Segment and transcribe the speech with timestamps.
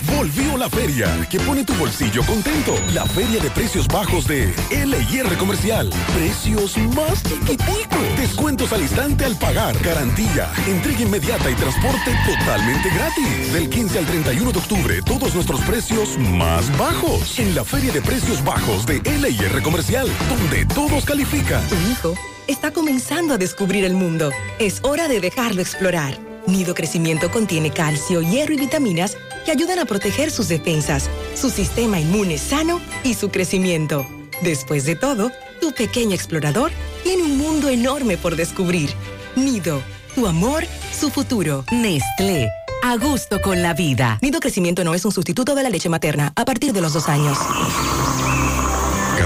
[0.05, 2.75] Volvió la feria que pone tu bolsillo contento.
[2.93, 5.89] La feria de precios bajos de LIR Comercial.
[6.15, 8.17] Precios más chiquiticos.
[8.17, 9.77] Descuentos al instante al pagar.
[9.83, 13.53] Garantía, entrega inmediata y transporte totalmente gratis.
[13.53, 17.39] Del 15 al 31 de octubre, todos nuestros precios más bajos.
[17.39, 21.67] En la feria de precios bajos de LIR Comercial, donde todos califican.
[21.67, 22.15] Tu hijo
[22.47, 24.31] está comenzando a descubrir el mundo.
[24.59, 26.17] Es hora de dejarlo explorar.
[26.47, 31.99] Nido Crecimiento contiene calcio, hierro y vitaminas que ayudan a proteger sus defensas, su sistema
[31.99, 34.05] inmune sano y su crecimiento.
[34.41, 36.71] Después de todo, tu pequeño explorador
[37.03, 38.89] tiene un mundo enorme por descubrir.
[39.35, 39.81] Nido,
[40.15, 40.65] tu amor,
[40.97, 41.65] su futuro.
[41.71, 42.49] Nestlé.
[42.83, 44.17] A gusto con la vida.
[44.21, 47.07] Nido Crecimiento no es un sustituto de la leche materna a partir de los dos
[47.09, 47.37] años.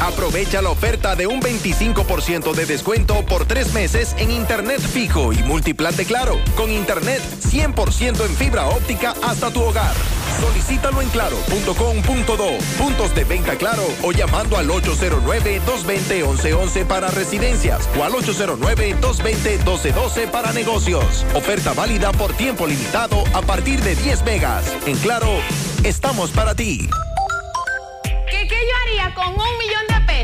[0.00, 5.42] Aprovecha la oferta de un 25% de descuento por tres meses en Internet fijo y
[5.42, 9.94] multiplan de Claro, con Internet 100% en fibra óptica hasta tu hogar.
[10.40, 18.12] Solicítalo en claro.com.do, puntos de venta Claro o llamando al 809-220-1111 para residencias o al
[18.12, 21.26] 809-220-1212 para negocios.
[21.34, 24.64] Oferta válida por tiempo limitado a partir de 10 megas.
[24.86, 25.28] En Claro,
[25.84, 26.88] estamos para ti.
[28.32, 29.91] ¿Qué, qué yo haría con un millón de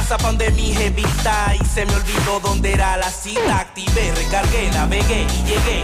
[0.00, 3.58] Casa donde mi jevita y se me olvidó dónde era la cita.
[3.58, 5.82] Activé, recargué, navegué y llegué.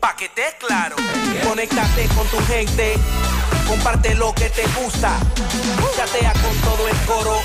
[0.00, 0.96] Pa' que te claro,
[1.46, 2.94] conéctate con tu gente,
[3.68, 5.18] comparte lo que te gusta,
[5.94, 7.36] chatea con todo el coro.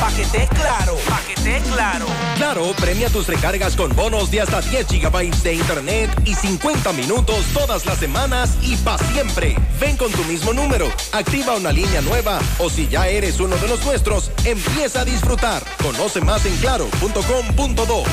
[0.00, 2.06] Pa' que te claro, pa' que te claro.
[2.36, 7.44] Claro, premia tus recargas con bonos de hasta 10 gigabytes de internet y 50 minutos
[7.52, 9.56] todas las semanas y para siempre.
[9.80, 13.68] Ven con tu mismo número, activa una línea nueva o si ya eres uno de
[13.68, 15.62] los nuestros, empieza a disfrutar.
[15.82, 18.04] Conoce más en claro.com.do.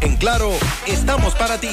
[0.00, 0.52] En Claro,
[0.86, 1.70] estamos para ti.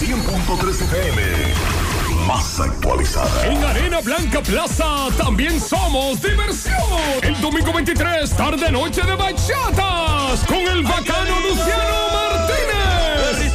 [0.00, 1.81] 100.3 FM.
[2.26, 3.46] Más actualizada.
[3.46, 6.76] En Arena Blanca Plaza también somos diversión.
[7.22, 13.52] El domingo 23, tarde noche de bachatas con el bacano Luciano Martínez.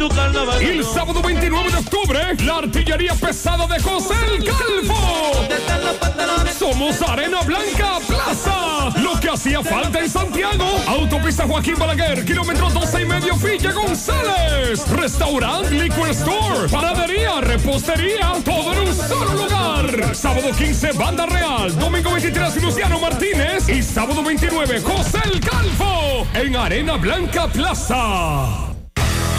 [0.00, 5.46] Y el sábado 29 de octubre, la artillería pesada de José el Calvo.
[6.58, 8.98] Somos Arena Blanca Plaza.
[8.98, 10.64] Lo que hacía falta en Santiago.
[10.86, 14.88] Autopista Joaquín Balaguer, kilómetro 12 y medio, Villa González.
[14.88, 20.14] Restaurant, liquor store, panadería, repostería, todo en un solo lugar.
[20.14, 21.78] Sábado 15, Banda Real.
[21.78, 23.68] Domingo 23, Luciano Martínez.
[23.68, 26.26] Y sábado 29, José el Calvo.
[26.32, 28.69] En Arena Blanca Plaza.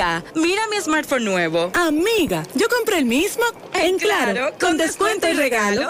[0.00, 1.70] Amiga, mira mi smartphone nuevo.
[1.74, 3.44] Amiga, yo compré el mismo
[3.74, 5.88] en Claro, con descuento y regalo.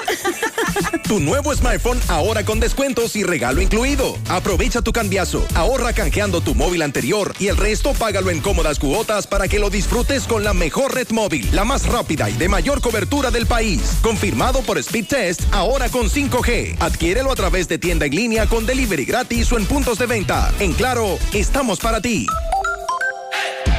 [1.07, 4.17] Tu nuevo smartphone ahora con descuentos y regalo incluido.
[4.29, 9.29] Aprovecha tu cambiazo, ahorra canjeando tu móvil anterior y el resto págalo en cómodas cuotas
[9.29, 12.81] para que lo disfrutes con la mejor red móvil, la más rápida y de mayor
[12.81, 13.99] cobertura del país.
[14.03, 16.77] Confirmado por Speed Test, ahora con 5G.
[16.81, 20.53] Adquiérelo a través de tienda en línea con delivery gratis o en puntos de venta.
[20.59, 22.27] En Claro, estamos para ti.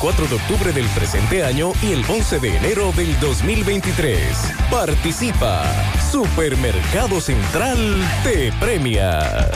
[0.00, 4.20] 24 de octubre del presente año y el 11 de enero del 2023.
[4.70, 5.64] Participa.
[6.12, 7.76] Supermercado Central
[8.22, 9.50] te premia.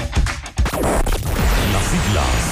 [1.73, 2.52] Las siglas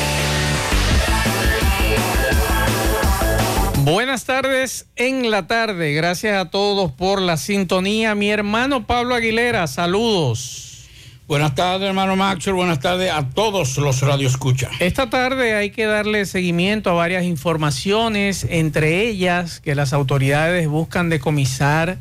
[3.83, 5.93] Buenas tardes en la tarde.
[5.93, 8.13] Gracias a todos por la sintonía.
[8.13, 10.85] Mi hermano Pablo Aguilera, saludos.
[11.27, 12.55] Buenas tardes, hermano Maxwell.
[12.55, 14.69] Buenas tardes a todos los radioescuchas.
[14.79, 21.09] Esta tarde hay que darle seguimiento a varias informaciones, entre ellas que las autoridades buscan
[21.09, 21.97] decomisar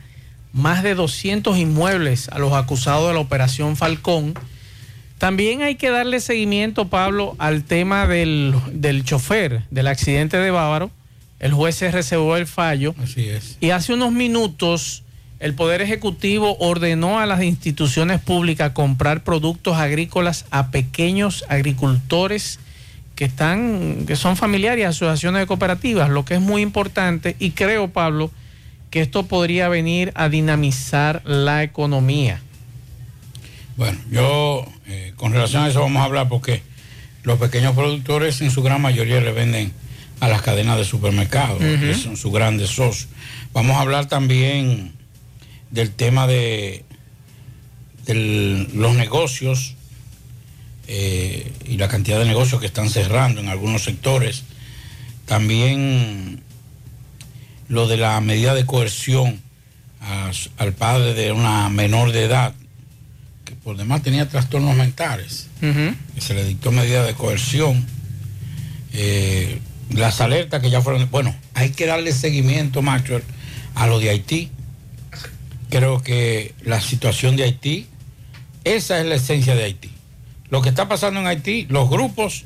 [0.52, 4.34] más de 200 inmuebles a los acusados de la operación Falcón.
[5.16, 10.90] También hay que darle seguimiento, Pablo, al tema del, del chofer del accidente de Bávaro
[11.40, 12.94] el juez se reservó el fallo.
[13.02, 13.56] Así es.
[13.60, 15.02] Y hace unos minutos
[15.40, 22.60] el Poder Ejecutivo ordenó a las instituciones públicas comprar productos agrícolas a pequeños agricultores
[23.16, 27.88] que están, que son familiares, asociaciones de cooperativas, lo que es muy importante y creo,
[27.88, 28.30] Pablo,
[28.90, 32.42] que esto podría venir a dinamizar la economía.
[33.76, 36.62] Bueno, yo eh, con relación a eso vamos a hablar porque
[37.22, 39.72] los pequeños productores en su gran mayoría le venden
[40.20, 43.08] a las cadenas de supermercados, que son sus grandes socios.
[43.52, 44.92] Vamos a hablar también
[45.70, 46.84] del tema de,
[48.06, 49.76] los negocios
[50.88, 54.44] eh, y la cantidad de negocios que están cerrando en algunos sectores.
[55.26, 56.42] También
[57.68, 59.40] lo de la medida de coerción
[60.58, 62.54] al padre de una menor de edad,
[63.44, 67.86] que por demás tenía trastornos mentales, que se le dictó medida de coerción.
[68.92, 69.60] Eh,
[69.94, 73.20] las alertas que ya fueron, bueno, hay que darle seguimiento, macho,
[73.74, 74.50] a lo de Haití.
[75.68, 77.86] Creo que la situación de Haití,
[78.64, 79.90] esa es la esencia de Haití.
[80.48, 82.44] Lo que está pasando en Haití, los grupos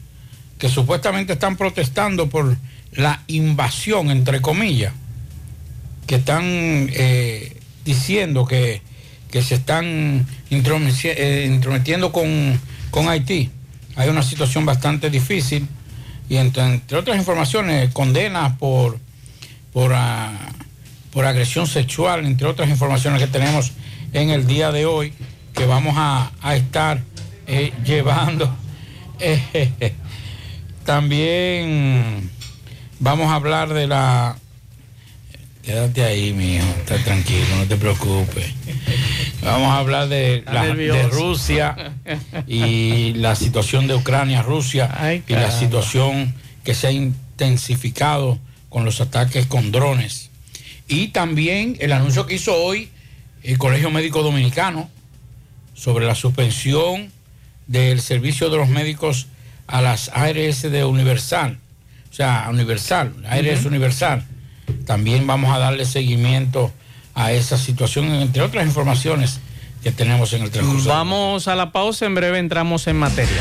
[0.58, 2.56] que supuestamente están protestando por
[2.92, 4.92] la invasión, entre comillas,
[6.06, 8.82] que están eh, diciendo que,
[9.32, 12.60] se están eh, intrometiendo con,
[12.90, 13.50] con Haití.
[13.96, 15.66] Hay una situación bastante difícil
[16.28, 18.98] y entre, otras informaciones, condenas por,
[19.72, 20.32] por, ah,
[21.12, 23.72] por agresión sexual, entre otras informaciones que tenemos
[24.12, 25.12] en el día de hoy,
[25.52, 27.02] que vamos a, estar
[27.46, 28.54] eh, llevando.
[30.84, 32.30] también
[32.98, 34.36] vamos a hablar de la...
[35.62, 38.52] Quédate ahí, mijo, está tranquilo, no te preocupes.
[39.44, 41.92] Vamos a hablar de, de Rusia
[42.46, 46.34] y la situación de Ucrania, Rusia y la situación
[46.64, 48.38] que se ha intensificado
[48.70, 50.30] con los ataques con drones.
[50.88, 52.90] Y también el anuncio que hizo hoy
[53.42, 54.88] el Colegio Médico Dominicano
[55.74, 57.12] sobre la suspensión
[57.66, 59.26] del servicio de los médicos
[59.66, 61.58] a las ARS de Universal,
[62.10, 64.24] o sea, Universal, ARS Universal.
[64.86, 66.72] También vamos a darle seguimiento
[67.14, 69.40] a esa situación, entre otras informaciones
[69.82, 70.88] que tenemos en el transcurso.
[70.88, 73.40] Vamos a la pausa, en breve entramos en materia.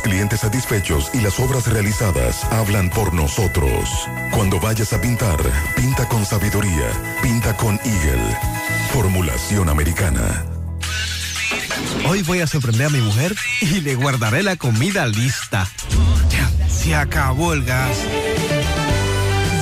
[0.00, 3.88] clientes satisfechos y las obras realizadas hablan por nosotros.
[4.32, 5.38] Cuando vayas a pintar,
[5.76, 6.90] pinta con sabiduría,
[7.22, 8.36] pinta con Eagle.
[8.92, 10.44] Formulación americana.
[12.08, 15.68] Hoy voy a sorprender a mi mujer y le guardaré la comida lista.
[16.30, 17.98] Ya, se acabó el gas.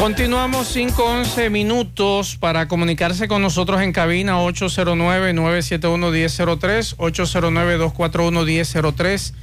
[0.00, 9.34] Continuamos 5-11 minutos para comunicarse con nosotros en cabina 809-971-1003, 809-241-1003.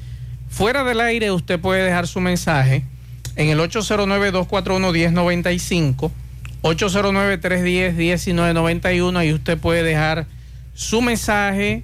[0.50, 2.84] Fuera del aire usted puede dejar su mensaje
[3.36, 6.10] en el 809-241-1095,
[6.64, 10.26] 809-310-1991 y usted puede dejar
[10.74, 11.84] su mensaje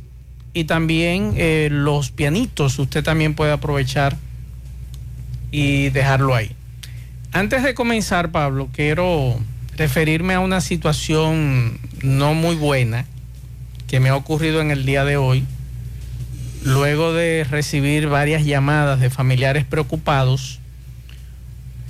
[0.55, 4.17] y también eh, los pianitos usted también puede aprovechar
[5.51, 6.55] y dejarlo ahí.
[7.33, 9.39] Antes de comenzar, Pablo, quiero
[9.75, 13.07] referirme a una situación no muy buena
[13.87, 15.43] que me ha ocurrido en el día de hoy,
[16.63, 20.59] luego de recibir varias llamadas de familiares preocupados,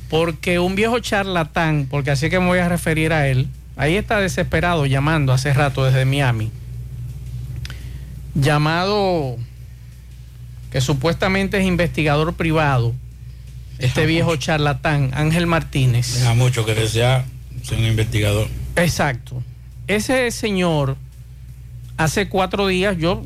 [0.09, 4.21] porque un viejo charlatán, porque así que me voy a referir a él, ahí está
[4.21, 6.51] desesperado llamando hace rato desde Miami,
[8.33, 9.35] llamado
[10.71, 12.95] que supuestamente es investigador privado
[13.83, 16.19] este viejo charlatán, Ángel Martínez.
[16.19, 17.25] Deja mucho que desea
[17.63, 18.47] ser un investigador.
[18.77, 19.43] Exacto.
[19.87, 20.95] Ese señor
[21.97, 23.25] hace cuatro días yo,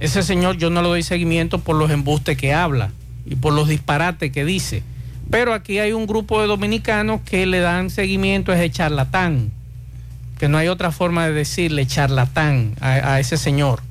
[0.00, 2.90] ese señor yo no le doy seguimiento por los embustes que habla
[3.24, 4.82] y por los disparates que dice.
[5.30, 9.52] Pero aquí hay un grupo de dominicanos que le dan seguimiento a ese charlatán,
[10.36, 13.82] que no hay otra forma de decirle charlatán a, a ese señor.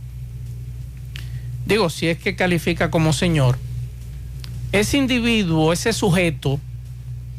[1.65, 3.57] Digo, si es que califica como señor,
[4.71, 6.59] ese individuo, ese sujeto,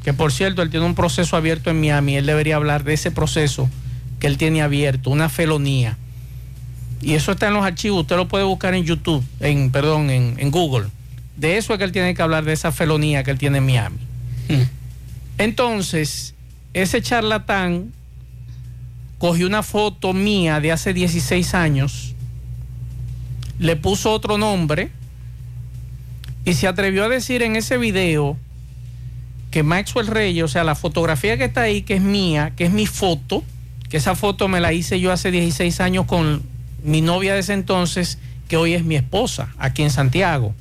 [0.04, 3.10] que por cierto él tiene un proceso abierto en Miami, él debería hablar de ese
[3.10, 3.70] proceso
[4.18, 5.96] que él tiene abierto, una felonía.
[7.00, 10.36] Y eso está en los archivos, usted lo puede buscar en YouTube, en, perdón, en,
[10.38, 10.86] en Google.
[11.36, 13.66] De eso es que él tiene que hablar, de esa felonía que él tiene en
[13.66, 13.98] Miami.
[15.38, 16.34] Entonces,
[16.74, 17.92] ese charlatán
[19.18, 22.14] cogió una foto mía de hace 16 años,
[23.58, 24.90] le puso otro nombre
[26.44, 28.36] y se atrevió a decir en ese video
[29.50, 32.72] que Maxwell Reyes, o sea, la fotografía que está ahí, que es mía, que es
[32.72, 33.44] mi foto,
[33.88, 36.42] que esa foto me la hice yo hace 16 años con
[36.82, 38.18] mi novia de ese entonces,
[38.48, 40.54] que hoy es mi esposa, aquí en Santiago.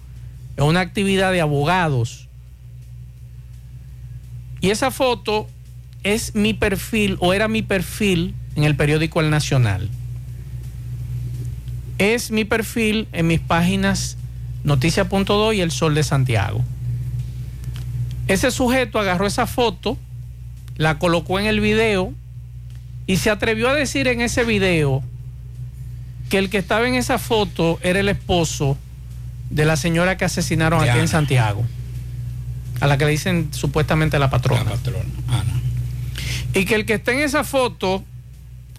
[0.58, 2.28] Es una actividad de abogados.
[4.60, 5.48] Y esa foto
[6.04, 9.90] es mi perfil, o era mi perfil en el periódico El Nacional.
[11.98, 14.18] Es mi perfil en mis páginas
[14.64, 16.64] Noticia.do y El Sol de Santiago.
[18.28, 19.98] Ese sujeto agarró esa foto,
[20.78, 22.14] la colocó en el video
[23.08, 25.04] y se atrevió a decir en ese video
[26.30, 28.78] que el que estaba en esa foto era el esposo
[29.50, 31.66] de la señora que asesinaron aquí en Santiago,
[32.80, 34.64] a la que le dicen supuestamente la patrona.
[34.64, 35.62] La patrona, Ana.
[36.54, 38.04] Y que el que está en esa foto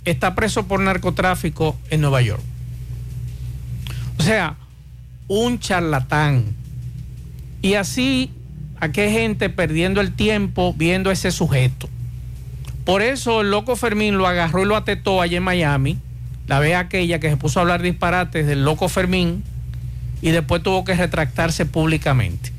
[0.05, 2.43] está preso por narcotráfico en Nueva York.
[4.19, 4.57] O sea,
[5.33, 6.45] un charlatán.
[7.63, 8.31] Y así,
[8.81, 11.89] aquí hay gente perdiendo el tiempo viendo a ese sujeto.
[12.85, 15.99] Por eso el loco Fermín lo agarró y lo atetó allá en Miami.
[16.49, 19.43] La vez aquella que se puso a hablar disparates del loco Fermín
[20.21, 22.53] y después tuvo que retractarse públicamente.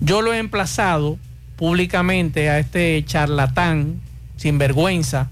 [0.00, 1.18] Yo lo he emplazado
[1.56, 4.00] públicamente a este charlatán
[4.36, 5.30] sin vergüenza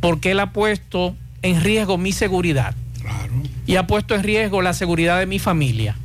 [0.00, 2.74] porque él ha puesto en riesgo mi seguridad
[3.66, 5.96] y ha puesto en riesgo la seguridad de mi familia.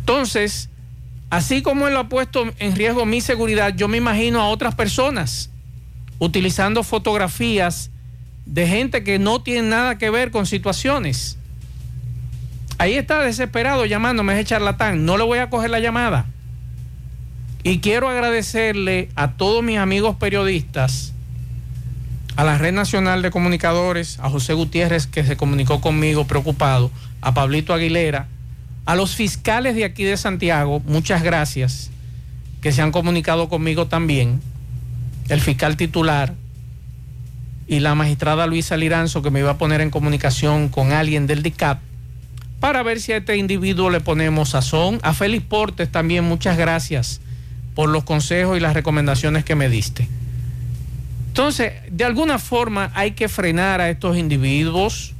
[0.00, 0.68] Entonces,
[1.30, 5.50] así como él ha puesto en riesgo mi seguridad, yo me imagino a otras personas
[6.18, 7.90] utilizando fotografías
[8.46, 11.38] de gente que no tiene nada que ver con situaciones.
[12.78, 15.04] Ahí está desesperado llamándome ese charlatán.
[15.04, 16.26] No le voy a coger la llamada.
[17.62, 21.14] Y quiero agradecerle a todos mis amigos periodistas,
[22.36, 27.34] a la Red Nacional de Comunicadores, a José Gutiérrez que se comunicó conmigo preocupado, a
[27.34, 28.26] Pablito Aguilera,
[28.86, 31.90] a los fiscales de aquí de Santiago, muchas gracias,
[32.60, 34.40] que se han comunicado conmigo también,
[35.28, 36.34] el fiscal titular
[37.66, 41.42] y la magistrada Luisa Liranzo que me iba a poner en comunicación con alguien del
[41.42, 41.78] DICAP
[42.60, 44.98] para ver si a este individuo le ponemos sazón.
[45.02, 47.20] A Félix Portes también muchas gracias
[47.74, 50.08] por los consejos y las recomendaciones que me diste.
[51.34, 55.14] Entonces, de alguna forma hay que frenar a estos individuos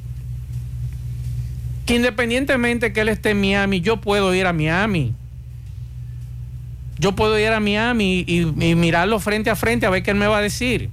[1.87, 5.13] que independientemente que él esté en Miami, yo puedo ir a Miami.
[7.01, 10.17] Yo puedo ir a Miami y, y mirarlo frente a frente a ver qué él
[10.17, 10.89] me va a decir.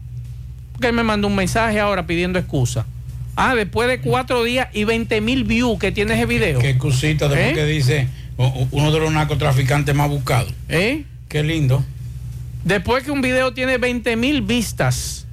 [0.72, 2.88] Porque él me mandó un mensaje ahora pidiendo excusa.
[3.36, 6.58] Ah, después de cuatro días y 20 mil views que tiene ese video.
[6.58, 7.54] Qué excusita después ¿Eh?
[7.54, 8.08] que dice
[8.72, 10.52] uno de los narcotraficantes más buscados.
[10.68, 11.04] ¿Eh?
[11.28, 11.86] Qué lindo.
[12.64, 15.26] Después que un video tiene 20 mil vistas.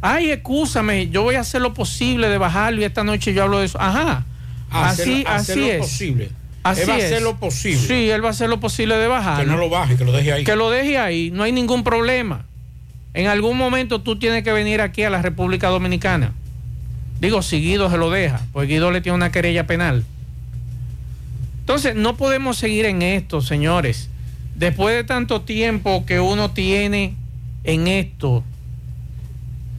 [0.00, 3.60] Ay, excúsame, yo voy a hacer lo posible de bajarlo y esta noche yo hablo
[3.60, 3.80] de eso.
[3.80, 4.24] Ajá.
[4.70, 5.78] Así, así lo es.
[5.78, 6.30] posible.
[6.62, 7.04] Así Él va a es.
[7.04, 7.78] hacer lo posible.
[7.78, 9.44] Sí, él va a hacer lo posible de bajarlo.
[9.44, 10.44] Que no lo baje, que lo deje ahí.
[10.44, 12.44] Que lo deje ahí, no hay ningún problema.
[13.12, 16.32] En algún momento tú tienes que venir aquí a la República Dominicana.
[17.20, 20.04] Digo, si Guido se lo deja, pues Guido le tiene una querella penal.
[21.60, 24.10] Entonces, no podemos seguir en esto, señores.
[24.56, 27.14] Después de tanto tiempo que uno tiene
[27.64, 28.44] en esto,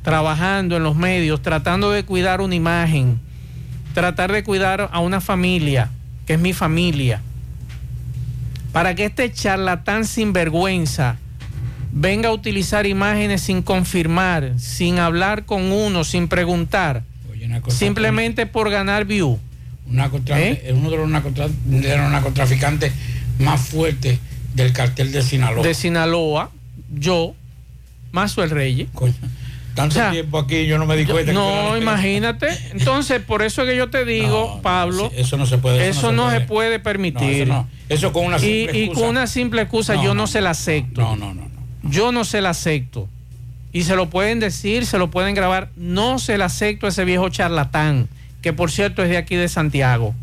[0.03, 3.19] trabajando en los medios, tratando de cuidar una imagen,
[3.93, 5.89] tratar de cuidar a una familia,
[6.27, 7.21] que es mi familia,
[8.71, 11.17] para que este charlatán sin vergüenza
[11.93, 17.03] venga a utilizar imágenes sin confirmar, sin hablar con uno, sin preguntar,
[17.71, 19.39] simplemente por ganar view.
[19.87, 22.91] Un narcotra- es uno de los narcotraficantes
[23.39, 24.19] más fuertes
[24.55, 25.63] del cartel de Sinaloa.
[25.63, 26.49] De Sinaloa,
[26.93, 27.35] yo,
[28.11, 28.87] Mazuel Reyes.
[29.75, 31.33] Tanto tiempo aquí yo no me di cuenta.
[31.33, 32.47] No, imagínate.
[32.71, 35.89] Entonces, por eso es que yo te digo, Pablo, eso no se puede.
[35.89, 37.47] eso, no, se puede permitir.
[37.47, 37.69] No, eso, no.
[37.89, 39.01] Eso con una y, simple y excusa.
[39.01, 41.01] con una simple excusa yo no, no, se la acepto.
[41.01, 41.49] No, no, no.
[41.83, 43.07] Yo no se la acepto.
[43.73, 45.69] Y se lo pueden decir, se lo pueden grabar.
[45.75, 48.07] No se la acepto a ese viejo charlatán
[48.45, 50.13] que por cierto es de aquí de Santiago.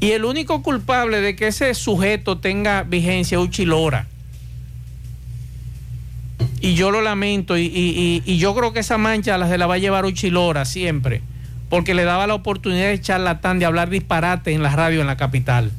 [0.00, 4.06] Y el único culpable de que ese sujeto tenga vigencia es Uchilora.
[6.62, 9.78] Y yo lo lamento y, yo creo que esa mancha la se la va a
[9.78, 11.22] llevar Uchilora siempre,
[11.68, 15.16] porque le daba la oportunidad de charlatán de hablar disparate en la radio en la
[15.16, 15.70] capital.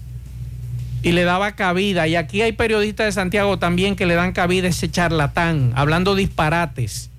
[1.03, 2.07] Y le daba cabida.
[2.07, 6.13] Y aquí hay periodistas de Santiago también que le dan cabida a ese charlatán, hablando
[6.13, 7.10] disparates.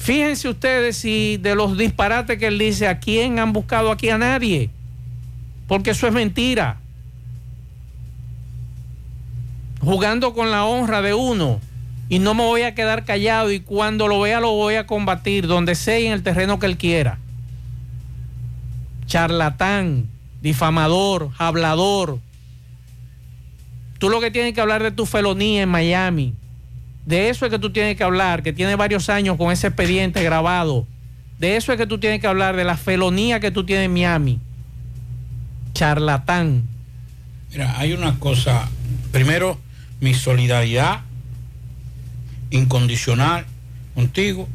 [0.00, 4.16] Fíjense ustedes si de los disparates que él dice, ¿a quién han buscado aquí a
[4.16, 4.70] nadie?
[5.68, 6.78] Porque eso es mentira.
[9.80, 11.60] Jugando con la honra de uno.
[12.08, 15.46] Y no me voy a quedar callado y cuando lo vea lo voy a combatir,
[15.46, 17.18] donde sea y en el terreno que él quiera.
[19.04, 20.08] Charlatán,
[20.40, 22.20] difamador, hablador.
[23.98, 26.34] Tú lo que tienes que hablar de tu felonía en Miami.
[27.10, 30.22] De eso es que tú tienes que hablar, que tiene varios años con ese expediente
[30.22, 30.86] grabado.
[31.40, 33.92] De eso es que tú tienes que hablar, de la felonía que tú tienes en
[33.92, 34.38] Miami.
[35.74, 36.62] Charlatán.
[37.50, 38.68] Mira, hay una cosa.
[39.10, 39.58] Primero,
[39.98, 41.00] mi solidaridad
[42.50, 43.44] incondicional
[43.96, 44.48] contigo.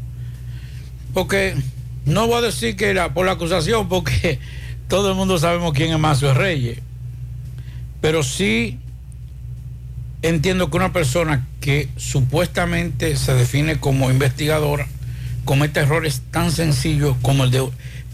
[1.14, 1.58] Porque
[2.06, 4.40] no voy a decir que era por la acusación, porque
[4.88, 6.80] todo el mundo sabemos quién es Macio Reyes.
[8.00, 8.80] Pero sí
[10.28, 14.88] entiendo que una persona que supuestamente se define como investigadora
[15.44, 17.70] comete errores tan sencillos como el de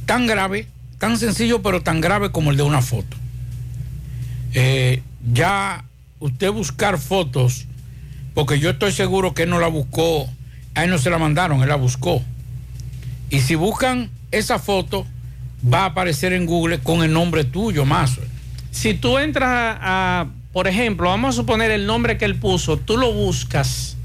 [0.06, 3.15] tan grave, tan sencillo pero tan grave como el de una foto.
[4.54, 5.02] Eh,
[5.34, 5.86] ya
[6.19, 7.67] usted buscar fotos,
[8.34, 10.30] porque yo estoy seguro que él no la buscó,
[10.76, 12.21] a él no se la mandaron, él la buscó.
[13.30, 15.08] Y si buscan esa foto,
[15.74, 18.19] va a aparecer en Google con el nombre tuyo, más.
[18.71, 22.77] Si tú entras a, a, por ejemplo, vamos a suponer el nombre que él puso,
[22.77, 23.95] tú lo buscas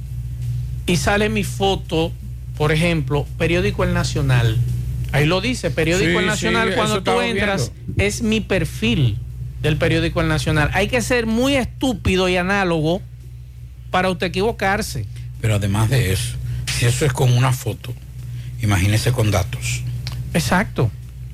[0.87, 2.13] y sale mi foto,
[2.57, 4.57] por ejemplo, periódico El Nacional.
[5.13, 9.19] Ahí lo dice, periódico Sí, El Nacional, sí, cuando tú entras, es mi perfil
[9.61, 10.71] del periódico El Nacional.
[10.73, 13.03] Hay que ser muy estúpido y análogo
[13.91, 15.07] para usted equivocarse.
[15.41, 17.93] Pero además de eso, si eso es con una foto,
[18.63, 19.83] imagínese con datos.
[20.33, 20.91] Exacto.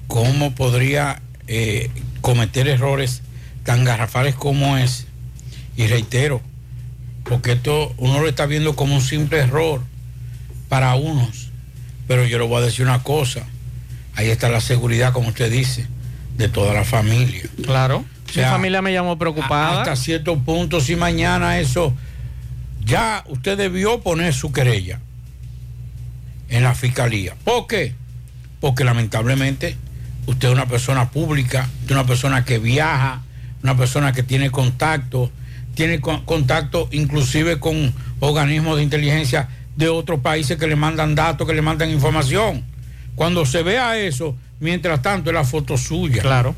[0.06, 3.22] ¿Cómo podría eh, cometer errores
[3.64, 5.06] tan garrafales como es?
[5.76, 6.40] Y reitero,
[7.24, 9.80] porque esto uno lo está viendo como un simple error
[10.68, 11.50] para unos.
[12.08, 13.46] Pero yo le voy a decir una cosa.
[14.14, 15.86] Ahí está la seguridad, como usted dice,
[16.36, 17.42] de toda la familia.
[17.64, 18.04] Claro.
[18.28, 19.80] O sea, Mi familia me llamó preocupada.
[19.80, 21.94] Hasta cierto punto, si mañana eso,
[22.84, 25.00] ya usted debió poner su querella
[26.48, 27.34] en la fiscalía.
[27.44, 27.94] ¿Por qué?
[28.60, 29.76] Porque lamentablemente
[30.26, 33.22] usted es una persona pública, usted es una persona que viaja,
[33.62, 35.30] una persona que tiene contacto,
[35.74, 41.46] tiene con- contacto inclusive con organismos de inteligencia de otros países que le mandan datos,
[41.46, 42.64] que le mandan información.
[43.14, 46.22] Cuando se vea eso, mientras tanto es la foto suya.
[46.22, 46.54] Claro.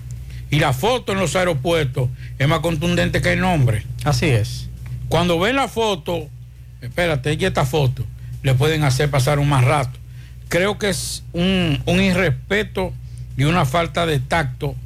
[0.51, 3.85] Y la foto en los aeropuertos es más contundente que el nombre.
[4.05, 4.69] Así es.
[5.09, 6.29] Cuando ven la foto,
[6.81, 8.05] espérate, y esta foto,
[8.43, 9.99] le pueden hacer pasar un más rato.
[10.49, 12.93] Creo que es un, un irrespeto
[13.37, 14.77] y una falta de tacto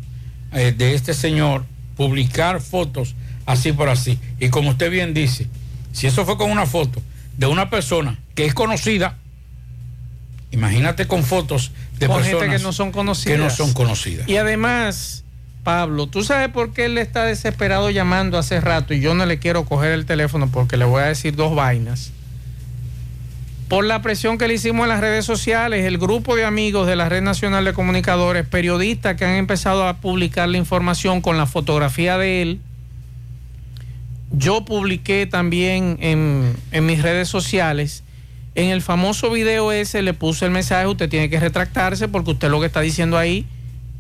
[0.53, 1.65] eh, de este señor
[1.99, 4.19] publicar fotos así por así.
[4.41, 5.49] Y como usted bien dice,
[5.93, 7.03] si eso fue con una foto
[7.37, 9.19] de una persona que es conocida,
[10.53, 13.37] imagínate con fotos de Con personas gente que no son conocidas.
[13.37, 14.29] que no son conocidas.
[14.29, 15.25] Y además,
[15.65, 19.39] Pablo, ¿tú sabes por qué él está desesperado llamando hace rato y yo no le
[19.39, 22.13] quiero coger el teléfono porque le voy a decir dos vainas?
[23.69, 26.97] Por la presión que le hicimos en las redes sociales, el grupo de amigos de
[26.97, 31.45] la Red Nacional de Comunicadores, periodistas que han empezado a publicar la información con la
[31.45, 32.61] fotografía de él.
[34.33, 38.05] Yo publiqué también en, en mis redes sociales.
[38.55, 42.49] En el famoso video ese le puse el mensaje, usted tiene que retractarse porque usted
[42.49, 43.45] lo que está diciendo ahí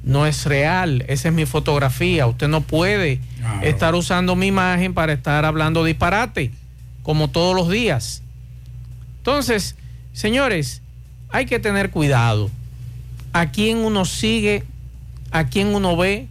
[0.02, 3.20] no es real, esa es mi fotografía, usted no puede
[3.62, 6.52] estar usando mi imagen para estar hablando disparate,
[7.02, 8.22] como todos los días.
[9.28, 9.74] Entonces,
[10.14, 10.80] señores,
[11.28, 12.50] hay que tener cuidado.
[13.34, 14.64] A quién uno sigue,
[15.32, 16.28] a quién uno ve,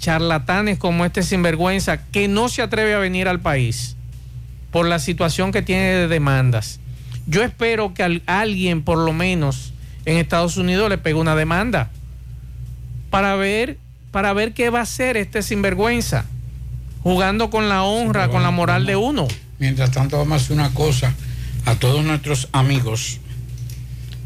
[0.00, 3.94] charlatanes como este sinvergüenza que no se atreve a venir al país
[4.72, 6.80] por la situación que tiene de demandas.
[7.28, 9.72] Yo espero que al- alguien, por lo menos
[10.04, 11.90] en Estados Unidos, le pegue una demanda
[13.10, 13.78] para ver,
[14.10, 16.24] para ver qué va a hacer este sinvergüenza,
[17.04, 19.28] jugando con la honra, con la moral de uno.
[19.60, 21.14] Mientras tanto, vamos a hacer una cosa
[21.64, 23.20] a todos nuestros amigos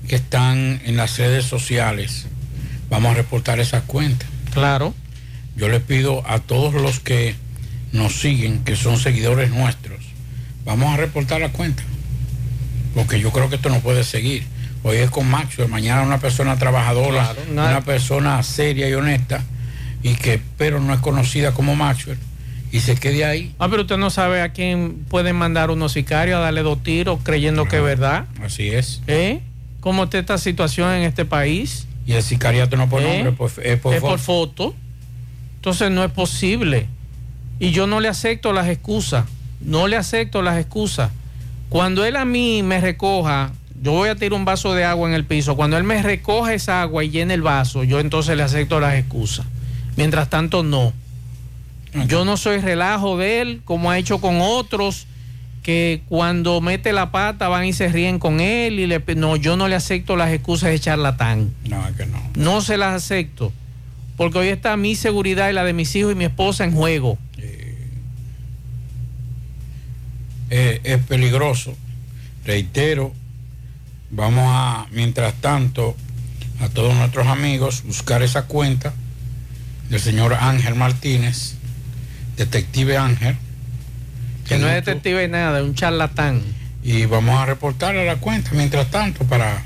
[0.09, 2.27] que están en las redes sociales.
[2.89, 4.29] Vamos a reportar esas cuentas.
[4.53, 4.95] Claro.
[5.57, 7.35] Yo les pido a todos los que
[7.93, 10.01] nos siguen, que son seguidores nuestros,
[10.65, 11.83] vamos a reportar la cuenta.
[12.95, 14.45] Porque yo creo que esto no puede seguir.
[14.83, 19.43] Hoy es con Maxwell, mañana una persona trabajadora, una persona seria y honesta,
[20.03, 22.19] y que pero no es conocida como Maxwell,
[22.77, 23.55] y se quede ahí.
[23.59, 27.21] Ah, pero usted no sabe a quién pueden mandar unos sicarios a darle dos tiros
[27.23, 28.27] creyendo que es verdad.
[28.43, 29.01] Así es.
[29.07, 29.41] ¿Eh?
[29.81, 31.87] ¿Cómo está esta situación en este país?
[32.07, 33.17] Y el sicariato no por ¿Eh?
[33.17, 34.11] nombre, pues, es por es foto.
[34.11, 34.75] por foto.
[35.57, 36.87] Entonces no es posible.
[37.59, 39.25] Y yo no le acepto las excusas.
[39.63, 41.11] No le acepto las excusas.
[41.71, 45.15] Cuando él a mí me recoja, yo voy a tirar un vaso de agua en
[45.15, 45.57] el piso.
[45.57, 48.97] Cuando él me recoja esa agua y llene el vaso, yo entonces le acepto las
[48.97, 49.47] excusas.
[49.97, 50.93] Mientras tanto, no.
[52.07, 55.07] Yo no soy relajo de él, como ha hecho con otros
[55.63, 59.57] que cuando mete la pata van y se ríen con él y le no, yo
[59.57, 61.53] no le acepto las excusas de charlatán.
[61.69, 62.23] No, es que no.
[62.37, 63.53] No se las acepto.
[64.17, 67.19] Porque hoy está mi seguridad y la de mis hijos y mi esposa en juego.
[70.51, 71.75] Eh, es peligroso.
[72.45, 73.13] Reitero,
[74.11, 75.97] vamos a, mientras tanto,
[76.61, 78.95] a todos nuestros amigos buscar esa cuenta
[79.91, 81.56] del señor Ángel Martínez,
[82.37, 83.37] detective Ángel.
[84.47, 86.43] Que no es detective de nada, es un charlatán.
[86.85, 89.65] Y vamos a reportarle la cuenta mientras tanto para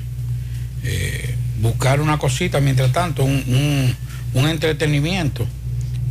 [0.85, 3.95] eh, buscar una cosita, mientras tanto, un, un-
[4.33, 5.47] un entretenimiento.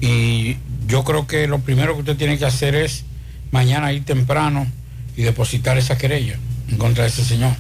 [0.02, 3.06] Y yo creo que lo primero que usted tiene que hacer es
[3.52, 4.68] mañana ir temprano
[5.18, 6.38] y depositar esa querella
[6.70, 7.54] en contra de ese señor.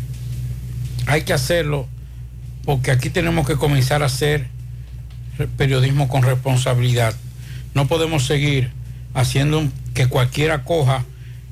[1.07, 1.87] Hay que hacerlo
[2.65, 4.47] porque aquí tenemos que comenzar a hacer
[5.57, 7.15] periodismo con responsabilidad.
[7.73, 8.71] No podemos seguir
[9.13, 11.05] haciendo que cualquiera coja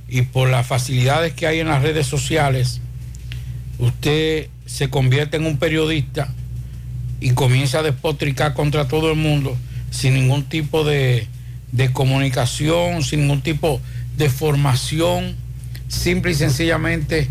[0.08, 2.82] y por las facilidades que hay en las redes sociales,
[3.80, 6.34] usted se convierte en un periodista
[7.20, 9.58] y comienza a despotricar contra todo el mundo
[9.92, 11.28] sin ningún tipo de,
[11.72, 13.82] de comunicación, sin ningún tipo
[14.18, 15.36] de formación,
[15.88, 17.28] simple y sencillamente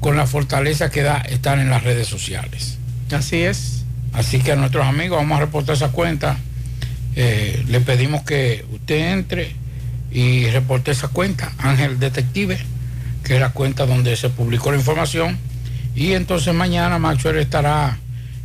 [0.00, 2.78] con la fortaleza que da estar en las redes sociales.
[3.12, 3.84] Así es.
[4.12, 6.38] Así que a nuestros amigos vamos a reportar esa cuenta.
[7.16, 9.52] Eh, le pedimos que usted entre
[10.12, 12.58] y reporte esa cuenta, Ángel Detective,
[13.24, 15.38] que es la cuenta donde se publicó la información.
[15.94, 17.98] Y entonces mañana Maxwell estará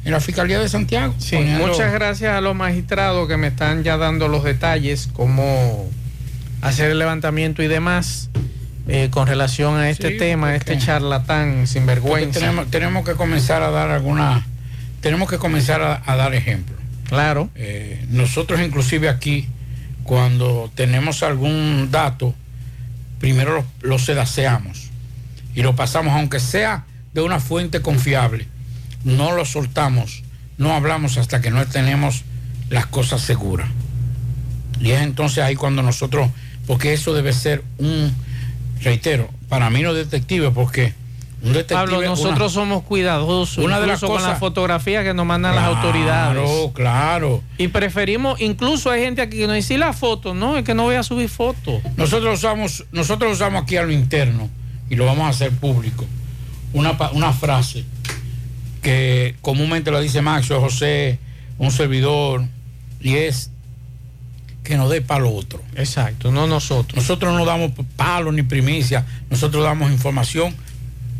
[0.04, 1.14] en la Fiscalía de Santiago.
[1.18, 5.90] Sí, poniendo- muchas gracias a los magistrados que me están ya dando los detalles, cómo
[6.62, 8.30] hacer el levantamiento y demás
[8.88, 12.40] eh, con relación a este Sí, tema, porque- este charlatán sinvergüenza.
[12.40, 14.46] tenemos, tenemos que comenzar a dar alguna,
[15.02, 16.75] tenemos que comenzar a, a dar ejemplo.
[17.08, 17.50] Claro.
[17.56, 19.48] Eh, nosotros inclusive aquí,
[20.04, 22.34] cuando tenemos algún dato,
[23.20, 24.90] primero lo, lo sedaceamos
[25.56, 28.48] y lo pasamos, aunque sea de una fuente confiable,
[29.04, 30.24] no lo soltamos,
[30.58, 32.24] no hablamos hasta que no tenemos
[32.70, 33.70] las cosas seguras.
[34.80, 36.30] Y es entonces ahí cuando nosotros,
[36.68, 38.14] porque eso debe ser un,
[38.82, 40.94] reitero, para mí no detective, porque
[41.70, 45.26] Pablo, una- nosotros somos cuidadosos una de las incluso con cosas- la fotografía que nos
[45.26, 46.50] mandan Claro, las autoridades.
[46.74, 47.44] claro.
[47.58, 50.84] Y preferimos, incluso hay gente aquí que nos dice la foto, no, es que no
[50.84, 51.82] voy a subir foto.
[51.98, 54.50] Nosotros usamos, nosotros usamos aquí a lo interno
[54.90, 56.06] y lo vamos a hacer público.
[56.74, 57.86] Una, una frase
[58.82, 61.20] que comúnmente lo dice Maxo, José,
[61.58, 62.44] un servidor,
[63.00, 63.52] y es
[64.64, 65.62] que nos dé palo otro.
[65.76, 66.96] Exacto, no nosotros.
[66.96, 70.56] Nosotros no damos palo ni primicia, nosotros damos información,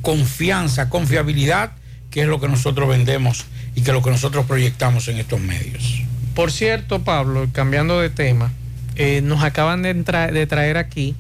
[0.06, 1.72] confianza, confiabilidad,
[2.12, 5.42] que es lo que nosotros vendemos y que es lo que nosotros proyectamos en estos
[5.42, 6.04] medios.
[6.36, 8.52] Por cierto, Pablo, cambiando de tema,
[8.96, 11.16] eh, nos acaban de, entra- de traer aquí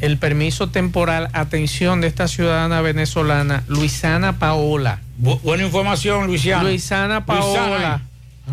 [0.00, 5.00] el permiso temporal, atención de esta ciudadana venezolana, Luisana Paola.
[5.18, 6.62] buena información, Luisiana.
[6.62, 8.02] Luisana Paola Luisana.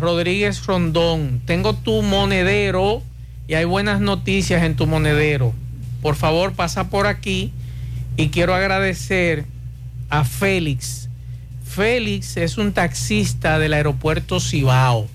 [0.00, 1.40] Rodríguez Rondón.
[1.46, 3.02] Tengo tu monedero
[3.46, 5.52] y hay buenas noticias en tu monedero.
[6.00, 7.52] Por favor, pasa por aquí
[8.16, 9.44] y quiero agradecer
[10.12, 11.08] a Félix.
[11.64, 15.08] Félix es un taxista del aeropuerto Cibao.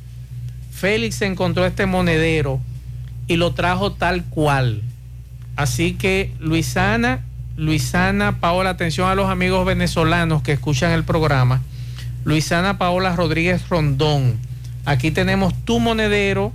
[0.71, 2.59] Félix encontró este monedero
[3.27, 4.81] y lo trajo tal cual.
[5.55, 7.23] Así que Luisana,
[7.57, 11.61] Luisana Paola, atención a los amigos venezolanos que escuchan el programa.
[12.25, 14.39] Luisana Paola Rodríguez Rondón.
[14.83, 16.53] Aquí tenemos tu monedero,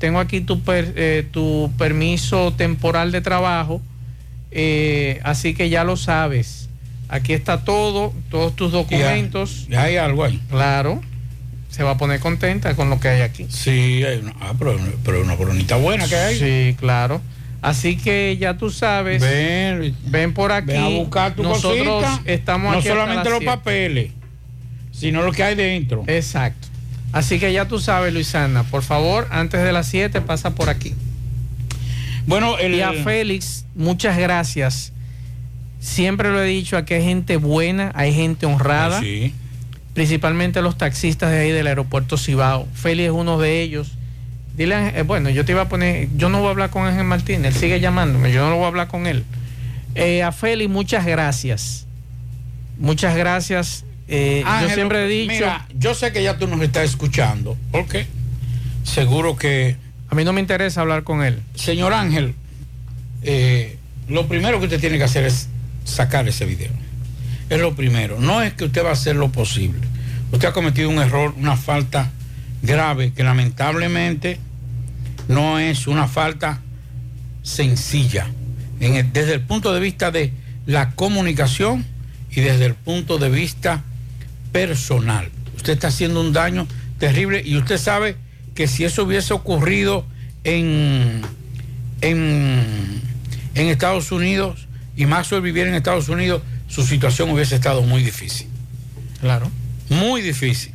[0.00, 1.28] tengo aquí tu, eh,
[1.78, 3.80] permiso temporal de trabajo,
[4.50, 6.68] eh, así que ya lo sabes.
[7.08, 9.66] Aquí está todo, todos tus documentos.
[9.68, 10.40] Ya hay algo ahí.
[10.50, 11.00] Claro,
[11.68, 13.46] se va a poner contenta con lo que hay aquí.
[13.48, 16.38] Sí, hay una, ah, pero, pero una boronita buena que hay.
[16.38, 17.20] Sí, claro.
[17.62, 19.22] Así que ya tú sabes.
[19.22, 20.68] Ven, ven por aquí.
[20.68, 22.22] Ve a buscar tu Nosotros cosita.
[22.26, 24.10] estamos no aquí hasta solamente los papeles,
[24.92, 26.04] sino lo que hay dentro.
[26.06, 26.68] Exacto.
[27.12, 30.94] Así que ya tú sabes, Luisana, por favor, antes de las 7 pasa por aquí.
[32.26, 34.92] Bueno, el- y a Félix, muchas gracias.
[35.84, 39.00] Siempre lo he dicho, aquí hay gente buena, hay gente honrada.
[39.00, 39.34] Sí.
[39.92, 42.66] principalmente los taxistas de ahí del aeropuerto Cibao.
[42.72, 43.92] Feli es uno de ellos.
[44.56, 47.04] Dile, eh, bueno, yo te iba a poner, yo no voy a hablar con Ángel
[47.04, 49.24] Martínez, él sigue llamándome, yo no voy a hablar con él.
[49.94, 51.86] Eh, a Feli, muchas gracias.
[52.78, 53.84] Muchas gracias.
[54.08, 55.34] Eh, yo siempre he dicho...
[55.34, 57.58] Mira, yo sé que ya tú nos estás escuchando.
[57.70, 58.06] ¿Por qué?
[58.84, 59.76] Seguro que...
[60.08, 61.40] A mí no me interesa hablar con él.
[61.54, 62.34] Señor Ángel,
[63.22, 63.76] eh,
[64.08, 65.50] lo primero que usted tiene que hacer es
[65.84, 66.72] sacar ese video.
[67.50, 68.18] Es lo primero.
[68.18, 69.80] No es que usted va a hacer lo posible.
[70.32, 72.10] Usted ha cometido un error, una falta
[72.62, 74.40] grave que lamentablemente
[75.28, 76.60] no es una falta
[77.42, 78.26] sencilla.
[78.80, 80.32] Desde el punto de vista de
[80.66, 81.84] la comunicación
[82.30, 83.84] y desde el punto de vista
[84.52, 85.30] personal.
[85.56, 86.66] Usted está haciendo un daño
[86.98, 88.16] terrible y usted sabe
[88.54, 90.04] que si eso hubiese ocurrido
[90.42, 91.22] en,
[92.00, 93.00] en
[93.54, 98.48] Estados Unidos y Maxwell viviera en Estados Unidos, su situación hubiese estado muy difícil.
[99.20, 99.50] Claro.
[99.88, 100.72] Muy difícil.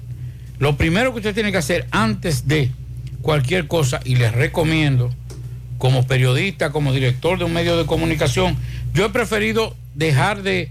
[0.60, 2.72] Lo primero que usted tiene que hacer antes de
[3.22, 5.14] cualquier cosa, y les recomiendo,
[5.78, 8.58] como periodista, como director de un medio de comunicación,
[8.94, 10.70] yo he preferido dejar de,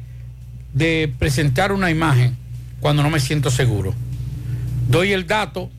[0.75, 2.37] de presentar una imagen
[2.81, 3.95] cuando no me siento seguro.
[4.89, 5.71] Doy el dato,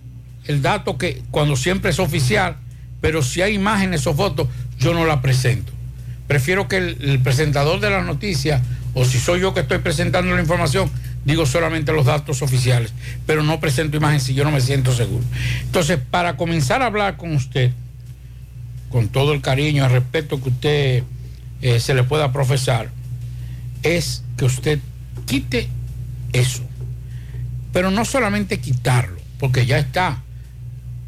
[0.46, 2.58] el dato que cuando siempre es oficial,
[3.02, 4.48] pero si hay imágenes o fotos,
[4.80, 5.72] yo no la presento.
[6.30, 8.62] Prefiero que el, el presentador de la noticia,
[8.94, 10.90] o si soy yo que estoy presentando la información,
[11.26, 12.94] digo solamente los datos oficiales,
[13.26, 15.24] pero no presento imágenes si yo no me siento seguro.
[15.64, 17.72] Entonces, para comenzar a hablar con usted,
[18.92, 21.04] con todo el cariño y el respeto que usted
[21.62, 22.90] eh, se le pueda profesar,
[23.84, 24.80] es que usted
[25.26, 25.68] quite
[26.32, 26.62] eso.
[27.74, 30.22] Pero no solamente quitarlo, porque ya está.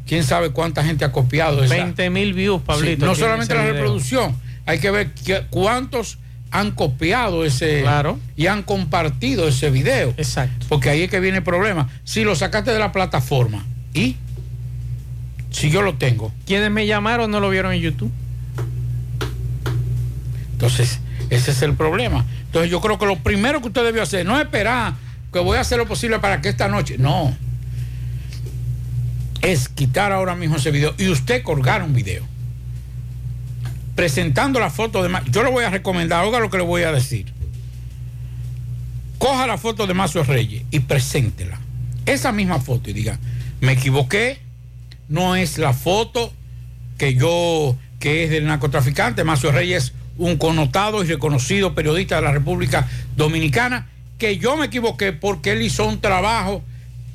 [0.06, 1.74] ¿Quién sabe cuánta gente ha copiado esa?
[1.76, 3.06] 20 mil views, Sí, Pablito.
[3.06, 3.74] no solamente la video.
[3.74, 6.18] reproducción, hay que ver que- cuántos
[6.50, 8.18] han copiado ese Claro.
[8.36, 10.10] y han compartido ese video.
[10.18, 10.66] Exacto.
[10.68, 11.88] Porque ahí es que viene el problema.
[12.04, 14.16] Si lo sacaste de la plataforma y
[15.50, 18.12] si yo lo tengo, Quienes me llamaron no lo vieron en YouTube.
[20.52, 22.24] entonces ese es el problema.
[22.46, 24.94] Entonces yo creo que lo primero que usted debió hacer no es esperar
[25.32, 27.34] que voy a hacer lo posible para que esta noche, no.
[29.40, 32.24] Es quitar ahora mismo ese video y usted colgar un video.
[33.94, 36.82] Presentando la foto de Ma- Yo le voy a recomendar, oiga lo que le voy
[36.82, 37.32] a decir.
[39.18, 41.58] Coja la foto de Mazo Reyes y preséntela.
[42.06, 43.18] Esa misma foto y diga,
[43.60, 44.40] me equivoqué,
[45.08, 46.32] no es la foto
[46.98, 52.22] que yo, que es del narcotraficante, Macio Reyes es un connotado y reconocido periodista de
[52.22, 53.86] la República Dominicana,
[54.18, 56.62] que yo me equivoqué porque él hizo un trabajo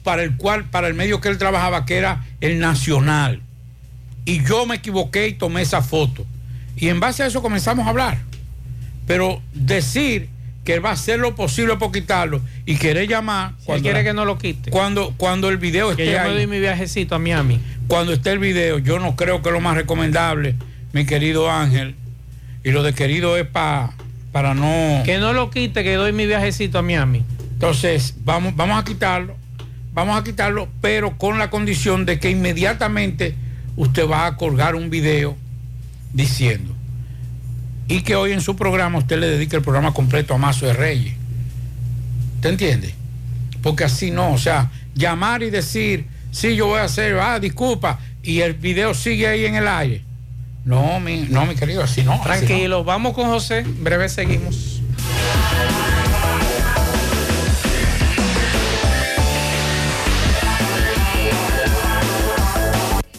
[0.03, 3.41] para el cual, para el medio que él trabajaba, que era el nacional.
[4.23, 6.25] Y yo me equivoqué y tomé esa foto.
[6.77, 8.19] Y en base a eso comenzamos a hablar.
[9.05, 10.29] Pero decir
[10.63, 14.03] que él va a hacer lo posible por quitarlo y querer llamar Si él quiere
[14.03, 14.69] que no lo quite.
[14.69, 17.59] cuando, cuando el video Que esté yo me ahí doy mi viajecito a Miami.
[17.87, 20.55] cuando esté el video, yo no creo que es lo más recomendable,
[20.91, 21.95] mi querido Ángel.
[22.65, 23.93] Y lo de querido es pa-
[24.33, 25.03] para no.
[25.05, 27.23] Que no lo quite, que doy mi viajecito a Miami.
[27.53, 29.37] Entonces, vamos, vamos a quitarlo.
[29.93, 33.35] Vamos a quitarlo, pero con la condición de que inmediatamente
[33.77, 35.37] usted va a colgar un video
[36.13, 36.73] diciendo.
[37.87, 40.73] Y que hoy en su programa usted le dedique el programa completo a Mazo de
[40.73, 41.13] Reyes.
[42.41, 42.93] ¿Te entiende?
[43.61, 47.99] Porque así no, o sea, llamar y decir, sí, yo voy a hacer, ah, disculpa,
[48.23, 50.03] y el video sigue ahí en el aire.
[50.65, 52.11] No, mi, no, mi querido, así no.
[52.11, 52.25] así no.
[52.25, 53.63] Tranquilo, vamos con José.
[53.63, 54.76] Breve seguimos.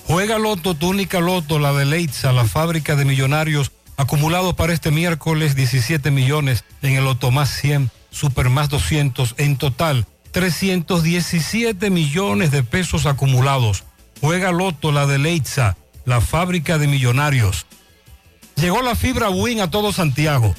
[0.09, 4.91] Juega Loto, tu única Loto, la de Leitza, la fábrica de millonarios, acumulados para este
[4.91, 12.51] miércoles 17 millones en el Loto más 100, Super más 200, en total 317 millones
[12.51, 13.85] de pesos acumulados.
[14.23, 17.67] Juega Loto, la de Leitza, la fábrica de millonarios.
[18.57, 20.55] Llegó la fibra Win a todo Santiago.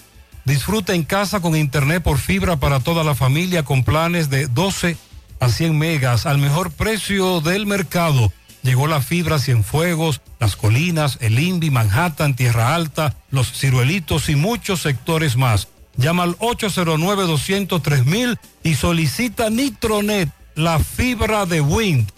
[0.45, 4.95] Disfruta en casa con internet por fibra para toda la familia con planes de 12
[5.39, 8.31] a 100 megas al mejor precio del mercado.
[8.63, 14.81] Llegó la fibra Cienfuegos, Las Colinas, El Invi, Manhattan, Tierra Alta, Los Ciruelitos y muchos
[14.81, 15.67] sectores más.
[15.95, 22.09] Llama al 809-203 y solicita Nitronet, la fibra de Wind.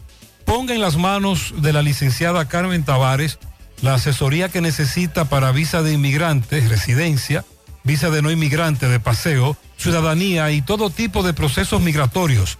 [0.46, 3.40] Ponga en las manos de la licenciada Carmen Tavares
[3.82, 7.46] la asesoría que necesita para visa de inmigrante, residencia,
[7.84, 12.60] visa de no inmigrante de paseo, ciudadanía y todo tipo de procesos migratorios.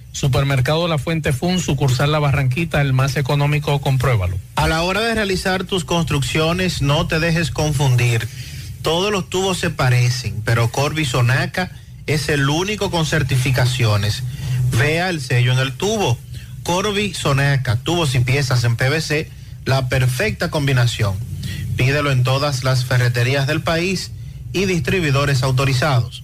[0.11, 4.37] Supermercado La Fuente Fun, sucursal La Barranquita, el más económico, compruébalo.
[4.55, 8.27] A la hora de realizar tus construcciones, no te dejes confundir.
[8.81, 11.71] Todos los tubos se parecen, pero Corby Sonaca
[12.07, 14.23] es el único con certificaciones.
[14.77, 16.17] Vea el sello en el tubo.
[16.63, 19.29] Corby Sonaca, tubos y piezas en PVC,
[19.65, 21.15] la perfecta combinación.
[21.77, 24.11] Pídelo en todas las ferreterías del país
[24.53, 26.23] y distribuidores autorizados.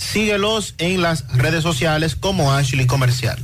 [0.00, 3.38] Síguelos en las redes sociales como Ashley Comercial.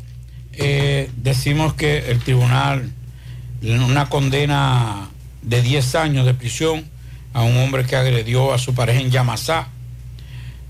[0.54, 2.92] eh, decimos que el tribunal,
[3.62, 5.10] una condena
[5.42, 6.86] de 10 años de prisión
[7.34, 9.70] a un hombre que agredió a su pareja en Yamasá,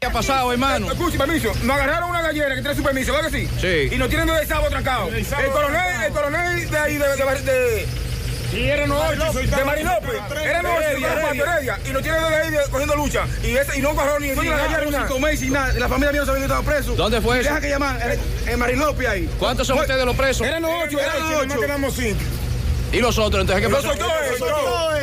[0.00, 0.90] ¿Qué ha pasado, hermano?
[0.90, 1.52] Escuche, permiso.
[1.62, 3.48] Nos agarraron una gallera que tiene su permiso, ¿verdad que sí?
[3.60, 3.94] Sí.
[3.94, 5.12] Y nos tienen de sábado trancados.
[5.14, 8.03] El coronel, el coronel de ahí, de, de, de
[8.54, 10.14] y eran ocho, de Marín López.
[10.44, 10.84] Eran ocho,
[11.32, 11.78] Heredia.
[11.84, 13.26] Y nos tienen de ahí cogiendo lucha.
[13.42, 15.06] Y, ese, y no agarraron ni en la gallera.
[15.06, 15.72] Cinco meses y nada.
[15.74, 16.94] La familia mía no sabía que estaba preso.
[16.94, 17.48] ¿Dónde fue eso?
[17.48, 18.00] Deja que llamar.
[18.46, 19.28] En Marín López ahí.
[19.38, 20.46] ¿Cuántos son ustedes los presos?
[20.46, 21.54] Eran ocho, eran ocho.
[21.54, 22.20] No quedamos cinco.
[22.92, 23.40] ¿Y los otros?
[23.40, 23.88] Entonces, ¿qué pasó?
[23.88, 24.06] Los ocho,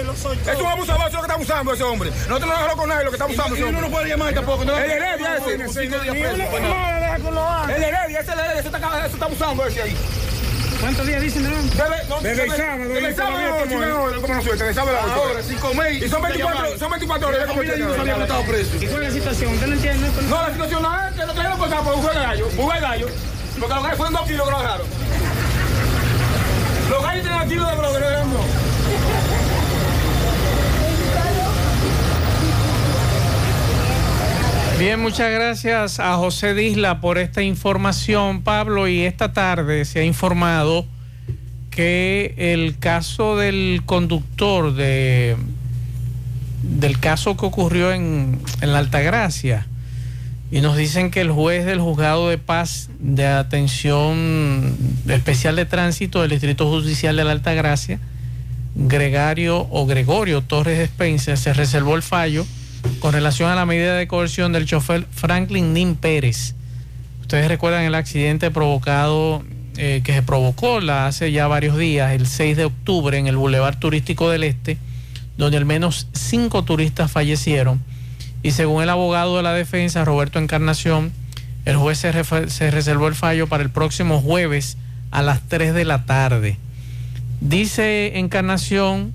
[0.06, 0.52] los ocho.
[0.52, 2.10] Es un abusador, eso lo que está abusando ese hombre.
[2.10, 3.58] Nosotros no dejamos con nadie lo que está abusando.
[3.58, 4.64] Y uno no puede llamar tampoco.
[4.64, 5.56] El Heredia ese.
[5.56, 6.14] El Heredia,
[8.22, 9.98] ese Heredia, ese está abusando ese ahí.
[10.82, 11.50] ¿Cuántos días dicen, no?
[12.22, 12.90] Desde el sábado.
[12.90, 13.56] Desde el sábado,
[14.22, 14.66] ¿cómo no suelta?
[14.66, 14.98] Desde sábado.
[15.14, 16.04] Ahora, cinco meses.
[16.04, 17.48] Y son 24, son 24 horas.
[17.48, 18.76] ¿Cómo ya no había estado preso?
[18.82, 19.54] ¿Y cuál es la situación?
[19.54, 20.10] ¿Usted no entiende?
[20.28, 22.46] No, la situación no es que no trajeron por por un juego de gallo.
[22.48, 23.08] Un juego de gallo.
[23.60, 24.88] Porque los gallos fueron dos kilos que lo dejaron.
[26.90, 28.71] Los gallos tienen kilos de bro, que no
[34.82, 38.88] Bien, muchas gracias a José Disla por esta información, Pablo.
[38.88, 40.88] Y esta tarde se ha informado
[41.70, 45.38] que el caso del conductor de
[46.64, 49.68] del caso que ocurrió en, en la Altagracia
[50.50, 54.76] y nos dicen que el juez del juzgado de paz de atención
[55.08, 58.00] especial de tránsito del Distrito Judicial de la Altagracia,
[58.74, 62.48] Gregario o Gregorio Torres Spencer, se reservó el fallo
[63.00, 66.56] con relación a la medida de coerción del chofer Franklin Nin Pérez.
[67.22, 69.44] Ustedes recuerdan el accidente provocado,
[69.78, 73.38] eh, que se provocó la, hace ya varios días, el 6 de octubre, en el
[73.38, 74.78] Boulevard Turístico del Este,
[75.38, 77.82] donde al menos cinco turistas fallecieron.
[78.44, 81.12] Y según el abogado de la defensa, Roberto Encarnación,
[81.66, 82.12] el juez se,
[82.50, 84.78] se reservó el fallo para el próximo jueves
[85.12, 86.58] a las 3 de la tarde.
[87.40, 89.14] Dice Encarnación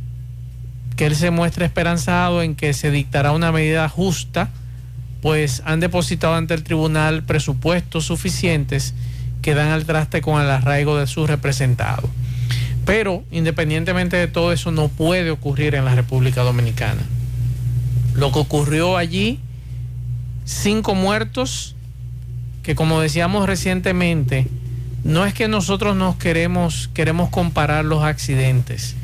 [0.97, 4.49] que él se muestra esperanzado en que se dictará una medida justa,
[5.21, 8.95] pues han depositado ante el tribunal presupuestos suficientes
[9.43, 12.09] que dan al traste con el arraigo de su representado.
[12.87, 17.03] Pero independientemente de todo eso no puede ocurrir en la República Dominicana.
[18.15, 19.41] Lo que ocurrió allí,
[20.45, 21.77] cinco muertos,
[22.63, 24.49] que como decíamos recientemente,
[25.05, 28.97] no es que nosotros nos queremos, queremos comparar los accidentes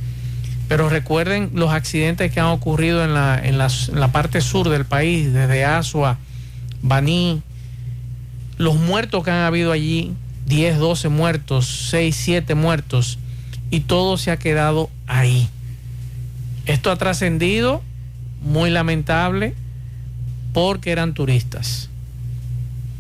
[0.73, 5.31] pero recuerden los accidentes que han ocurrido en la, en la, parte sur del país,
[5.31, 6.17] desde Asua,
[6.81, 7.43] Baní,
[8.57, 10.15] los muertos que han habido allí,
[10.47, 13.19] 10, 12 muertos, 6, 7 muertos,
[13.71, 15.47] y todo se ha quedado ahí.
[16.65, 17.83] Esto ha trascendido,
[18.41, 19.55] muy lamentable,
[20.55, 21.91] porque eran turistas.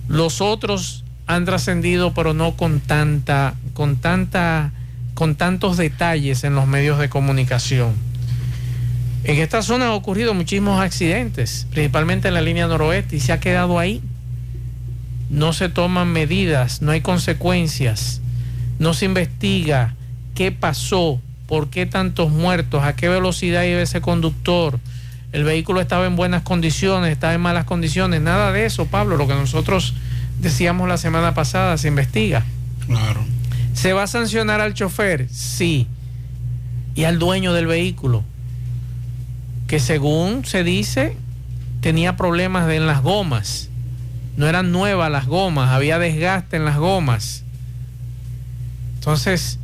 [0.08, 4.72] Los otros han trascendido, pero no con tanta, con tanta
[5.14, 7.94] con tantos detalles en los medios de comunicación.
[9.24, 13.40] En esta zona han ocurrido muchísimos accidentes, principalmente en la línea noroeste, y se ha
[13.40, 14.02] quedado ahí.
[15.30, 18.20] No se toman medidas, no hay consecuencias,
[18.78, 19.94] no se investiga
[20.34, 24.80] qué pasó, por qué tantos muertos, a qué velocidad iba ese conductor,
[25.32, 29.26] el vehículo estaba en buenas condiciones, estaba en malas condiciones, nada de eso, Pablo, lo
[29.26, 29.94] que nosotros
[30.40, 32.44] decíamos la semana pasada, se investiga.
[32.86, 33.24] Claro.
[33.74, 35.28] ¿Se va a sancionar al chofer?
[35.30, 35.86] Sí.
[36.94, 38.22] Y al dueño del vehículo,
[39.66, 41.16] que según se dice
[41.80, 43.68] tenía problemas en las gomas.
[44.36, 47.44] No eran nuevas las gomas, había desgaste en las gomas.
[48.94, 49.58] Entonces,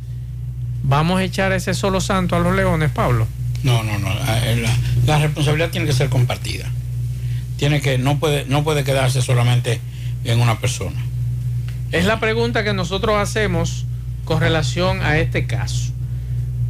[0.83, 3.27] ¿vamos a echar ese solo santo a los leones, Pablo?
[3.63, 4.09] No, no, no.
[4.13, 6.65] La, la responsabilidad tiene que ser compartida.
[7.57, 9.79] Tiene que, no puede, no puede quedarse solamente
[10.23, 11.01] en una persona.
[11.91, 13.85] Es la pregunta que nosotros hacemos
[14.29, 15.89] con relación a este caso.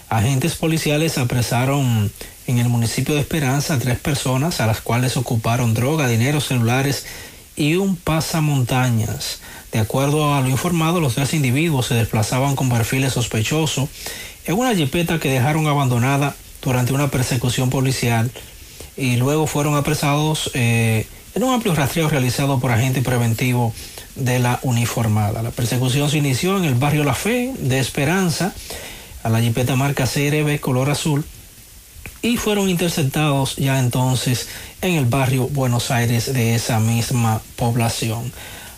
[0.09, 2.11] agentes policiales apresaron
[2.45, 7.07] en el municipio de Esperanza a tres personas a las cuales ocuparon droga, dinero, celulares
[7.55, 9.39] y un pasamontañas.
[9.75, 13.89] De acuerdo a lo informado, los tres individuos se desplazaban con perfiles sospechosos
[14.45, 18.31] en una jipeta que dejaron abandonada durante una persecución policial
[18.95, 23.73] y luego fueron apresados eh, en un amplio rastreo realizado por agente preventivo
[24.15, 25.43] de la uniformada.
[25.43, 28.53] La persecución se inició en el barrio La Fe de Esperanza,
[29.23, 31.25] a la jipeta marca CRB color azul,
[32.21, 34.47] y fueron interceptados ya entonces
[34.81, 38.31] en el barrio Buenos Aires de esa misma población.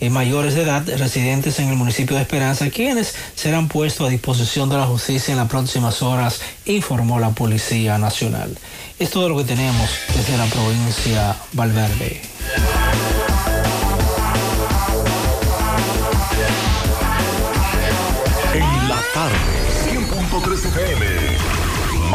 [0.00, 4.68] eh, mayores de edad residentes en el municipio de Esperanza, quienes serán puestos a disposición
[4.68, 8.56] de la justicia en las próximas horas, informó la Policía Nacional.
[8.98, 12.20] Es todo lo que tenemos desde la provincia Valverde.
[18.52, 19.36] En la tarde,
[19.84, 21.13] 100.3 FM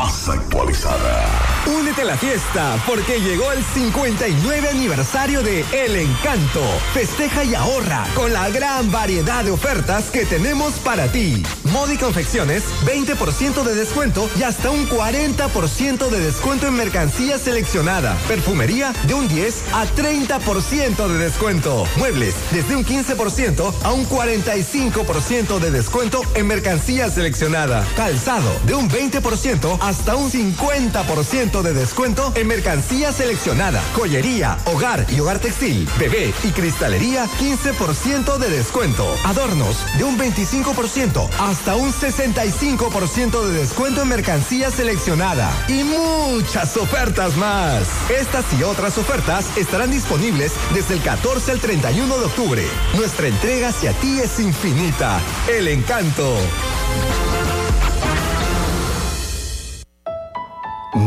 [0.10, 1.49] más actualizada.
[1.66, 6.64] Únete a la fiesta porque llegó el 59 aniversario de El Encanto.
[6.94, 11.44] Festeja y ahorra con la gran variedad de ofertas que tenemos para ti.
[11.66, 18.18] Modi Confecciones, 20% de descuento y hasta un 40% de descuento en mercancía seleccionada.
[18.28, 21.86] Perfumería de un 10 a 30% de descuento.
[21.98, 27.86] Muebles desde un 15% a un 45% de descuento en mercancía seleccionada.
[27.96, 35.20] Calzado de un 20% hasta un 50% de descuento en mercancía seleccionada, joyería, hogar y
[35.20, 43.44] hogar textil, bebé y cristalería 15% de descuento, adornos de un 25% hasta un 65%
[43.48, 47.88] de descuento en mercancía seleccionada y muchas ofertas más.
[48.12, 52.64] Estas y otras ofertas estarán disponibles desde el 14 al 31 de octubre.
[52.96, 55.20] Nuestra entrega hacia ti es infinita.
[55.48, 56.38] El encanto.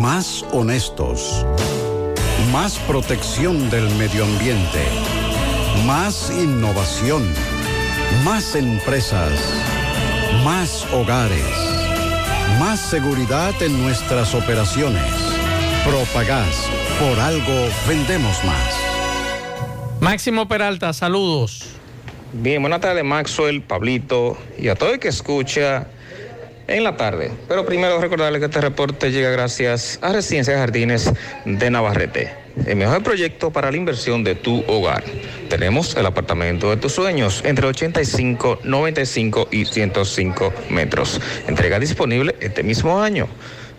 [0.02, 1.46] Más honestos.
[2.50, 4.80] Más protección del medio ambiente.
[5.86, 7.22] Más innovación.
[8.24, 9.30] Más empresas.
[10.42, 11.46] Más hogares.
[12.58, 15.06] Más seguridad en nuestras operaciones.
[15.86, 16.68] Propagás.
[16.98, 18.74] Por algo vendemos más.
[20.00, 21.76] Máximo Peralta, saludos.
[22.32, 25.86] Bien, buenas tardes Maxwell, Pablito y a todo el que escucha
[26.68, 27.30] en la tarde.
[27.48, 31.12] Pero primero recordarle que este reporte llega gracias a Residencia Jardines
[31.44, 32.42] de Navarrete.
[32.66, 35.04] El mejor proyecto para la inversión de tu hogar.
[35.48, 41.20] Tenemos el apartamento de tus sueños entre 85, 95 y 105 metros.
[41.46, 43.26] Entrega disponible este mismo año.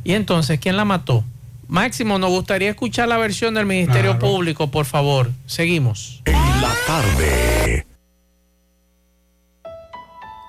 [0.02, 1.24] Y entonces, ¿quién la mató?
[1.68, 4.18] Máximo, nos gustaría escuchar la versión del Ministerio Claro.
[4.18, 5.30] Público, por favor.
[5.46, 6.22] Seguimos.
[6.24, 7.86] En la tarde.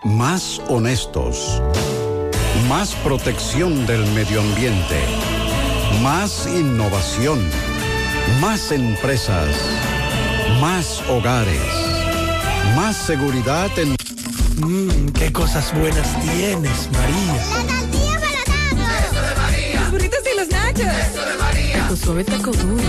[0.05, 1.61] Más honestos.
[2.69, 4.99] Más protección del medio ambiente.
[6.01, 7.39] Más innovación.
[8.39, 9.47] Más empresas.
[10.59, 11.61] Más hogares.
[12.75, 13.95] Más seguridad en...
[14.57, 17.33] Mmm, qué cosas buenas tienes, María.
[19.75, 20.79] Los burritos y los nachos.
[20.81, 21.87] Eso de María.
[21.87, 22.83] Tu suave taco duro.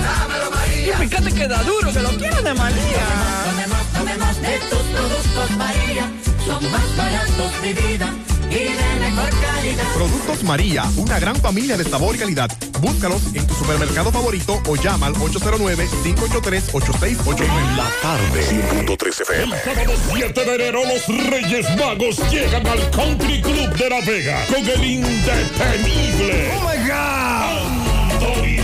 [0.77, 3.05] Y fíjate que da duro, que lo quiero de María.
[3.51, 6.11] Tomemos, tomemos de tus productos, María.
[6.47, 8.15] Son más baratos de vida
[8.55, 9.85] y de mejor calidad.
[9.95, 12.51] Productos María, una gran familia de sabor y calidad.
[12.81, 17.45] Búscalos en tu supermercado favorito o llama al 809-583-8689.
[17.45, 18.45] En la tarde.
[18.87, 19.57] 100.3 FM.
[19.65, 24.67] Sábado 7 de enero los Reyes Magos llegan al Country Club de La Vega con
[24.69, 26.53] el indetenible.
[26.57, 27.75] Oh my God.
[28.15, 28.64] Anthony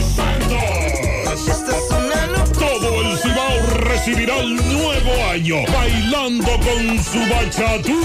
[4.01, 8.01] recibirá el nuevo año bailando con su bachatú.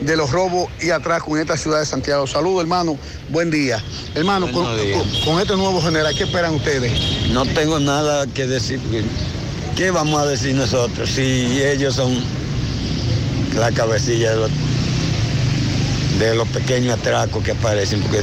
[0.00, 2.26] de los robos y atracos en esta ciudad de Santiago.
[2.26, 2.96] Saludos, hermano.
[3.28, 3.82] Buen día.
[4.14, 6.92] Hermano, con, con- con este nuevo general, ¿qué esperan ustedes?
[7.30, 8.80] No tengo nada que decir.
[9.76, 12.18] ¿Qué vamos a decir nosotros si ellos son
[13.56, 14.50] la cabecilla de los,
[16.18, 18.00] de los pequeños atracos que aparecen?
[18.02, 18.22] Porque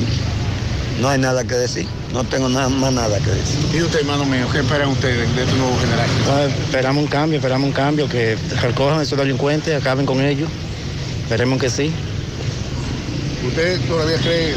[1.01, 1.87] no hay nada que decir.
[2.13, 3.59] No tengo nada, más nada que decir.
[3.73, 6.07] Y usted, hermano mío, ¿qué esperan ustedes de este nuevo general?
[6.27, 10.49] Ah, esperamos un cambio, esperamos un cambio, que recojan a esos delincuentes, acaben con ellos.
[11.23, 11.91] Esperemos que sí.
[13.47, 14.53] ¿Usted todavía cree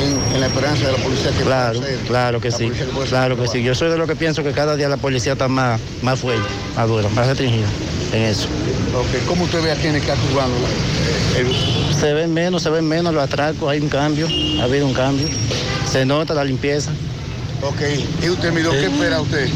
[0.00, 2.06] en, en la esperanza de la policía que Claro, pueda hacer?
[2.06, 2.70] claro que La sí.
[2.70, 3.62] que puede Claro que sí.
[3.64, 6.46] Yo soy de los que pienso que cada día la policía está más, más fuerte,
[6.76, 7.66] más dura, más restringida
[8.12, 8.46] en eso.
[9.26, 10.52] ¿Cómo usted ve el casco urbano?
[10.62, 14.28] la- el- Se ven menos, se ven menos los atracos, hay un cambio,
[14.60, 15.26] ha habido un cambio.
[15.94, 16.90] Se nota la limpieza.
[17.62, 17.80] Ok,
[18.20, 19.48] ¿y usted, mi ¿qué espera usted?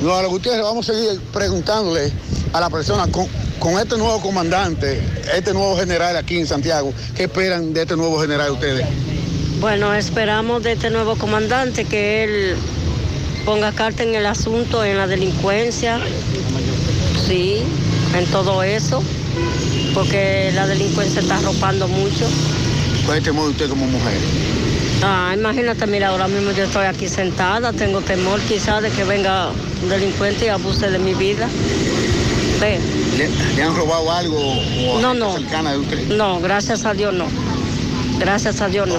[0.00, 2.10] No, a lo Gutiérrez, vamos a seguir preguntándole
[2.54, 3.26] a la persona con,
[3.58, 5.02] con este nuevo comandante,
[5.34, 8.86] este nuevo general aquí en Santiago, ¿qué esperan de este nuevo general ustedes?
[9.60, 12.56] Bueno, esperamos de este nuevo comandante que él
[13.44, 16.00] ponga carta en el asunto, en la delincuencia,
[17.28, 17.58] sí,
[18.16, 19.02] en todo eso,
[19.92, 22.26] porque la delincuencia está arropando mucho.
[23.06, 24.18] ¿Cuál es el temor de usted como mujer?
[25.02, 29.50] Ah, imagínate, mira, ahora mismo yo estoy aquí sentada, tengo temor quizás de que venga
[29.82, 31.48] un delincuente y abuse de mi vida.
[32.60, 32.78] Ve.
[33.16, 35.36] ¿Le, le han robado algo o No, no.
[35.36, 36.08] cercana de usted?
[36.08, 37.26] No, gracias a Dios no.
[38.18, 38.96] Gracias a Dios no.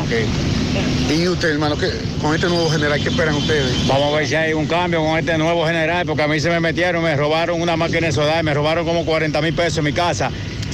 [1.10, 1.90] ¿Y usted, hermano, qué,
[2.22, 3.88] con este nuevo general, qué esperan ustedes?
[3.88, 6.50] Vamos a ver si hay un cambio con este nuevo general, porque a mí se
[6.50, 9.86] me metieron, me robaron una máquina de soldar, me robaron como 40 mil pesos en
[9.86, 10.30] mi casa.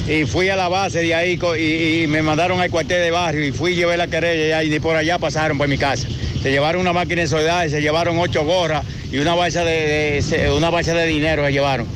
[0.06, 3.44] Y fui a la base de ahí y, y me mandaron al cuartel de barrio
[3.46, 6.06] y fui y llevé la querella y ni por allá pasaron por mi casa.
[6.42, 10.22] Se llevaron una máquina de soldar, se llevaron ocho gorras y una bolsa de,
[10.56, 11.86] una bolsa de dinero se llevaron.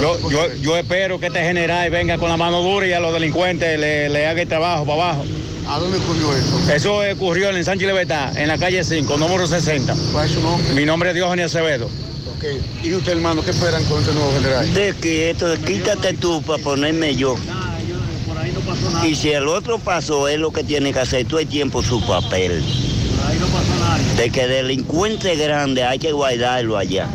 [0.00, 3.12] Yo, yo, yo espero que este general venga con la mano dura y a los
[3.12, 5.24] delincuentes le, le haga el trabajo para abajo.
[5.68, 6.72] ¿A dónde ocurrió eso?
[6.72, 9.94] Eso ocurrió en Sánchez Libertad, en la calle 5, número 60.
[10.12, 10.72] ¿Cuál es su nombre?
[10.72, 11.90] Mi nombre es Diógenes Acevedo.
[12.38, 12.44] Ok.
[12.84, 14.72] ¿Y usted, hermano, qué esperan con este nuevo general?
[14.72, 17.34] De que esto, quítate tú para ponerme yo.
[19.04, 22.00] Y si el otro pasó, es lo que tiene que hacer todo el tiempo su
[22.06, 22.62] papel.
[24.16, 27.08] De que delincuente grande hay que guardarlo allá.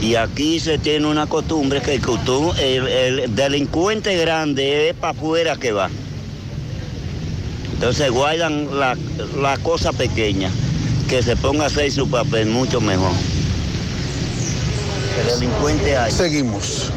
[0.00, 5.72] Y aquí se tiene una costumbre que el, el delincuente grande es para afuera que
[5.72, 5.90] va.
[7.72, 8.96] Entonces guardan la,
[9.40, 10.50] la cosa pequeña,
[11.08, 13.12] que se ponga a hacer su papel mucho mejor.
[15.20, 16.10] El delincuente hay.
[16.10, 16.92] Seguimos.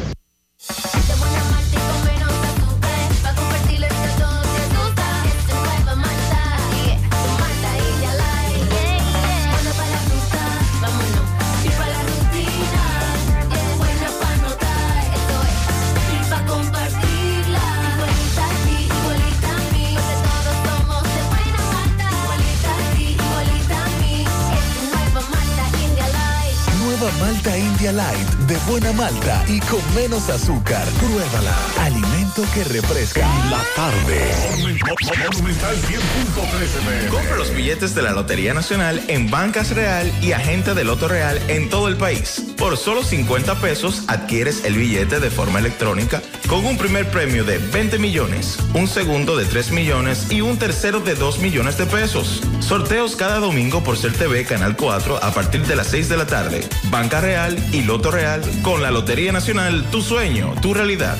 [27.98, 30.86] Light de buena malta y con menos azúcar.
[31.00, 31.52] Pruébala.
[31.80, 34.20] Alimento que refresca la tarde.
[34.52, 40.84] Monumental 100.13 Compra los billetes de la Lotería Nacional en Bancas Real y Agente de
[40.84, 42.47] Loto Real en todo el país.
[42.58, 47.58] Por solo 50 pesos adquieres el billete de forma electrónica con un primer premio de
[47.58, 52.42] 20 millones, un segundo de 3 millones y un tercero de 2 millones de pesos.
[52.58, 54.12] Sorteos cada domingo por Ser
[54.44, 56.68] Canal 4 a partir de las 6 de la tarde.
[56.90, 61.16] Banca Real y Loto Real con la Lotería Nacional, tu sueño, tu realidad.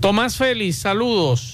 [0.00, 1.53] Tomás Félix, saludos.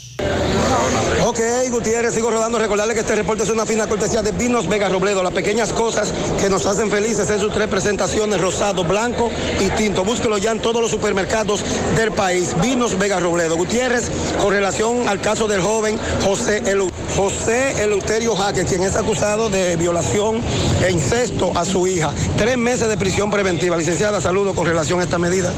[1.26, 1.38] Ok,
[1.70, 2.58] Gutiérrez, sigo rodando.
[2.58, 5.22] Recordarle que este reporte es una fina cortesía de Vinos Vega Robledo.
[5.22, 10.04] Las pequeñas cosas que nos hacen felices en sus tres presentaciones, rosado, blanco y tinto.
[10.04, 11.62] Búsquelo ya en todos los supermercados
[11.96, 12.50] del país.
[12.60, 13.56] Vinos Vega Robledo.
[13.56, 14.10] Gutiérrez,
[14.40, 19.76] con relación al caso del joven José, Elu- José Eleuterio Jaque, quien es acusado de
[19.76, 20.40] violación
[20.84, 22.12] e incesto a su hija.
[22.36, 23.76] Tres meses de prisión preventiva.
[23.76, 25.52] Licenciada, saludo con relación a esta medida.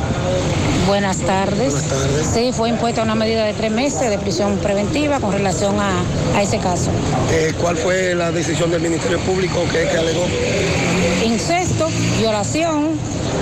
[0.87, 1.75] Buenas tardes.
[2.35, 6.03] Sí, fue impuesta una medida de tres meses de prisión preventiva con relación a,
[6.35, 6.91] a ese caso.
[7.31, 10.27] Eh, ¿Cuál fue la decisión del Ministerio Público que, que alegó?
[11.25, 12.91] Incesto, violación,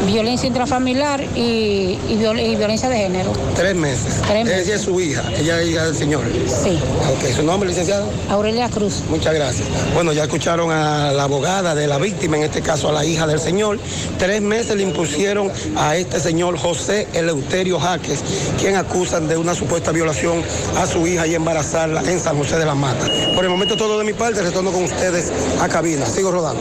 [0.07, 3.33] violencia intrafamiliar y, y viol- y violencia de género.
[3.55, 4.15] Tres meses.
[4.27, 4.67] Tres meses.
[4.67, 6.23] Ella es su hija, ella es hija del señor.
[6.47, 6.79] Sí.
[7.11, 8.07] Ok, ¿su nombre, licenciado?
[8.29, 9.03] Aurelia Cruz.
[9.09, 9.67] Muchas gracias.
[9.95, 13.27] Bueno, ya escucharon a la abogada de la víctima, en este caso a la hija
[13.27, 13.79] del señor.
[14.19, 18.21] Tres meses le impusieron a este señor José Eleuterio Jaques,
[18.59, 20.43] quien acusan de una supuesta violación
[20.77, 23.09] a su hija y embarazarla en San José de las Matas.
[23.35, 26.07] Por el momento todo de mi parte, retorno con ustedes a cabina.
[26.07, 26.61] Sigo rodando.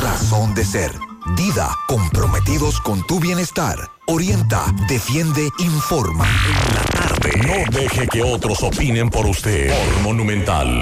[0.00, 0.92] razón de ser.
[1.36, 3.78] Dida, comprometidos con tu bienestar.
[4.06, 6.26] Orienta, defiende, informa.
[7.46, 9.72] No deje que otros opinen por usted.
[10.02, 10.80] Monumental.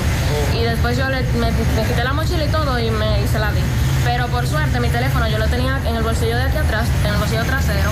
[0.54, 3.39] Y después yo le, me, me quité la mochila y todo y, me, y se
[3.39, 3.60] la di.
[4.06, 7.12] Pero por suerte mi teléfono yo lo tenía en el bolsillo de aquí atrás, en
[7.14, 7.91] el bolsillo trasero.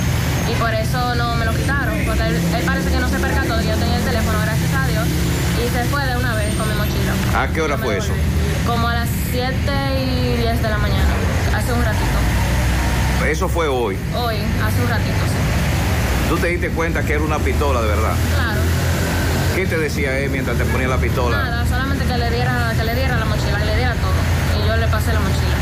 [0.49, 3.57] Y por eso no me lo quitaron, porque él, él parece que no se percató
[3.59, 5.07] que yo tenía el teléfono, gracias a Dios.
[5.63, 7.41] Y se fue de una vez con mi mochila.
[7.41, 8.13] ¿A qué hora fue eso?
[8.65, 9.53] Como a las 7
[9.99, 11.09] y 10 de la mañana,
[11.55, 13.25] hace un ratito.
[13.27, 13.97] Eso fue hoy.
[14.15, 16.29] Hoy, hace un ratito, sí.
[16.29, 18.15] ¿Tú te diste cuenta que era una pistola de verdad?
[18.35, 18.61] Claro.
[19.55, 21.37] ¿Qué te decía él mientras te ponía la pistola?
[21.37, 24.63] Nada, solamente que le diera, que le diera la mochila, que le diera todo.
[24.63, 25.55] Y yo le pasé la mochila.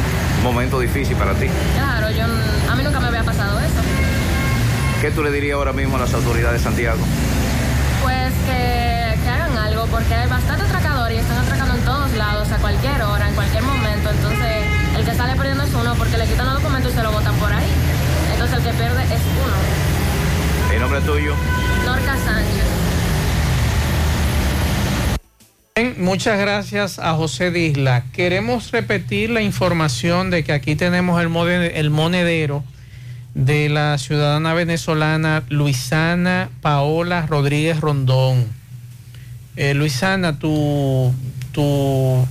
[0.43, 1.47] Momento difícil para ti.
[1.75, 3.81] Claro, yo, a mí nunca me había pasado eso.
[5.01, 6.99] ¿Qué tú le dirías ahora mismo a las autoridades de Santiago?
[8.01, 12.49] Pues que, que hagan algo, porque hay bastante atracadores y están atracando en todos lados,
[12.49, 14.09] a cualquier hora, en cualquier momento.
[14.09, 14.65] Entonces,
[14.97, 17.35] el que sale perdiendo es uno, porque le quitan los documentos y se lo botan
[17.35, 17.67] por ahí.
[18.33, 20.73] Entonces, el que pierde es uno.
[20.73, 21.35] ¿El nombre tuyo?
[21.85, 22.90] Norca Sánchez.
[25.97, 28.03] Muchas gracias a José Disla.
[28.11, 31.29] Queremos repetir la información de que aquí tenemos el,
[31.89, 32.65] monedero
[33.35, 38.47] de la ciudadana venezolana Luisana Paola Rodríguez Rondón.
[39.55, 41.13] Eh, Luisana, tu,
[41.53, 42.27] tu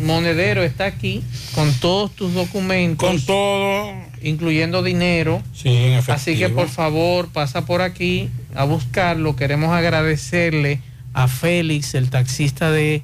[0.00, 1.22] monedero está aquí
[1.54, 3.06] con todos tus documentos.
[3.06, 3.92] Con todo.
[4.22, 5.42] Incluyendo dinero.
[5.52, 6.14] Sí, en efectivo.
[6.14, 9.36] Así que por favor pasa por aquí a buscarlo.
[9.36, 10.80] Queremos agradecerle
[11.12, 13.02] a Félix, el taxista de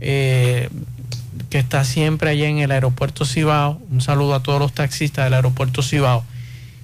[0.00, 0.68] eh,
[1.50, 3.80] que está siempre allá en el aeropuerto Cibao.
[3.90, 6.24] Un saludo a todos los taxistas del aeropuerto Cibao.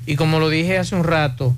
[0.07, 1.55] Y como lo dije hace un rato,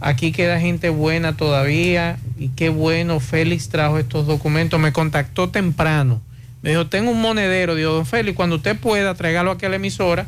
[0.00, 6.20] aquí queda gente buena todavía y qué bueno, Félix trajo estos documentos, me contactó temprano,
[6.62, 9.76] me dijo, tengo un monedero, digo, don Félix, cuando usted pueda, tráigalo aquí a la
[9.76, 10.26] emisora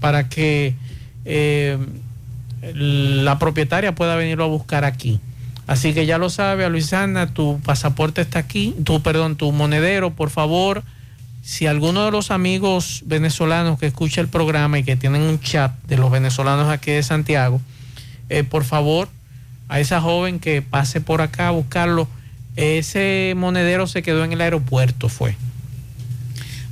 [0.00, 0.74] para que
[1.24, 1.78] eh,
[2.62, 5.20] la propietaria pueda venirlo a buscar aquí.
[5.66, 10.10] Así que ya lo sabe, a Luisana, tu pasaporte está aquí, tu, perdón, tu monedero,
[10.10, 10.82] por favor,
[11.42, 15.72] si alguno de los amigos venezolanos que escucha el programa y que tienen un chat
[15.86, 17.60] de los venezolanos aquí de Santiago,
[18.28, 19.08] eh, por favor,
[19.68, 22.08] a esa joven que pase por acá a buscarlo.
[22.56, 25.36] Ese monedero se quedó en el aeropuerto, fue.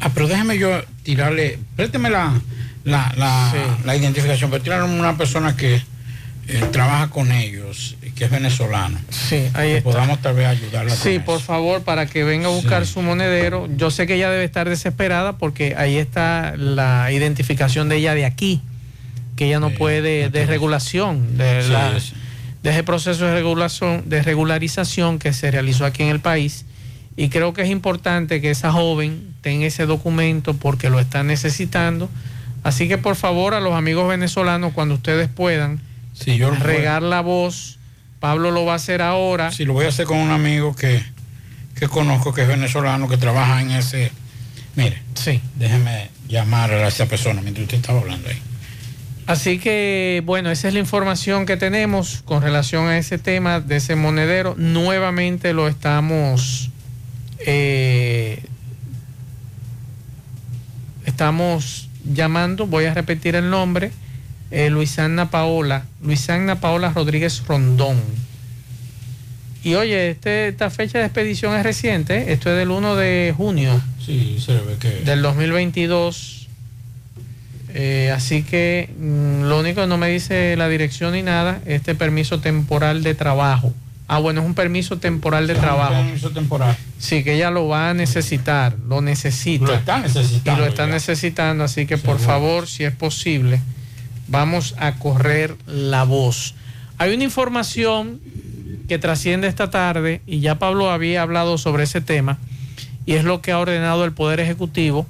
[0.01, 2.41] Ah, pero déjeme yo tirarle, présteme la,
[2.85, 3.53] la, la,
[3.85, 5.83] la identificación, pero tirarle una persona que
[6.49, 8.99] eh, trabaja con ellos, que es venezolano.
[9.11, 9.91] Sí, ahí está.
[9.91, 10.95] podamos tal vez ayudarla.
[10.95, 13.69] Sí, por favor, para que venga a buscar su monedero.
[13.77, 18.25] Yo sé que ella debe estar desesperada porque ahí está la identificación de ella de
[18.27, 18.61] aquí,
[19.37, 22.13] que ella no puede, de regulación, de, Sí, la- sí.
[22.63, 26.65] de ese proceso de regulación, de regularización que se realizó aquí en el país.
[27.17, 32.09] Y creo que es importante que esa joven tenga ese documento porque lo está necesitando.
[32.63, 35.81] Así que por favor a los amigos venezolanos, cuando ustedes puedan,
[36.15, 37.79] Sí, yo regar la voz.
[38.23, 39.51] Pablo lo va a hacer ahora.
[39.51, 41.03] Sí, lo voy a hacer con un amigo que,
[41.75, 44.13] que conozco, que es venezolano, que trabaja en ese...
[44.77, 45.41] Mire, sí.
[45.57, 48.39] déjeme llamar a esa persona mientras usted estaba hablando ahí.
[49.27, 53.79] Así que, bueno, esa es la información que tenemos con relación a ese tema de
[53.79, 54.55] ese monedero.
[54.57, 56.71] Nuevamente lo estamos,
[57.41, 58.41] eh,
[61.07, 63.91] estamos llamando, voy a repetir el nombre,
[64.53, 67.99] eh, Luisana Paola, Luisana Paola Rodríguez Rondón.
[69.65, 72.33] Y oye, este, esta fecha de expedición es reciente, ¿eh?
[72.33, 74.89] esto es del 1 de junio Sí, se ve que...
[75.05, 76.49] del 2022.
[77.75, 81.95] Eh, así que mm, lo único que no me dice la dirección ni nada, este
[81.95, 83.73] permiso temporal de trabajo
[84.09, 85.95] Ah, bueno, es un permiso temporal de trabajo.
[85.95, 86.77] Un permiso temporal.
[86.99, 89.65] Sí, que ella lo va a necesitar, lo necesita.
[89.65, 90.93] Lo está necesitando Y lo está ya.
[90.93, 93.61] necesitando, así que por favor, si es posible,
[94.29, 96.55] vamos a correr la voz.
[96.99, 98.21] Hay una información
[98.89, 102.39] que trasciende esta tarde y ya Pablo había hablado sobre ese tema
[103.07, 105.07] y es lo que ha ordenado el Poder Ejecutivo,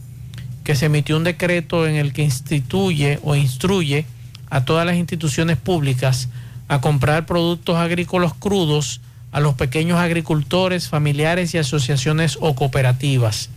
[0.64, 4.06] que se emitió un decreto en el que instituye o instruye
[4.50, 6.28] a todas las instituciones públicas
[6.68, 9.00] a comprar productos agrícolas crudos
[9.32, 13.48] a los pequeños agricultores, familiares y asociaciones o cooperativas.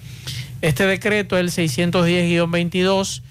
[0.62, 3.22] Este decreto es el 610-22,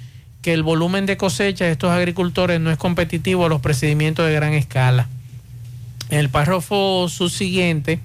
[0.45, 4.35] que el volumen de cosecha de estos agricultores no es competitivo a los procedimientos de
[4.35, 5.09] gran escala.
[6.11, 7.99] El párrafo subsiguiente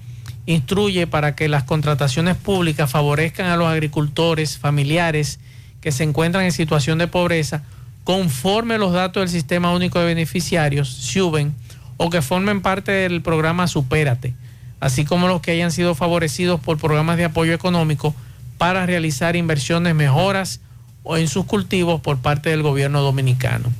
[0.46, 5.38] instruye para que las contrataciones públicas favorezcan a los agricultores familiares
[5.82, 7.62] que se encuentran en situación de pobreza
[8.04, 11.54] conforme los datos del Sistema Único de Beneficiarios, SUBEN,
[11.98, 14.32] o que formen parte del programa Supérate,
[14.80, 18.14] así como los que hayan sido favorecidos por programas de apoyo económico
[18.56, 20.62] para realizar inversiones mejoras
[21.04, 23.70] en sus cultivos por parte del gobierno dominicano.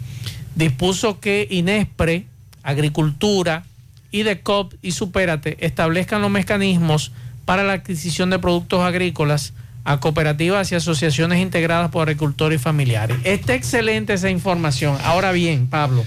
[0.55, 2.27] Dispuso que INESPRE,
[2.63, 3.65] Agricultura,
[4.13, 7.13] IDECOP y Supérate establezcan los mecanismos
[7.45, 9.53] para la adquisición de productos agrícolas
[9.85, 13.17] a cooperativas y asociaciones integradas por agricultores y familiares.
[13.25, 14.99] Está excelente esa información.
[15.05, 16.05] Ahora bien, Pablo,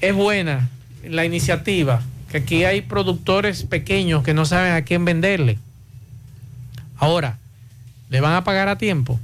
[0.00, 0.68] es buena
[1.04, 5.58] la iniciativa, que aquí hay productores pequeños que no saben a quién venderle.
[6.96, 7.38] Ahora,
[8.10, 9.18] ¿le van a pagar a tiempo?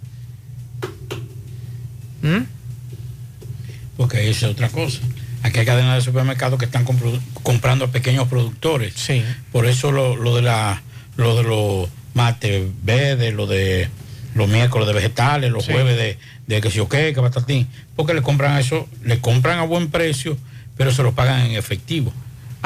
[2.22, 2.44] ¿Mm?
[3.96, 5.00] Porque esa es otra cosa.
[5.42, 6.84] Aquí hay cadenas de supermercados que están
[7.42, 8.94] comprando a pequeños productores.
[8.96, 9.22] Sí.
[9.52, 10.82] Por eso lo, lo de la
[11.16, 13.88] lo de los martes verdes, lo de
[14.34, 15.72] los miércoles de vegetales, los Sí.
[15.72, 17.66] jueves de, de que si o qué, que batatín.
[17.94, 20.36] Porque le compran eso, le compran a buen precio,
[20.76, 22.12] pero se lo pagan en efectivo.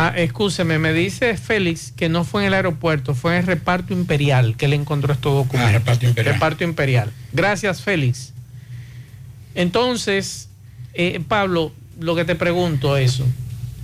[0.02, 3.92] Ah, escúcheme, me dice Félix que no fue en el aeropuerto, fue en el reparto
[3.92, 5.68] imperial que le encontró estos documentos.
[5.74, 6.34] Ah, reparto imperial.
[6.34, 7.12] Reparto imperial.
[7.32, 8.32] Gracias, Félix.
[9.54, 10.48] Entonces,
[10.94, 13.26] eh, Pablo, lo que te pregunto eso,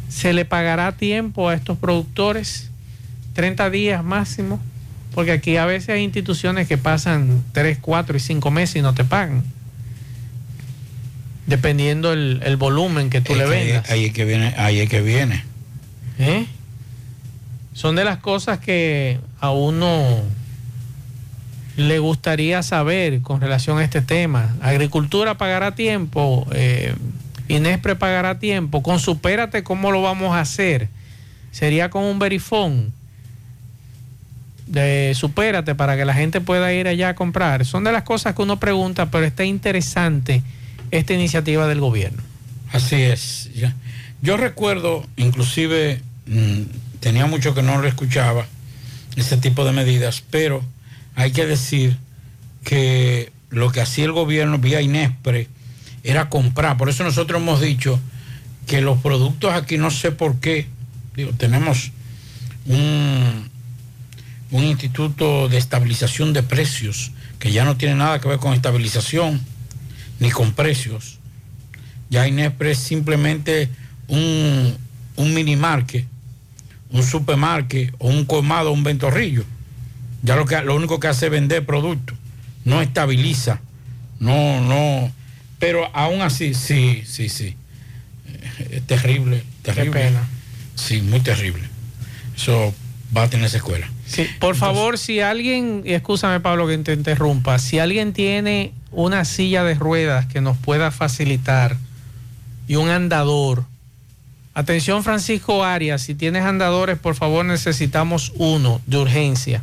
[0.09, 2.71] ¿se le pagará tiempo a estos productores?
[3.35, 4.61] 30 días máximo,
[5.15, 8.95] porque aquí a veces hay instituciones que pasan 3, 4 y 5 meses y no
[8.95, 9.45] te pagan.
[11.47, 13.91] Dependiendo el, el volumen que tú Es le ahí- vendas.
[13.91, 15.45] Ahí es que viene, ahí es que viene.
[16.19, 16.47] ¿Eh?
[17.73, 20.23] Son de las cosas que a uno
[21.77, 24.57] le gustaría saber con relación a este tema.
[24.63, 26.95] Agricultura pagará tiempo, eh,
[27.49, 28.83] Inespre pagará tiempo.
[28.83, 30.89] Con Supérate, ¿cómo lo vamos a hacer?
[31.53, 32.93] Sería con un verifón
[34.67, 37.65] de Supérate para que la gente pueda ir allá a comprar.
[37.65, 40.43] Son de las cosas que uno pregunta, pero está interesante
[40.91, 42.23] esta iniciativa del gobierno.
[42.73, 43.51] Así es.
[43.55, 43.75] ya.
[44.23, 46.63] Yo recuerdo, inclusive, mm,
[47.01, 48.47] tenía mucho que no lo escuchaba,
[49.17, 50.63] ese tipo de medidas, pero
[51.15, 51.97] hay que decir
[52.65, 55.49] que lo que hacía el gobierno vía Inespre
[56.05, 56.77] era comprar.
[56.77, 57.99] Por eso nosotros hemos dicho
[58.67, 60.67] que los productos aquí no sé por qué,
[61.39, 61.93] tenemos
[62.67, 63.51] un,
[64.53, 69.41] instituto de estabilización de precios que ya no tiene nada que ver con estabilización
[70.19, 71.19] ni con precios.
[72.11, 73.69] Ya Inespre es simplemente
[74.09, 74.77] un,
[75.17, 76.07] un minimarque,
[76.91, 79.45] un supermarque o un colmado un ventorrillo.
[80.23, 82.17] Ya lo, que, lo único que hace es vender productos,
[82.65, 83.61] no estabiliza,
[84.19, 85.13] no, no.
[85.59, 87.57] Pero aún así, sí, sí, sí.
[88.71, 90.01] Es terrible, terrible.
[90.01, 90.29] pena.
[90.75, 91.65] Sí, muy terrible.
[92.37, 92.75] Eso
[93.17, 93.89] va a tener secuela.
[94.07, 99.25] Sí, por favor, si alguien, y escúchame Pablo que te interrumpa, si alguien tiene una
[99.25, 101.77] silla de ruedas que nos pueda facilitar
[102.69, 103.65] y un andador,
[104.57, 109.63] atención Francisco Arias, si tienes andadores, por favor necesitamos uno de urgencia.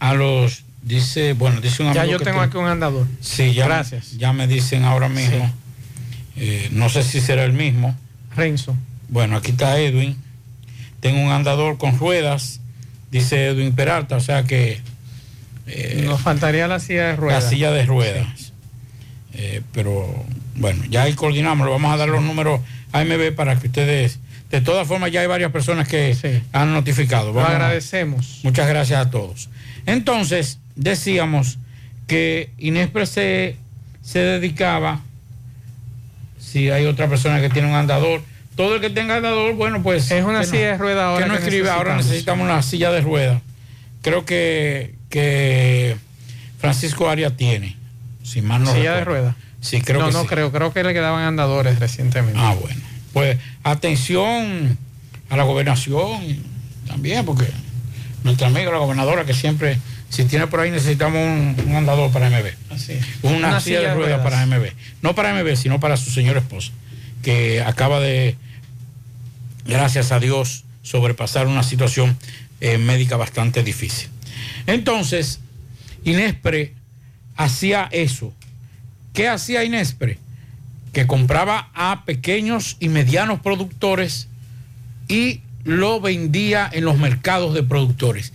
[0.00, 3.06] a los Dice, bueno, dice un Ya yo tengo aquí un andador.
[3.20, 4.16] Sí, ya, Gracias.
[4.16, 5.52] ya me dicen ahora mismo.
[6.36, 7.94] Eh, no sé si será el mismo.
[8.34, 8.74] Renzo.
[9.08, 10.16] Bueno, aquí está Edwin.
[11.00, 12.60] Tengo un andador con ruedas,
[13.10, 14.80] dice Edwin Peralta, o sea que
[15.66, 17.44] eh, Nos faltaría la silla de ruedas.
[17.44, 18.52] la silla de ruedas.
[19.34, 20.24] Eh, pero
[20.56, 22.60] bueno, ya ahí coordinamos, le vamos a dar los números
[22.92, 24.18] a AMB para que ustedes,
[24.50, 27.28] de todas formas ya hay varias personas que han notificado.
[27.28, 28.40] Lo Vamos agradecemos.
[28.42, 29.48] Muchas gracias a todos.
[29.86, 31.58] Entonces, decíamos
[32.06, 33.56] que Inespre se,
[34.02, 35.00] se dedicaba,
[36.38, 38.22] si hay otra persona que tiene un andador,
[38.56, 40.10] todo el que tenga andador, bueno, pues...
[40.10, 42.44] Es una no- silla de ruedas ahora Que no que escribe, ahora necesitamos.
[42.44, 43.42] una silla de ruedas.
[44.02, 45.96] Creo que, que
[46.58, 47.76] Francisco Arias tiene,
[48.22, 49.36] si mal no silla de ruedas.
[49.60, 50.28] Sí, creo no, que no sí.
[50.28, 50.50] creo.
[50.52, 52.38] Creo que le quedaban andadores recientemente.
[52.42, 52.80] Ah, bueno.
[53.12, 54.78] Pues atención
[55.28, 56.38] a la gobernación
[56.86, 57.44] también, porque
[58.24, 59.78] nuestra amiga la gobernadora que siempre,
[60.08, 62.46] si tiene por ahí necesitamos un, un andador para MB.
[62.70, 62.98] Así.
[63.22, 64.72] Una, silla, de ruedas para MB.
[65.02, 66.72] No para MB, sino para su señora esposa,
[67.22, 68.36] que acaba de,
[69.64, 72.16] gracias a Dios, sobrepasar una situación
[72.60, 74.08] eh, médica bastante difícil.
[74.66, 75.40] Entonces,
[76.04, 76.74] Inespre
[77.36, 78.32] hacía eso.
[79.12, 80.18] ¿Qué hacía Inespre?
[80.92, 84.28] Que compraba a pequeños y medianos productores
[85.08, 88.32] y lo vendía en los mercados de productores.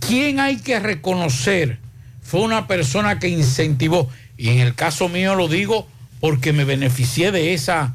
[0.00, 1.78] ¿Quién hay que reconocer?
[2.22, 5.88] Fue una persona que incentivó, y en el caso mío lo digo
[6.20, 7.94] porque me beneficié de esa,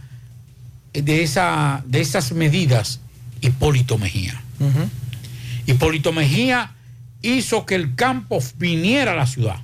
[0.94, 3.00] de esa, de esas medidas,
[3.41, 4.41] Hipólito Mejía.
[5.66, 6.72] Hipólito Mejía
[7.22, 9.58] hizo que el campo viniera a la ciudad.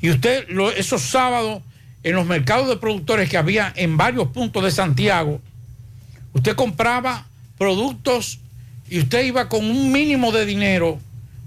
[0.00, 1.62] Y usted, lo- esos sábados,
[2.04, 5.40] en los mercados de productores que había en varios puntos de Santiago,
[6.32, 7.26] usted compraba
[7.58, 8.38] productos
[8.88, 10.98] y usted iba con un mínimo de dinero.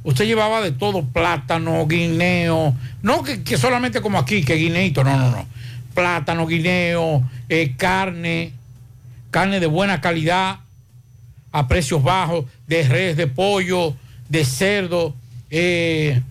[0.03, 5.15] Usted llevaba de todo, plátano, guineo, no que, que solamente como aquí, que guineito, no,
[5.17, 5.45] no, no.
[5.93, 8.53] Plátano, guineo, eh, carne,
[9.29, 10.59] carne de buena calidad,
[11.51, 13.95] a precios bajos, de res, de pollo,
[14.29, 15.13] de cerdo,
[15.49, 16.21] eh,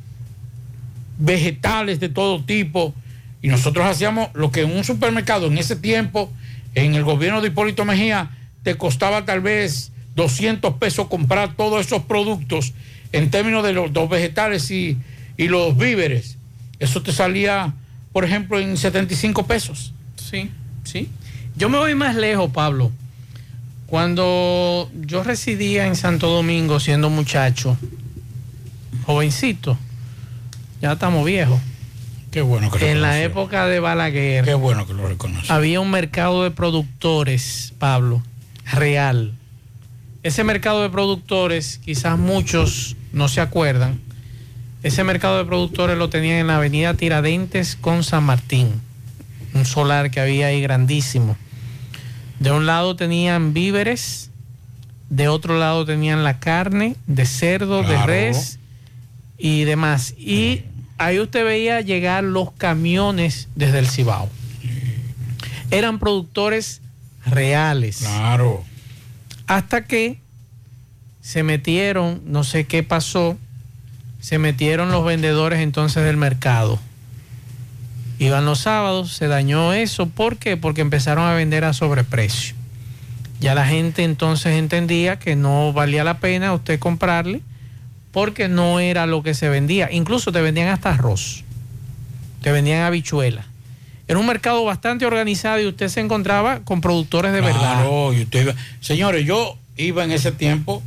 [1.18, 2.94] vegetales de todo tipo.
[3.42, 6.32] Y nosotros hacíamos lo que en un supermercado en ese tiempo,
[6.74, 8.30] en el gobierno de Hipólito Mejía,
[8.62, 12.72] te costaba tal vez 200 pesos comprar todos esos productos
[13.12, 14.98] en términos de los, los vegetales y,
[15.36, 16.36] y los víveres.
[16.78, 17.74] Eso te salía,
[18.12, 19.92] por ejemplo, en 75 pesos.
[20.16, 20.50] Sí,
[20.84, 21.08] sí.
[21.56, 22.90] Yo me voy más lejos, Pablo.
[23.86, 27.76] Cuando yo residía en Santo Domingo siendo muchacho,
[29.04, 29.76] jovencito,
[30.80, 31.60] ya estamos viejos.
[32.30, 34.44] Qué bueno que lo En la época de Balaguer.
[34.44, 35.52] Qué bueno que lo reconoce.
[35.52, 38.22] Había un mercado de productores, Pablo,
[38.72, 39.34] real.
[40.22, 44.00] Ese mercado de productores, quizás muchos no se acuerdan,
[44.82, 48.80] ese mercado de productores lo tenían en la avenida Tiradentes con San Martín,
[49.54, 51.36] un solar que había ahí grandísimo.
[52.38, 54.30] De un lado tenían víveres,
[55.10, 58.58] de otro lado tenían la carne de cerdo, de res
[59.36, 60.14] y demás.
[60.16, 60.62] Y
[60.96, 64.30] ahí usted veía llegar los camiones desde el Cibao.
[65.70, 66.80] Eran productores
[67.26, 67.98] reales.
[67.98, 68.64] Claro.
[69.46, 70.20] Hasta que
[71.20, 73.36] se metieron, no sé qué pasó,
[74.20, 76.78] se metieron los vendedores entonces del mercado.
[78.18, 80.06] Iban los sábados, se dañó eso.
[80.06, 80.56] ¿Por qué?
[80.56, 82.54] Porque empezaron a vender a sobreprecio.
[83.40, 87.40] Ya la gente entonces entendía que no valía la pena usted comprarle
[88.12, 89.88] porque no era lo que se vendía.
[89.90, 91.44] Incluso te vendían hasta arroz,
[92.42, 93.46] te vendían habichuelas.
[94.10, 97.60] Era un mercado bastante organizado y usted se encontraba con productores de verdad.
[97.60, 100.82] Claro, y usted iba- Señores, yo iba en ese tiempo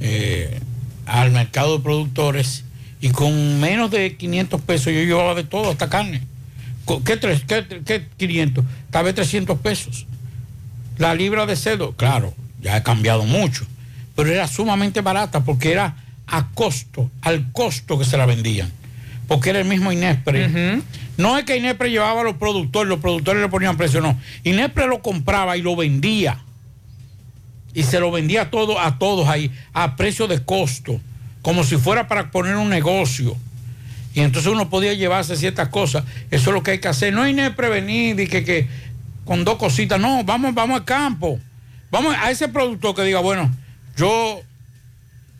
[0.00, 0.60] eh,
[1.06, 2.64] al mercado de productores
[3.00, 6.20] y con menos de 500 pesos yo llevaba de todo, hasta carne.
[7.06, 8.62] ¿Qué, tres, qué, qué 500?
[8.90, 10.06] Tal vez 300 pesos.
[10.98, 13.64] La libra de cerdo, claro, ya ha cambiado mucho,
[14.14, 18.70] pero era sumamente barata porque era a costo, al costo que se la vendían.
[19.28, 20.44] Porque era el mismo Inespre.
[21.16, 24.18] No es que Inespre llevaba a los productores, los productores le ponían precio, no.
[24.44, 26.38] Inespre lo compraba y lo vendía.
[27.74, 31.00] Y se lo vendía todo a todos ahí, a precio de costo,
[31.40, 33.36] como si fuera para poner un negocio.
[34.14, 36.04] Y entonces uno podía llevarse ciertas cosas.
[36.30, 37.12] Eso es lo que hay que hacer.
[37.14, 38.68] No hay ni prevenir y que, que
[39.24, 39.98] con dos cositas.
[39.98, 41.38] No, vamos, vamos al campo.
[41.90, 43.50] Vamos a ese productor que diga, bueno,
[43.96, 44.40] yo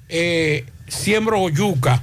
[0.08, 2.02] eh, siembro yuca.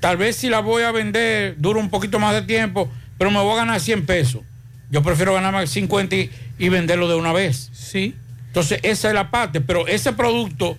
[0.00, 3.40] Tal vez si la voy a vender dura un poquito más de tiempo, pero me
[3.40, 4.42] voy a ganar 100 pesos.
[4.90, 7.70] Yo prefiero ganarme 50 y, y venderlo de una vez.
[7.72, 8.14] Sí.
[8.48, 9.60] Entonces, esa es la parte.
[9.60, 10.76] Pero ese producto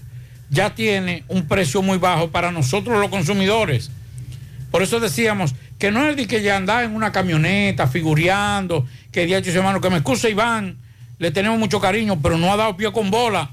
[0.49, 3.91] ya tiene un precio muy bajo para nosotros los consumidores.
[4.71, 9.25] Por eso decíamos que no es de que ya andaba en una camioneta figureando, que
[9.25, 10.77] día su hermano, que me excuse Iván,
[11.19, 13.49] le tenemos mucho cariño, pero no ha dado pie con bola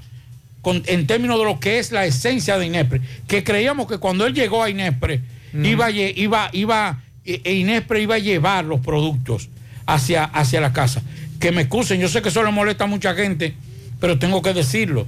[0.61, 4.25] con- en términos de lo que es la esencia de Inespre, que creíamos que cuando
[4.25, 5.21] él llegó a Inespre,
[5.63, 9.49] iba, a lle- iba, iba, e- e Inespre iba a llevar los productos
[9.85, 11.01] hacia, hacia la casa.
[11.39, 13.55] Que me excusen, yo sé que eso le molesta a mucha gente,
[13.99, 15.05] pero tengo que decirlo.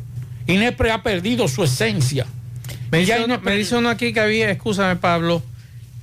[0.48, 2.26] Inespre ha perdido su esencia.
[2.92, 5.44] Me dice, uno, me dice uno aquí que había, escúchame Pablo,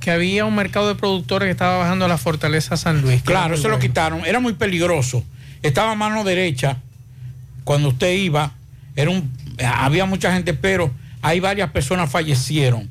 [0.01, 3.23] que había un mercado de productores que estaba bajando a la fortaleza San Luis.
[3.23, 4.27] Claro, eso lo quitaron.
[4.27, 5.25] Era muy peligroso.
[5.63, 6.77] Estaba a mano derecha.
[7.65, 8.53] Cuando usted iba,
[8.97, 9.31] era un,
[9.65, 10.91] había mucha gente, pero
[11.23, 12.91] hay varias personas fallecieron.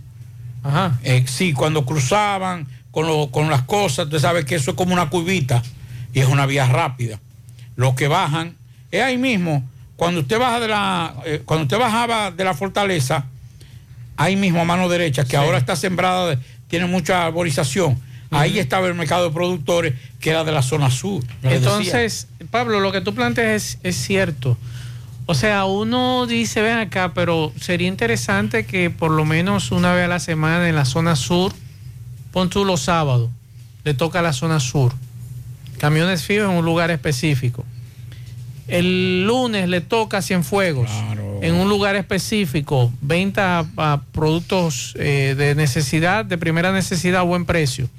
[0.63, 0.97] Ajá.
[1.03, 4.93] Eh, sí, cuando cruzaban con, lo- con las cosas, usted sabe que eso es como
[4.93, 5.61] una curvita
[6.13, 7.19] y es una vía rápida.
[7.75, 8.55] Los que bajan,
[8.91, 9.63] es ahí mismo,
[9.95, 13.25] cuando usted baja de la, eh, cuando usted bajaba de la fortaleza,
[14.17, 16.37] ahí mismo a mano derecha, que ahora está sembrada, de-
[16.67, 17.99] tiene mucha arborización.
[18.31, 21.23] Ahí estaba el mercado de productores, que era de la zona sur.
[21.49, 21.55] decía.
[21.57, 24.57] Entonces, Pablo, lo que tú planteas es, es cierto.
[25.25, 30.05] O sea, uno dice, ven acá, pero sería interesante que por lo menos una vez
[30.05, 31.53] a la semana en la zona sur,
[32.31, 33.29] pon tú los sábados,
[33.85, 34.93] le toca a la zona sur.
[35.77, 37.65] Camiones fijos en un lugar específico.
[38.67, 40.89] El lunes le toca a Cienfuegos
[41.41, 47.23] en un lugar específico, venta a, a productos eh, de necesidad, de primera necesidad a
[47.23, 47.89] buen precio.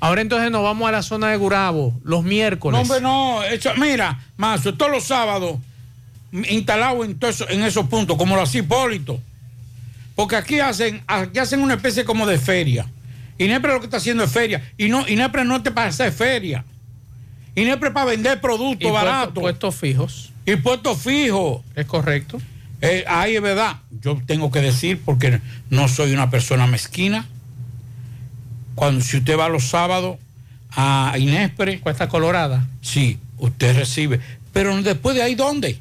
[0.00, 2.76] Ahora entonces nos vamos a la zona de Gurabo, los miércoles.
[2.76, 3.42] No, hombre, no.
[3.42, 5.58] Eso, mira, Mazo, todos los sábados
[6.32, 9.20] instalado en, todo eso- en esos puntos, como lo hacía Hipólito.
[10.14, 12.86] Porque aquí hacen, aquí hacen una especie como de feria.
[13.38, 14.72] Inepre lo que está haciendo es feria.
[14.76, 16.64] Y no, Inepre no te para hacer feria.
[17.54, 19.40] Inepre para vender productos Y baratos.
[19.40, 20.32] puestos fijos.
[20.44, 21.62] Y puestos fijos.
[21.76, 22.40] Es correcto.
[22.80, 23.76] Eh, ahí es verdad.
[24.02, 25.40] Yo tengo que decir, porque
[25.70, 27.26] no soy una persona mezquina.
[28.74, 30.18] Cuando si usted va los sábados
[30.72, 31.80] a Inespre.
[31.80, 32.66] Cuesta Colorada.
[32.80, 34.20] Sí, usted recibe.
[34.52, 35.80] Pero después de ahí, ¿dónde?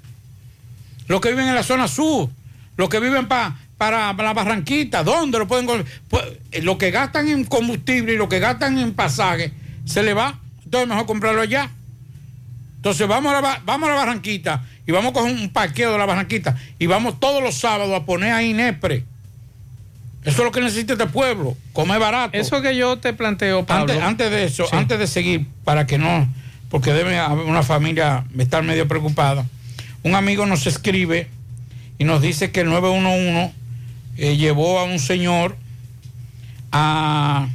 [1.07, 2.29] Los que viven en la zona sur,
[2.75, 5.67] los que viven pa- para la Barranquita, ¿dónde lo pueden?
[6.09, 9.51] Pues, eh, lo que gastan en combustible y lo que gastan en pasaje,
[9.85, 10.39] se le va.
[10.65, 11.69] Entonces mejor comprarlo allá.
[12.77, 15.97] Entonces vamos a la, vamos a la Barranquita y vamos a coger un parqueo de
[15.97, 19.03] la Barranquita y vamos todos los sábados a poner ahí Inespre.
[20.23, 22.37] Eso es lo que necesita este pueblo, comer barato.
[22.37, 23.93] Eso que yo te planteo, Pablo.
[23.93, 24.75] Antes, antes de eso, Sí.
[24.75, 26.27] antes de seguir, para que no,
[26.69, 29.45] porque debe haber una familia estar medio preocupada.
[30.03, 31.27] Un amigo nos escribe
[31.97, 33.53] y nos dice que el 911
[34.17, 35.57] eh, llevó a un señor
[36.71, 37.47] a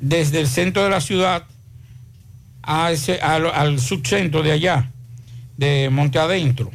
[0.00, 1.44] desde el centro de la ciudad
[2.62, 4.90] a ese, al, al subcentro de allá,
[5.56, 6.70] de Monte Adentro,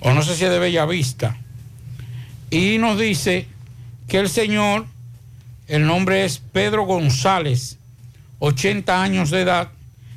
[0.00, 1.36] o no sé si es de Bellavista,
[2.50, 3.46] y nos dice
[4.08, 4.86] que el señor,
[5.68, 7.78] el nombre es Pedro González,
[8.38, 9.68] 80 años de edad,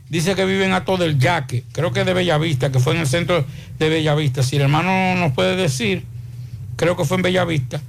[0.10, 3.08] dice que vive en Ato del Yaque, creo que de Bellavista, que fue en el
[3.08, 3.46] centro
[3.80, 4.44] de Bellavista.
[4.44, 6.04] Si el hermano nos puede decir,
[6.76, 7.82] creo que fue en Bellavista.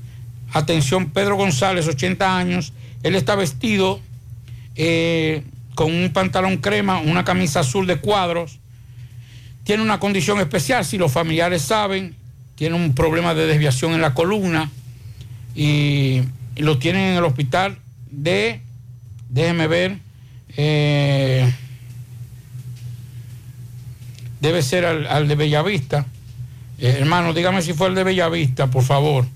[0.53, 2.73] Atención, Pedro González, 80 años,
[3.03, 4.01] él está vestido
[4.75, 5.43] eh,
[5.75, 8.59] con un pantalón crema, una camisa azul de cuadros,
[9.65, 12.15] tiene una condición especial, si los familiares saben,
[12.55, 14.71] tiene un problema de desviación en la columna.
[15.55, 16.23] Y,
[16.55, 17.79] y lo tienen en el hospital
[18.11, 18.61] de,
[19.29, 19.99] déjeme ver,
[20.57, 21.53] eh,
[24.41, 26.07] debe ser al, de Bellavista.
[26.79, 29.27] Eh, hermano, dígame si fue el de Bellavista, por favor.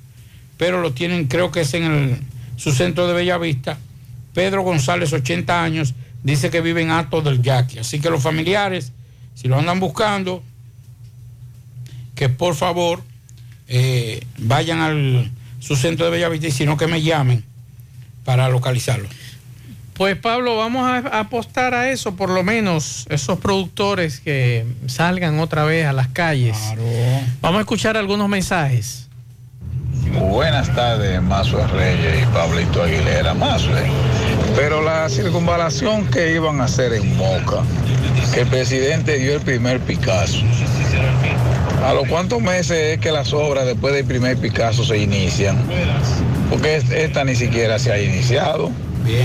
[0.57, 2.21] Pero lo tienen, creo que es en el,
[2.57, 3.79] su centro de Bellavista.
[4.35, 7.81] Pedro González, 80 años, dice que vive en Ato del Yaque.
[7.81, 8.93] Así que los familiares,
[9.35, 10.43] si lo andan buscando,
[12.15, 13.03] que por favor
[13.69, 17.45] eh, vayan al su centro de Bellavista y si no que me llamen
[18.25, 19.09] para localizarlo.
[20.01, 25.65] Pues Pablo, vamos a, apostar a eso, por lo menos esos productores que salgan otra
[25.65, 26.57] vez a las calles.
[27.43, 29.09] Vamos a escuchar algunos mensajes.
[30.19, 33.35] Buenas tardes, Mazo Reyes y Pablito Aguilera.
[33.35, 33.69] Mazo,
[34.57, 37.59] pero la circunvalación que iban a hacer en Moca,
[38.33, 40.41] que el presidente dio el primer Picasso.
[41.85, 45.59] ¿A los cuántos meses es que las obras después del primer Picasso se inician?
[46.49, 48.71] Porque es- esta ni siquiera se ha iniciado.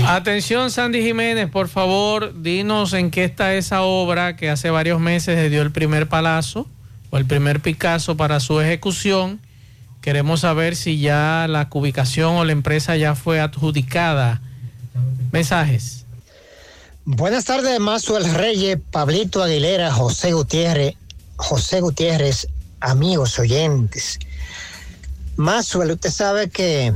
[0.06, 5.36] Atención, Sandy Jiménez, por favor, dinos en qué está esa obra que hace varios meses
[5.36, 6.66] le dio el primer palazo
[7.10, 9.40] o el primer Picasso para su ejecución.
[10.00, 14.40] Queremos saber si ya la ubicación o la empresa ya fue adjudicada.
[15.32, 16.06] Mensajes.
[17.04, 20.94] Buenas tardes, Mazo el Reyes, Pablito Aguilera, José Gutiérrez,
[21.36, 22.48] José Gutiérrez,
[22.80, 24.18] amigos oyentes.
[25.36, 26.92] Maxwell, usted sabe que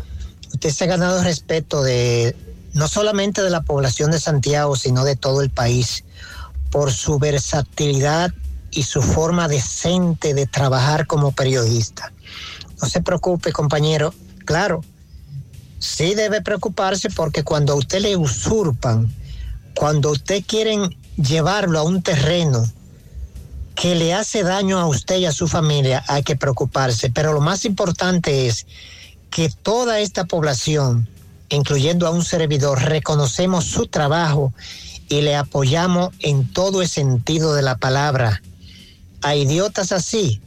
[0.53, 2.35] usted se ha ganado el respeto de
[2.73, 6.05] no solamente de la población de Santiago, sino de todo el país,
[6.71, 8.33] por su versatilidad
[8.71, 12.13] y su forma decente de trabajar como periodista.
[12.81, 14.15] No se preocupe, compañero.
[14.45, 14.83] Claro,
[15.79, 19.13] sí debe preocuparse porque cuando a usted le usurpan,
[19.75, 22.65] cuando usted quieren llevarlo a un terreno
[23.75, 27.11] que le hace daño a usted y a su familia, hay que preocuparse.
[27.11, 28.67] Pero lo más importante es
[29.31, 31.09] que toda esta población,
[31.51, 34.55] incluyendo a un servidor, reconocemos su trabajo
[35.09, 38.41] y le apoyamos en todo el sentido de la palabra.
[39.23, 40.41] A idiotas así,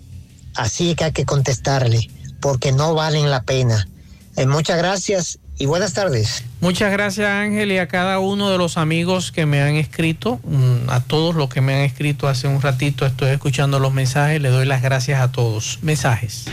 [0.56, 2.10] así que hay que contestarle,
[2.40, 3.88] porque no valen la pena.
[4.36, 6.44] Eh, muchas gracias y buenas tardes.
[6.62, 10.90] Muchas gracias Ángel y a cada uno de los amigos que me han escrito, mm,
[10.90, 14.50] a todos los que me han escrito hace un ratito, estoy escuchando los mensajes, le
[14.50, 15.80] doy las gracias a todos.
[15.82, 16.46] Mensajes.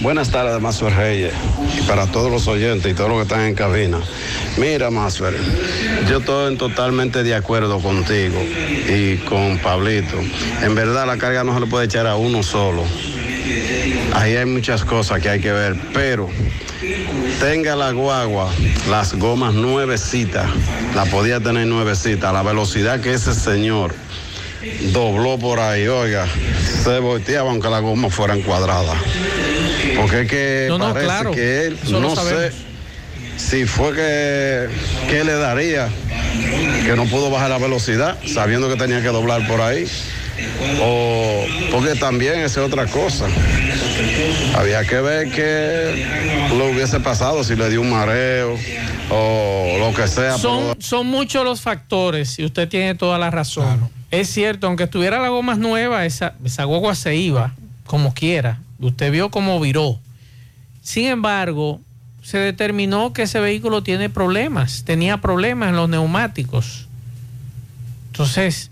[0.00, 1.32] Buenas tardes, Mazuel Reyes,
[1.78, 4.00] y para todos los oyentes y todos los que están en cabina.
[4.56, 5.34] Mira, Mazuel,
[6.08, 8.40] yo estoy totalmente de acuerdo contigo
[8.88, 10.16] y con Pablito.
[10.62, 12.84] En verdad, la carga no se le puede echar a uno solo.
[14.14, 16.28] Ahí hay muchas cosas que hay que ver, pero
[17.40, 18.52] tenga la guagua,
[18.90, 20.48] las gomas nuevecitas,
[20.94, 23.94] la podía tener nuevecita, la velocidad que ese señor
[24.92, 26.26] dobló por ahí, oiga,
[26.84, 28.96] se volteaba aunque las gomas fueran cuadradas.
[29.96, 32.52] Porque es que No, no, parece claro, que él, eso no sé
[33.36, 34.68] si fue que,
[35.08, 35.88] que le daría,
[36.84, 39.86] que no pudo bajar la velocidad, sabiendo que tenía que doblar por ahí.
[40.80, 43.26] O porque también esa es otra cosa.
[44.56, 46.06] Había que ver que
[46.56, 48.56] lo hubiese pasado si le dio un mareo
[49.10, 50.36] o lo que sea.
[50.38, 53.90] Son, pero- son muchos los factores y usted tiene toda la razón.
[54.10, 57.54] Es cierto, aunque estuviera la goma nueva, esa, esa guagua se iba
[57.86, 58.60] como quiera.
[58.80, 59.98] Usted vio cómo viró.
[60.82, 61.80] Sin embargo,
[62.22, 66.88] se determinó que ese vehículo tiene problemas, tenía problemas en los neumáticos.
[68.08, 68.70] Entonces,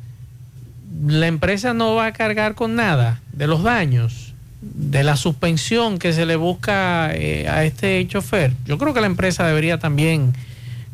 [1.07, 6.13] la empresa no va a cargar con nada de los daños, de la suspensión que
[6.13, 8.53] se le busca eh, a este chofer.
[8.67, 10.35] Yo creo que la empresa debería también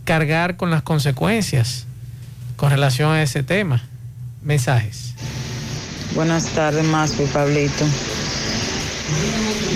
[0.04, 1.86] cargar con las consecuencias
[2.56, 3.82] con relación a ese tema.
[4.42, 5.14] Mensajes.
[6.14, 7.84] Buenas tardes, más Pablito.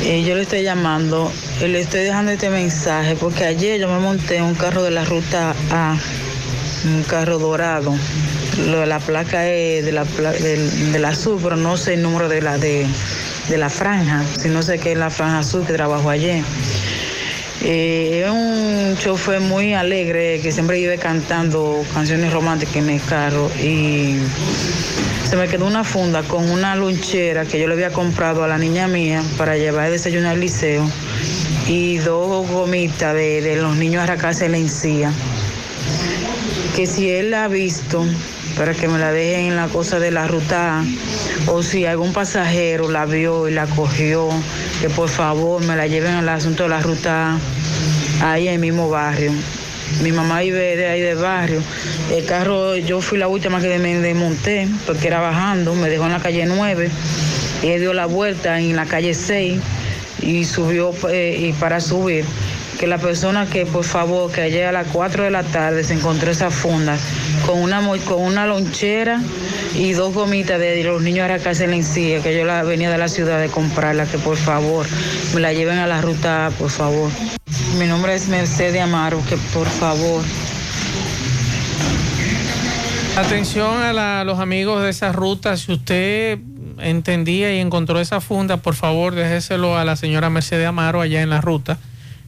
[0.04, 1.30] Eh, yo le estoy llamando,
[1.60, 5.04] y le estoy dejando este mensaje porque ayer yo me monté un carro de la
[5.04, 5.96] ruta A,
[6.84, 7.94] un carro dorado.
[8.68, 12.28] Lo- la placa es de la, del- de la azul, pero no sé el número
[12.28, 12.86] de la, de,
[13.48, 16.42] de la franja, sino sé que es la franja azul que trabajó ayer.
[17.62, 23.50] Eh, es un chofer muy alegre que siempre vive cantando canciones románticas en el carro
[23.62, 24.16] y
[25.28, 28.56] se me quedó una funda con una lonchera que yo le había comprado a la
[28.56, 30.90] niña mía para llevar el desayuno al liceo
[31.68, 35.12] y dos gomitas de, de los niños arracarse la encía.
[36.74, 38.06] Que si él la ha visto,
[38.56, 40.84] para que me la dejen en la cosa de la ruta
[41.46, 44.28] o si algún pasajero la vio y la cogió,
[44.80, 47.38] que por favor me la lleven al asunto de la ruta
[48.22, 49.32] ahí en el mismo barrio.
[50.02, 51.62] Mi mamá vive de ahí del barrio.
[52.12, 56.12] El carro, yo fui la última que me desmonté porque era bajando, me dejó en
[56.12, 56.90] la calle 9
[57.62, 59.60] y él dio la vuelta en la calle 6
[60.22, 62.24] y subió eh, y para subir.
[62.78, 65.92] Que la persona que por favor que ayer a las 4 de la tarde se
[65.92, 66.96] encontró esa funda
[67.46, 69.20] con una con una lonchera
[69.74, 72.98] y dos gomitas de los niños a la en encía, que yo la venía de
[72.98, 74.86] la ciudad de comprarla, que por favor
[75.34, 77.10] me la lleven a la ruta, por favor.
[77.78, 80.22] Mi nombre es Mercedes Amaro, que por favor.
[83.16, 86.38] Atención a la- los amigos de esa ruta, si usted
[86.78, 91.30] entendía y encontró esa funda, por favor déjeselo a la señora Mercedes Amaro allá en
[91.30, 91.78] la ruta,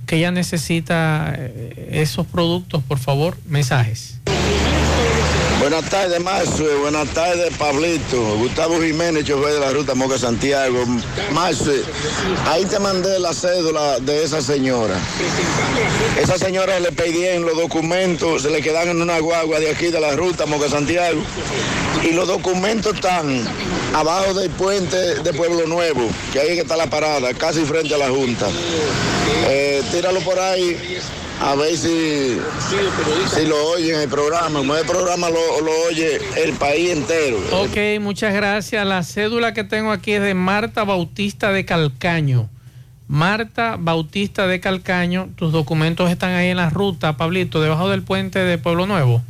[0.06, 4.18] que ella necesita eh, esos productos, por favor, mensajes.
[5.62, 6.64] Buenas tardes, Marzo.
[6.80, 8.20] Buenas tardes, Pablito.
[8.38, 10.84] Gustavo Jiménez, chofer de la ruta Moca Santiago.
[11.30, 11.70] Marzo,
[12.46, 14.96] ahí te mandé la cédula de esa señora.
[16.20, 20.00] Esa señora le pedían los documentos, se le quedan en una guagua de aquí de
[20.00, 21.22] la ruta Moca Santiago.
[22.02, 23.46] Y los documentos están
[23.94, 28.08] abajo del puente de Pueblo Nuevo, que ahí está la parada, casi frente a la
[28.08, 28.48] Junta.
[29.46, 30.98] Eh, tíralo por ahí
[31.42, 32.38] a ver si,
[33.34, 34.60] si lo oyen el programa.
[34.60, 37.38] Como el programa lo, lo oye el país entero.
[37.50, 38.86] Ok, muchas gracias.
[38.86, 42.48] La cédula que tengo aquí es de Marta Bautista de Calcaño.
[43.08, 48.38] Marta Bautista de Calcaño, tus documentos están ahí en la ruta, Pablito, debajo del puente
[48.38, 49.22] de Pueblo Nuevo.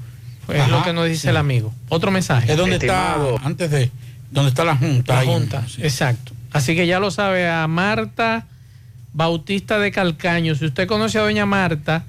[0.49, 1.29] Es Ajá, lo que nos dice sí.
[1.29, 1.73] el amigo.
[1.89, 2.53] Otro mensaje.
[2.53, 3.91] Es donde está, antes de,
[4.31, 5.15] donde está la Junta.
[5.15, 5.27] La ahí.
[5.27, 6.33] Junta, exacto.
[6.53, 8.47] Así que ya lo sabe, a Marta
[9.15, 10.55] Bautista de Calcaño.
[10.55, 12.05] Si usted conoce a doña Marta,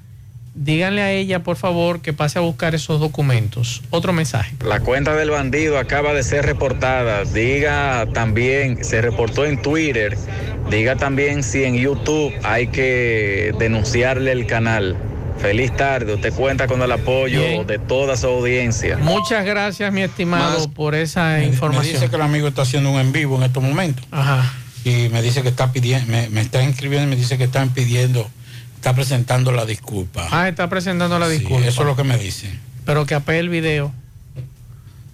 [0.54, 3.82] díganle a ella, por favor, que pase a buscar esos documentos.
[3.90, 4.54] Otro mensaje.
[4.64, 7.24] La cuenta del bandido acaba de ser reportada.
[7.24, 10.16] Diga también, se reportó en Twitter.
[10.70, 14.96] Diga también si en YouTube hay que denunciarle el canal.
[15.38, 17.66] Feliz tarde, usted cuenta con el apoyo Bien.
[17.66, 18.96] de toda su audiencia.
[18.96, 21.94] Muchas gracias, mi estimado, por esa Me información.
[21.96, 24.06] dice que el amigo está haciendo un en vivo en estos momentos.
[24.10, 24.54] Ajá.
[24.84, 27.70] Y me dice que está pidiendo, me, me está inscribiendo y me dice que están
[27.70, 28.28] pidiendo,
[28.76, 30.28] está presentando la disculpa.
[30.30, 31.66] Ah, está presentando la Sí, disculpa.
[31.66, 32.50] eso es lo que me dice.
[32.84, 33.92] Pero que apague el video.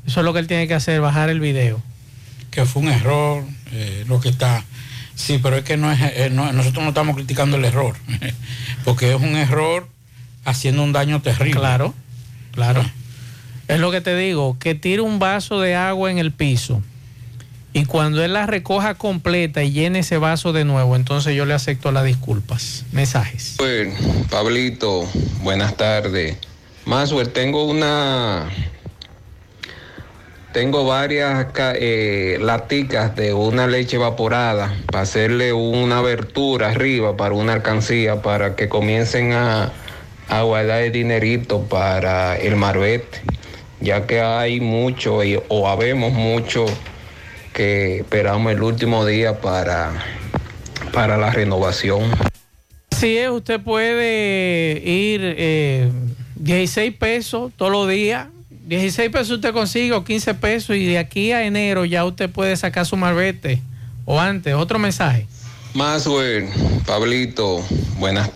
[0.06, 1.80] Eso es lo que él tiene que hacer, bajar el video.
[2.50, 4.64] Que fue un error, eh, lo que está.
[5.14, 7.94] Sí, pero es que no es, eh, no- nosotros no estamos criticando el error,
[8.84, 9.86] porque es un error
[10.44, 11.60] haciendo un daño terrible.
[11.60, 11.94] Claro,
[12.52, 12.82] claro.
[13.68, 16.82] Es lo que te digo, que tire un vaso de agua en el piso
[17.72, 21.54] y cuando él la recoja completa y llene ese vaso de nuevo, entonces yo le
[21.54, 22.84] acepto las disculpas.
[22.92, 23.54] Mensajes.
[23.58, 23.94] Bueno,
[24.28, 25.08] Pablito,
[25.42, 26.36] buenas tardes.
[26.84, 28.48] Maswer, tengo una.
[30.52, 37.52] Tengo varias eh, laticas de una leche evaporada para hacerle una abertura arriba para una
[37.52, 39.70] alcancía para que comiencen a,
[40.26, 43.20] a guardar el dinerito para el marbete,
[43.80, 46.66] ya que hay mucho o habemos mucho
[47.52, 49.92] que esperamos el último día para,
[50.92, 52.10] para la renovación.
[52.96, 55.90] Si es, usted puede ir eh,
[56.36, 58.28] 16 pesos todos los días.
[58.66, 62.56] 16 pesos usted consigue o 15 pesos y de aquí a enero ya usted puede
[62.56, 63.60] sacar su marbete
[64.04, 64.54] o antes.
[64.54, 65.26] Otro mensaje.
[65.74, 66.48] Maswer,
[66.86, 67.64] Pablito,
[67.98, 68.30] buenas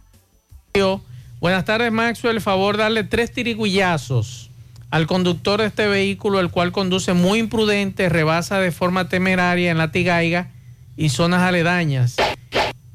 [1.41, 2.41] Buenas tardes, Maxwell.
[2.41, 4.51] Favor, darle tres tirigullazos
[4.95, 9.79] al conductor de este vehículo, el cual conduce muy imprudente, rebasa de forma temeraria en
[9.79, 10.53] la Tigaiga
[10.97, 12.15] y zonas aledañas.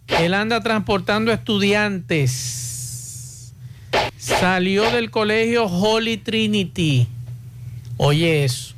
[0.08, 3.52] Él anda transportando estudiantes.
[4.18, 7.06] Salió del colegio Holy Trinity.
[7.98, 8.76] Oye eso.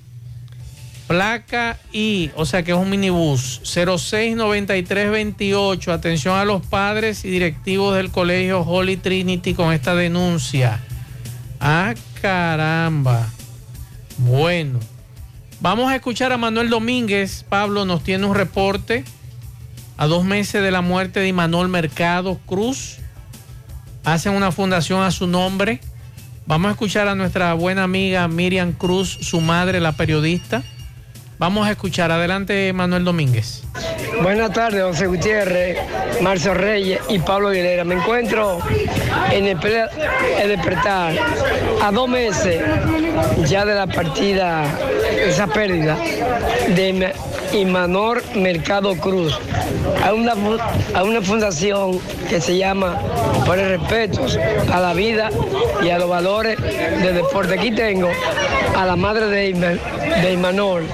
[1.06, 5.94] Placa I, o sea que es un minibús, 069328.
[5.94, 10.82] Atención a los padres y directivos del colegio Holy Trinity con esta denuncia.
[11.64, 13.30] Ah, caramba.
[14.18, 14.80] Bueno,
[15.60, 17.46] vamos a escuchar a Manuel Domínguez.
[17.48, 19.04] Pablo nos tiene un reporte
[19.96, 22.98] a dos meses de la muerte de Imanol Mercado Cruz.
[24.04, 25.82] Hacen una fundación a su nombre.
[26.48, 30.64] Vamos a escuchar a nuestra buena amiga Miriam Cruz, su madre, la periodista.
[31.42, 32.12] Vamos a escuchar.
[32.12, 33.64] Adelante, Manuel Domínguez.
[34.22, 35.76] Buenas tardes, José Gutiérrez,
[36.22, 37.84] Marcio Reyes y Pablo Aguilera.
[37.84, 38.60] Me encuentro
[39.32, 39.58] en el,
[40.40, 41.16] el despertar
[41.82, 42.62] a dos meses
[43.50, 44.66] ya de la partida,
[45.26, 45.98] esa pérdida
[46.76, 49.36] de Ma- Imanor Mercado Cruz
[50.06, 52.00] a una, fundación
[52.30, 53.00] que se llama
[53.48, 54.22] Por el Respeto
[54.72, 55.30] a la Vida
[55.84, 57.56] y a los Valores del Deporte.
[57.58, 58.10] Aquí tengo
[58.78, 59.80] a la madre de, Ima-
[60.22, 60.86] de Imanol,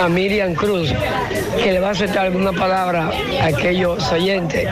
[0.00, 0.92] a Miriam Cruz,
[1.62, 3.10] que le va a aceptar alguna palabra
[3.40, 4.68] a aquellos oyentes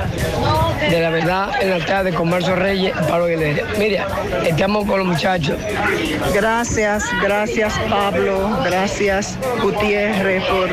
[0.89, 3.65] de la verdad en la tarde con Marcio Reyes Pablo Aguilera.
[3.79, 4.07] Mira,
[4.47, 5.57] estamos con los muchachos.
[6.35, 10.69] Gracias, gracias Pablo, gracias Gutiérrez por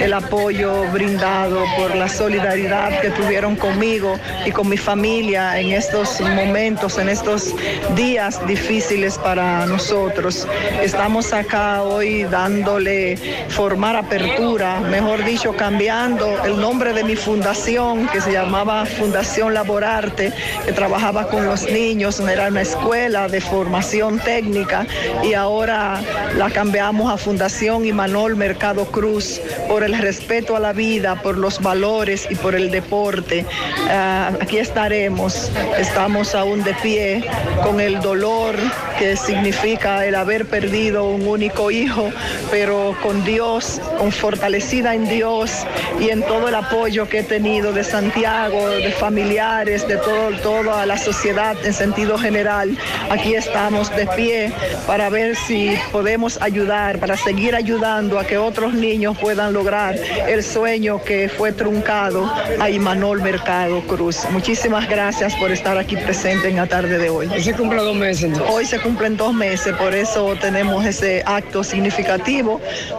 [0.00, 6.20] el apoyo brindado, por la solidaridad que tuvieron conmigo y con mi familia en estos
[6.20, 7.54] momentos, en estos
[7.94, 10.46] días difíciles para nosotros.
[10.82, 13.16] Estamos acá hoy dándole
[13.48, 20.32] formar apertura, mejor dicho, cambiando el nombre de mi fundación que se llamaba Fundación Laborarte,
[20.64, 24.86] que trabajaba con los niños, era una escuela de formación técnica
[25.22, 26.00] y ahora
[26.36, 31.60] la cambiamos a Fundación Imanol Mercado Cruz por el respeto a la vida, por los
[31.60, 33.46] valores y por el deporte.
[33.88, 37.24] Ah, aquí estaremos, estamos aún de pie
[37.62, 38.56] con el dolor
[38.98, 42.10] que significa el haber perdido un único hijo,
[42.50, 45.66] pero con Dios, con fortalecida en Dios
[46.00, 50.86] y en todo el apoyo que he tenido de Santiago, de familiares, de todo, toda
[50.86, 52.76] la sociedad en sentido general.
[53.10, 54.52] Aquí estamos de pie
[54.86, 59.96] para ver si podemos ayudar, para seguir ayudando a que otros niños puedan lograr
[60.28, 64.20] el sueño que fue truncado a Imanol Mercado Cruz.
[64.30, 67.28] Muchísimas gracias por estar aquí presente en la tarde de hoy.
[67.28, 68.38] Hoy se cumplen dos meses.
[68.48, 72.31] Hoy se cumplen dos meses, por eso tenemos ese acto significativo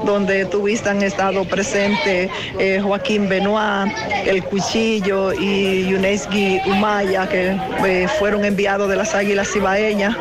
[0.06, 2.30] donde tuviste han estado presentes
[2.60, 3.92] eh, Joaquín Benoit,
[4.26, 10.16] El Cuchillo y Yunesgi Umaya, que eh, fueron enviados de las Águilas Cibaeñas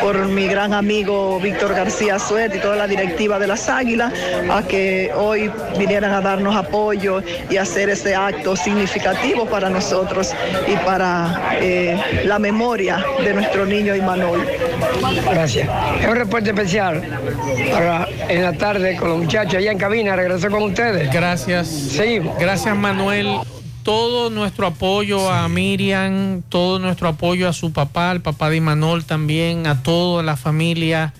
[0.00, 4.12] por mi gran amigo Víctor García Suet y toda la directiva de las Águilas
[4.50, 10.34] a que hoy vinieran a darnos apoyo y hacer este acto significativo para nosotros
[10.66, 14.46] y para eh, la memoria de nuestro niño Imanol.
[15.30, 15.68] Gracias.
[16.00, 17.02] Es un reporte especial
[17.72, 20.16] para en la tarde con los muchachos allá en cabina.
[20.16, 21.12] Regreso con ustedes.
[21.12, 21.68] Gracias.
[21.68, 22.38] Seguimos.
[22.38, 23.38] Gracias, Manuel.
[23.82, 29.04] Todo nuestro apoyo a Miriam, todo nuestro apoyo a su papá, al papá de Imanol
[29.04, 31.14] también, a toda la familia.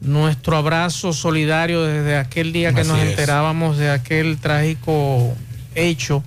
[0.00, 3.10] Nuestro abrazo solidario desde aquel día que nos es.
[3.10, 5.34] enterábamos de aquel trágico
[5.74, 6.22] hecho.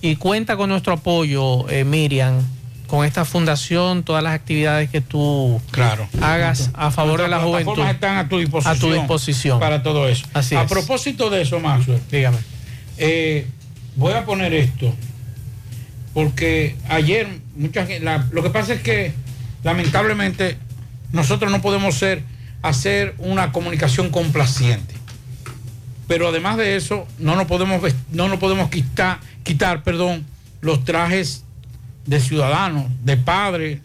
[0.00, 2.40] Y cuenta con nuestro apoyo, eh, Miriam,
[2.86, 6.08] con esta fundación, todas las actividades que tú Claro.
[6.20, 7.78] hagas a favor de la juventud.
[7.86, 8.76] están a tu disposición.
[8.76, 9.60] A tu disposición.
[9.60, 10.26] Para todo eso.
[10.34, 10.70] Así a es.
[10.70, 12.00] propósito de eso, Maxwell.
[12.10, 12.38] Dígame.
[12.96, 13.46] eh,
[14.00, 14.92] voy a poner esto.
[16.14, 19.12] Porque ayer, mucha gente, lo que pasa es que
[19.62, 20.56] lamentablemente
[21.12, 22.22] nosotros no podemos ser,
[22.62, 24.94] hacer una comunicación complaciente.
[26.08, 30.26] Pero además de eso, no nos podemos, no nos podemos quitar, quitar perdón,
[30.62, 31.44] los trajes
[32.06, 33.80] de ciudadanos, de padres,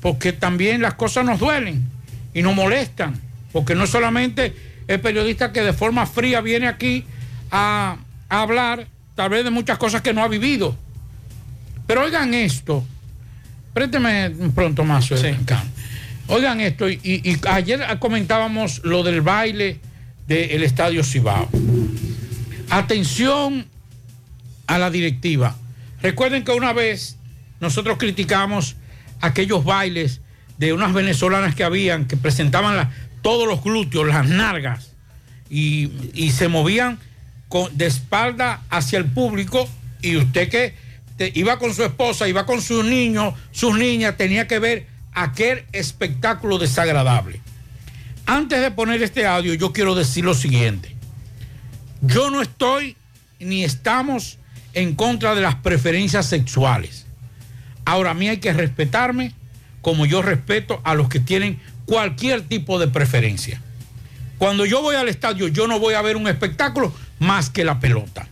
[0.00, 1.86] porque también las cosas nos duelen
[2.32, 3.20] y nos molestan,
[3.52, 4.56] porque no solamente
[4.88, 7.04] el periodista que de forma fría viene aquí
[7.50, 7.98] a
[8.28, 10.76] hablar tal vez de muchas cosas que no ha vivido.
[11.86, 12.84] Pero oigan esto,
[13.72, 15.10] présteme pronto más.
[15.10, 15.36] eh.
[16.28, 19.78] Oigan esto, y, y- y ayer comentábamos lo del baile
[20.26, 21.48] del Estadio Cibao.
[22.70, 23.66] Atención
[24.66, 25.56] a la directiva.
[26.00, 27.16] Recuerden que una vez
[27.60, 28.76] nosotros criticamos
[29.20, 30.20] aquellos bailes
[30.58, 32.90] de unas venezolanas que habían, que presentaban la-
[33.22, 34.90] todos los glúteos, las nargas,
[35.50, 36.98] y, y se movían
[37.72, 39.68] de espalda hacia el público,
[40.02, 40.74] y usted que
[41.34, 46.58] iba con su esposa, iba con sus niños, sus niñas, tenía que ver aquel espectáculo
[46.58, 47.40] desagradable.
[48.26, 50.94] Antes de poner este audio, yo quiero decir lo siguiente.
[52.00, 52.96] Yo no estoy
[53.38, 54.38] ni estamos
[54.72, 57.06] en contra de las preferencias sexuales.
[57.84, 59.32] Ahora a mí hay que respetarme
[59.82, 63.60] como yo respeto a los que tienen cualquier tipo de preferencia.
[64.38, 66.92] Cuando yo voy al estadio, yo no voy a ver un espectáculo
[67.24, 68.28] más que la pelota.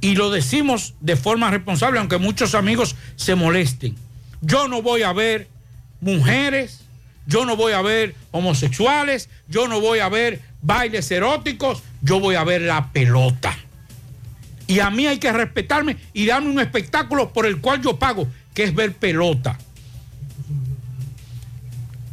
[0.00, 3.96] Y lo decimos de forma responsable, aunque muchos amigos se molesten.
[4.40, 5.48] Yo no voy a ver
[6.00, 6.80] mujeres,
[7.26, 12.34] yo no voy a ver homosexuales, yo no voy a ver bailes eróticos, yo voy
[12.34, 13.56] a ver la pelota.
[14.66, 18.28] Y a mí hay que respetarme y darme un espectáculo por el cual yo pago,
[18.52, 19.58] que es ver pelota.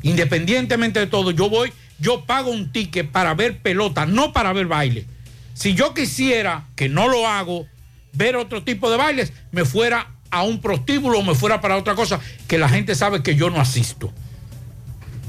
[0.04, 4.68] Independientemente de todo, yo voy, yo pago un ticket para ver pelota, no para ver
[4.68, 5.06] baile.
[5.54, 7.68] Si yo quisiera, que no lo hago,
[8.14, 11.96] ver otro tipo de bailes, me fuera a un prostíbulo o me fuera para otra
[11.96, 14.12] cosa que la gente sabe que yo no asisto.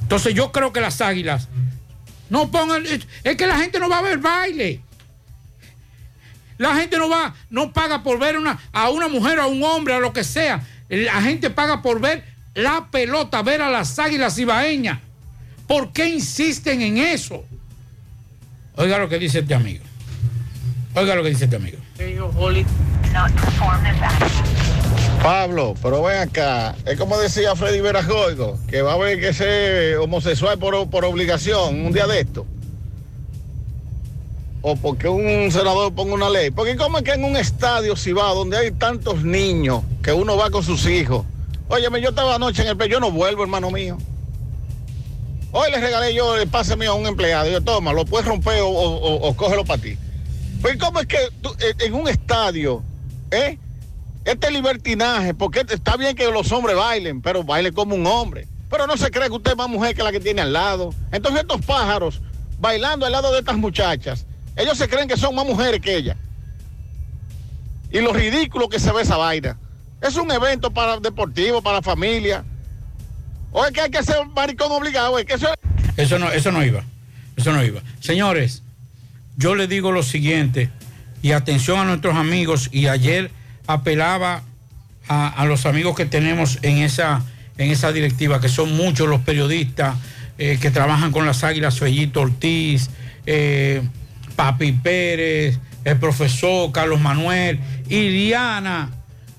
[0.02, 1.48] Entonces yo creo que las águilas
[2.30, 4.80] no pongan, es que la gente no va a ver baile.
[6.56, 9.94] La gente no va, no paga por ver una, a una mujer a un hombre,
[9.94, 10.62] a lo que sea.
[10.88, 12.24] La gente paga por ver
[12.54, 15.00] la pelota, ver a las águilas ibaeñas.
[15.66, 17.44] ¿Por qué insisten en eso?
[18.76, 19.84] Oiga lo que dice este amigo.
[20.94, 21.78] Oiga lo que dice este amigo.
[25.22, 29.96] Pablo, pero ven acá, es como decía Freddy Verajoigo, que va a haber que ser
[29.96, 32.46] homosexual por, por obligación un día de esto.
[34.60, 36.50] O porque un senador ponga una ley.
[36.50, 40.36] Porque como es que en un estadio si va, donde hay tantos niños, que uno
[40.36, 41.24] va con sus hijos.
[41.68, 43.98] Óyeme, yo estaba anoche en el pe- yo no vuelvo, hermano mío.
[45.52, 47.48] Hoy le regalé yo el pase mío a un empleado.
[47.50, 49.96] Yo, toma, lo puedes romper o, o- cógelo para ti.
[50.64, 52.82] Pues cómo es que eh, en un estadio,
[53.30, 53.58] ¿eh?
[54.24, 58.48] Este libertinaje, porque está bien que los hombres bailen, pero bailen como un hombre.
[58.70, 60.94] Pero no se cree que usted es más mujer que la que tiene al lado.
[61.12, 62.22] Entonces estos pájaros
[62.58, 64.24] bailando al lado de estas muchachas,
[64.56, 66.16] ellos se creen que son más mujeres que ellas.
[67.90, 69.58] Y lo ridículo que se ve esa vaina.
[70.00, 72.42] Es un evento para deportivo, para familia.
[73.52, 75.98] O es que hay que ser maricón obligado, es que eso es...
[75.98, 76.82] Eso no, eso no iba.
[77.36, 77.82] Eso no iba.
[78.00, 78.63] Señores,
[79.36, 80.70] yo les digo lo siguiente,
[81.22, 83.30] y atención a nuestros amigos, y ayer
[83.66, 84.42] apelaba
[85.08, 87.22] a, los amigos que tenemos en esa,
[87.58, 89.96] en esa directiva, que son muchos los periodistas
[90.38, 92.90] eh, que trabajan con las águilas, Fellito Ortiz,
[93.26, 93.82] eh,
[94.36, 98.90] Papi Pérez, el profesor Carlos Manuel, Iliana,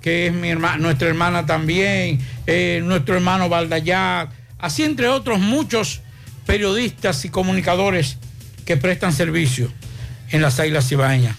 [0.01, 6.01] que es mi hermana, nuestra hermana también, eh, nuestro hermano Valdayac, así entre otros muchos
[6.45, 8.17] periodistas y comunicadores
[8.65, 9.72] que prestan servicio
[10.31, 11.35] en las Águilas Cibaeñas.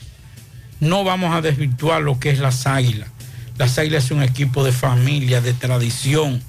[0.80, 3.08] No vamos a desvirtuar lo que es las Águilas.
[3.58, 6.42] Las Águilas es un equipo de familia, de tradición.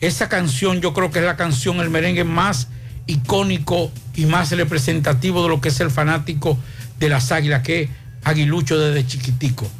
[0.00, 2.68] Esa canción yo creo que es la canción, el merengue más
[3.06, 6.58] icónico y más representativo de lo que es el fanático
[6.98, 7.90] de las águilas, que es
[8.24, 9.70] aguilucho desde chiquitico.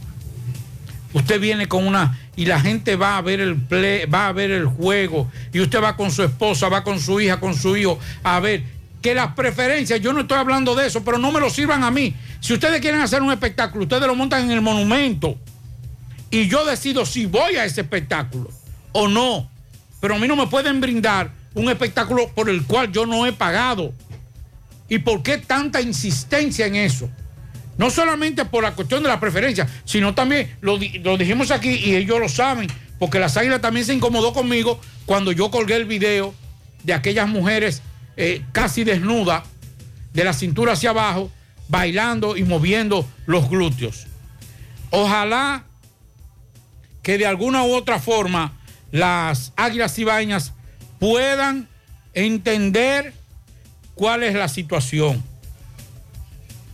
[1.12, 4.52] Usted viene con una y la gente va a ver el play, va a ver
[4.52, 7.98] el juego y usted va con su esposa, va con su hija, con su hijo
[8.22, 8.62] a ver
[9.02, 11.90] que las preferencias, yo no estoy hablando de eso, pero no me lo sirvan a
[11.90, 12.14] mí.
[12.40, 15.38] Si ustedes quieren hacer un espectáculo, ustedes lo montan en el monumento
[16.30, 18.50] y yo decido si voy a ese espectáculo
[18.92, 19.50] o no.
[20.00, 23.32] Pero a mí no me pueden brindar un espectáculo por el cual yo no he
[23.32, 23.92] pagado.
[24.88, 27.08] ¿Y por qué tanta insistencia en eso?
[27.78, 31.96] No solamente por la cuestión de la preferencia, sino también, lo, lo dijimos aquí y
[31.96, 32.68] ellos lo saben,
[32.98, 36.34] porque las águilas también se incomodó conmigo cuando yo colgué el video
[36.84, 37.82] de aquellas mujeres
[38.16, 39.44] eh, casi desnudas,
[40.12, 41.30] de la cintura hacia abajo,
[41.68, 44.06] bailando y moviendo los glúteos.
[44.90, 45.64] Ojalá
[47.02, 48.52] que de alguna u otra forma
[48.90, 50.52] las águilas cibaeñas
[50.98, 51.68] puedan
[52.12, 53.14] entender
[53.94, 55.22] cuál es la situación.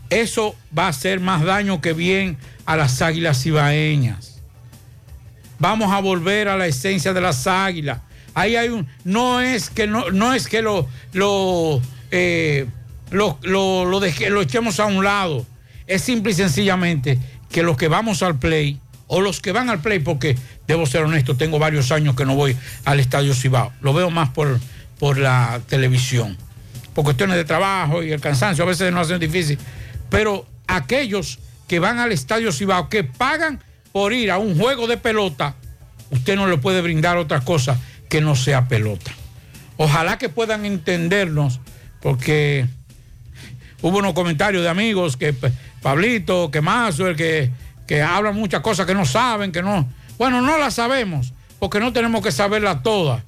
[0.08, 4.40] Eso va a hacer más daño que bien a las águilas cibaeñas.
[5.58, 8.00] Vamos a volver a la esencia de las águilas.
[8.36, 8.86] Ahí hay un.
[9.02, 11.80] No es que no, no es que lo, lo,
[12.10, 12.66] eh,
[13.10, 15.46] lo, lo, echemos a un lado.
[15.86, 17.18] Es simple y sencillamente
[17.50, 20.36] que los que vamos al play, o los que van al play, porque
[20.66, 22.54] debo ser honesto, tengo varios años que no voy
[22.84, 23.72] al Estadio Cibao.
[23.80, 24.60] Lo veo más por,
[24.98, 26.36] por la televisión.
[26.94, 29.58] Por cuestiones de trabajo y el cansancio, a veces no hacen difícil.
[30.10, 34.98] Pero aquellos que van al Estadio Cibao, que pagan por ir a un juego de
[34.98, 35.54] pelota,
[36.10, 39.12] usted no le puede brindar otra cosa que no sea pelota.
[39.76, 41.60] Ojalá que puedan entendernos,
[42.00, 42.66] porque
[43.82, 45.34] hubo unos comentarios de amigos que
[45.82, 47.50] Pablito, que Mazo, que,
[47.86, 49.88] que hablan muchas cosas que no saben, que no.
[50.18, 53.22] Bueno, no las sabemos, porque no tenemos que saberlas todas,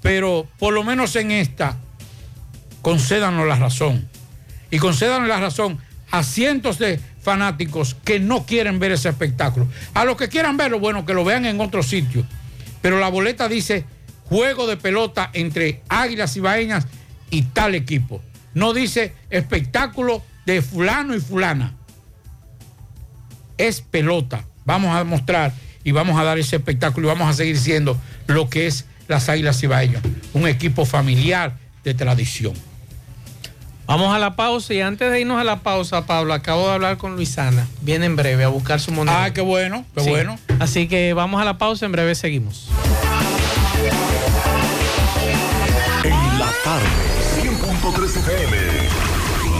[0.00, 1.76] pero por lo menos en esta,
[2.82, 4.08] concédanos la razón.
[4.70, 5.78] Y concédanos la razón
[6.10, 9.68] a cientos de fanáticos que no quieren ver ese espectáculo.
[9.94, 12.24] A los que quieran verlo, bueno, que lo vean en otro sitio.
[12.80, 13.84] Pero la boleta dice
[14.30, 16.86] juego de pelota entre Águilas Ibaeñas
[17.28, 18.22] y tal equipo.
[18.54, 21.74] No dice espectáculo de fulano y fulana.
[23.58, 24.44] Es pelota.
[24.64, 25.52] Vamos a mostrar
[25.84, 27.98] y vamos a dar ese espectáculo y vamos a seguir siendo
[28.28, 30.02] lo que es las Águilas Ibaeñas,
[30.32, 32.54] un equipo familiar de tradición.
[33.86, 36.96] Vamos a la pausa y antes de irnos a la pausa, Pablo, acabo de hablar
[36.96, 37.66] con Luisana.
[37.80, 39.24] Viene en breve a buscar su moneda.
[39.24, 40.10] Ah, qué bueno, qué sí.
[40.10, 40.38] bueno.
[40.60, 42.68] Así que vamos a la pausa, en breve seguimos.
[46.62, 46.88] En la tarde,
[47.42, 48.56] 100.3 FM,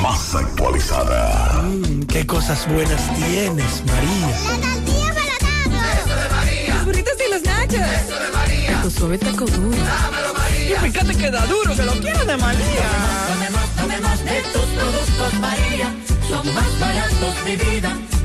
[0.02, 1.62] más actualizada.
[1.62, 4.28] Mm, qué cosas buenas tienes, María.
[4.28, 6.74] La tortilla para Eso de María.
[6.74, 7.80] Los burritos y los nachos.
[7.80, 8.82] Eso de María.
[8.82, 9.76] Tu suave taco duro.
[9.76, 10.76] Dámelo, María.
[10.76, 12.90] Y fíjate que da duro, que lo quiero de María.
[13.28, 15.94] Tomemos, tomemos de tus productos, María.
[16.28, 17.96] Son más baratos de vida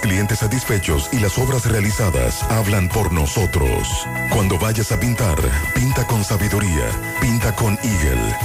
[0.00, 4.06] clientes satisfechos y las obras realizadas hablan por nosotros.
[4.30, 5.36] Cuando vayas a pintar,
[5.74, 6.86] pinta con sabiduría,
[7.20, 8.36] pinta con Eagle.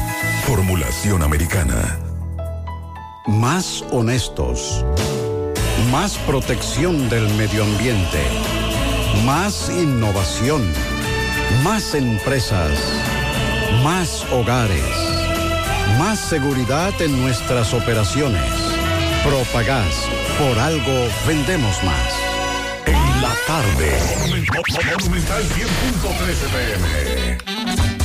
[0.46, 1.98] Formulación americana.
[3.28, 4.86] Más honestos.
[5.92, 8.22] Más protección del medio ambiente.
[9.26, 10.62] Más innovación.
[11.64, 12.78] Más empresas.
[13.84, 14.84] Más hogares.
[15.98, 18.65] Más seguridad en nuestras operaciones.
[19.26, 20.08] Propagás.
[20.38, 22.14] Por algo vendemos más.
[22.86, 24.00] En la tarde.
[25.00, 28.05] Monumental 100.13 pm.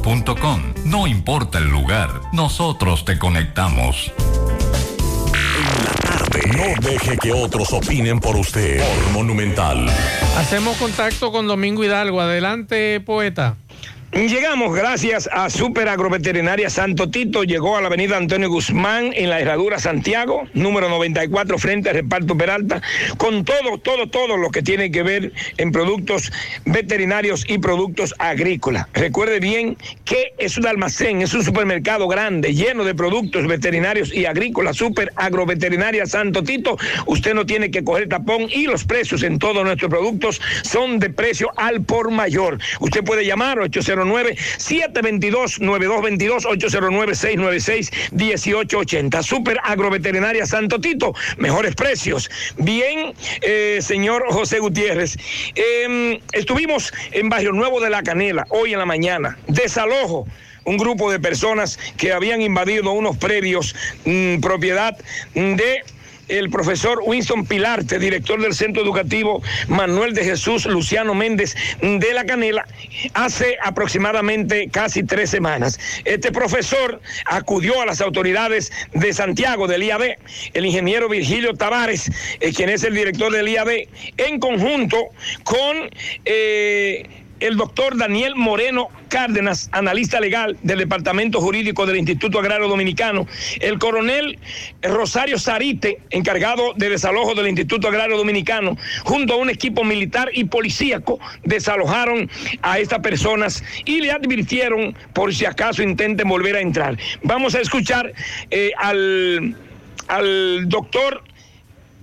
[0.00, 0.74] Grupointernet.com.
[0.84, 4.12] No importa el lugar, nosotros te conectamos.
[6.56, 8.80] No deje que otros opinen por usted.
[8.82, 9.86] Por Monumental.
[10.38, 12.20] Hacemos contacto con Domingo Hidalgo.
[12.20, 13.56] Adelante, poeta.
[14.12, 17.44] Llegamos gracias a Super Agroveterinaria Santo Tito.
[17.44, 22.36] Llegó a la avenida Antonio Guzmán en la Herradura Santiago, número 94, frente al reparto
[22.36, 22.82] Peralta,
[23.18, 26.32] con todo, todo, todo lo que tiene que ver en productos
[26.64, 28.88] veterinarios y productos agrícolas.
[28.94, 34.26] Recuerde bien que es un almacén, es un supermercado grande, lleno de productos veterinarios y
[34.26, 34.76] agrícolas.
[34.76, 36.76] Super Agroveterinaria Santo Tito.
[37.06, 41.10] Usted no tiene que coger tapón y los precios en todos nuestros productos son de
[41.10, 42.58] precio al por mayor.
[42.80, 46.46] Usted puede llamar 809 722-9222,
[48.10, 49.22] 809-696-1880.
[49.22, 52.30] Super Agroveterinaria Santo Tito, mejores precios.
[52.56, 53.12] Bien,
[53.42, 55.18] eh, señor José Gutiérrez,
[55.54, 59.36] eh, estuvimos en Barrio Nuevo de la Canela hoy en la mañana.
[59.48, 60.26] Desalojo
[60.64, 63.74] un grupo de personas que habían invadido unos predios,
[64.04, 64.96] mm, propiedad
[65.34, 65.82] de
[66.30, 72.24] el profesor Winston Pilarte, director del Centro Educativo Manuel de Jesús Luciano Méndez de la
[72.24, 72.66] Canela,
[73.14, 75.78] hace aproximadamente casi tres semanas.
[76.04, 80.16] Este profesor acudió a las autoridades de Santiago del IAB,
[80.54, 84.96] el ingeniero Virgilio Tavares, eh, quien es el director del IAB, en conjunto
[85.44, 85.90] con...
[86.24, 87.04] eh,
[87.40, 93.26] el doctor Daniel Moreno Cárdenas, analista legal del Departamento Jurídico del Instituto Agrario Dominicano,
[93.60, 94.38] el coronel
[94.82, 100.44] Rosario Sarite, encargado de desalojo del Instituto Agrario Dominicano, junto a un equipo militar y
[100.44, 102.30] policíaco, desalojaron
[102.62, 106.96] a estas personas y le advirtieron por si acaso intenten volver a entrar.
[107.22, 108.12] Vamos a escuchar
[108.50, 111.22] eh, al doctor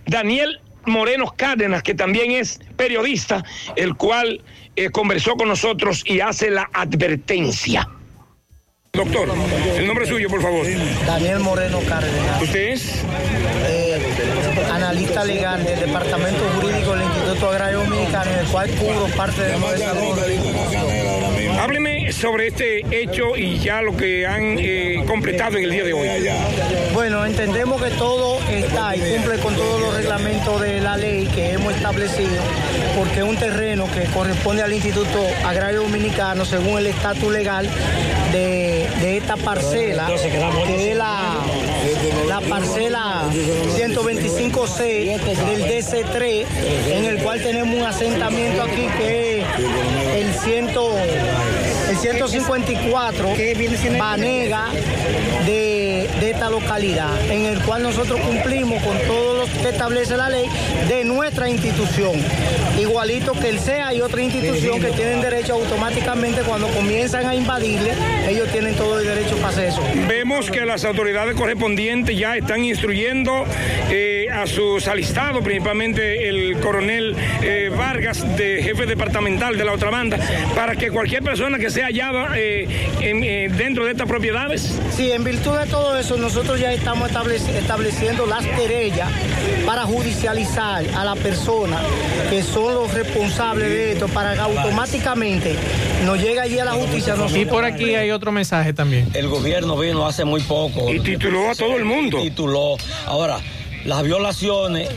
[0.05, 3.43] Daniel Moreno Cárdenas, que también es periodista,
[3.75, 4.41] el cual
[4.77, 7.89] eh, conversó con nosotros y hace la advertencia.
[8.93, 9.29] Doctor,
[9.75, 10.65] el nombre suyo, por favor.
[11.05, 12.41] Daniel Moreno Cárdenas.
[12.41, 13.03] ¿Usted es?
[13.67, 13.99] Eh,
[14.71, 19.53] analista legal del Departamento Jurídico del Instituto Agrario Dominicano, en el cual cubro parte de.
[21.59, 25.93] Hábleme sobre este hecho y ya lo que han eh, completado en el día de
[25.93, 26.07] hoy.
[26.93, 31.51] Bueno, entendemos que todo está y cumple con todos los reglamentos de la ley que
[31.51, 32.41] hemos establecido,
[32.97, 37.69] porque es un terreno que corresponde al Instituto Agrario Dominicano según el estatus legal
[38.31, 40.07] de, esta parcela,
[40.65, 41.37] que es la,
[42.27, 46.45] la parcela 125C del DC3,
[46.91, 49.45] en el cual tenemos un asentamiento aquí que es
[50.15, 50.67] el 100
[51.89, 53.29] el 154
[53.97, 54.69] Banega
[55.45, 60.29] de, de esta localidad, en el cual nosotros cumplimos con todo lo que establece la
[60.29, 60.45] ley
[60.87, 62.13] de nuestra institución.
[62.79, 67.91] Igualito que el SEA y otra institución que tienen derecho automáticamente cuando comienzan a invadirle,
[68.27, 69.81] ellos tienen todo el derecho para hacer eso.
[70.07, 73.45] Vemos que las autoridades correspondientes ya están instruyendo
[73.89, 79.89] eh, a sus alistados, principalmente el coronel eh, Vargas, de jefe departamental de la otra
[79.89, 80.17] banda,
[80.55, 82.67] para que cualquier persona que sea hallada eh,
[83.01, 84.77] en, dentro de estas propiedades.
[84.95, 89.09] Sí, en virtud de todo eso, nosotros ya estamos estableci- estableciendo las querellas
[89.65, 91.79] para judicializar a la persona
[92.29, 95.55] que son los responsables de esto, para que automáticamente
[96.05, 97.15] nos llegue allí a la justicia.
[97.35, 99.09] Y por aquí hay otro mensaje también.
[99.13, 100.93] El gobierno vino hace muy poco.
[100.93, 102.21] Y tituló a todo el mundo.
[102.21, 102.75] Tituló.
[103.05, 103.39] Ahora,
[103.85, 104.89] las violaciones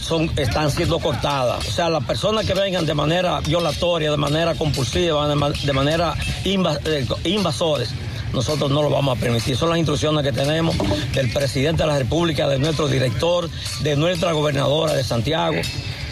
[0.00, 1.66] son, están siendo cortadas.
[1.66, 5.72] O sea, las personas que vengan de manera violatoria, de manera compulsiva, de, ma- de
[5.72, 6.14] manera
[6.44, 7.90] eh, invasores,
[8.34, 9.56] nosotros no lo vamos a permitir.
[9.56, 10.76] Son las instrucciones que tenemos
[11.14, 13.48] del presidente de la República, de nuestro director,
[13.82, 15.56] de nuestra gobernadora de Santiago.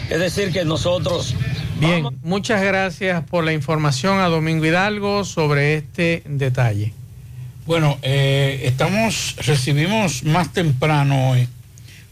[0.09, 1.35] Es decir, que nosotros
[1.79, 6.93] Bien, muchas gracias por la información a Domingo Hidalgo sobre este detalle.
[7.65, 11.47] Bueno, eh, estamos, recibimos más temprano hoy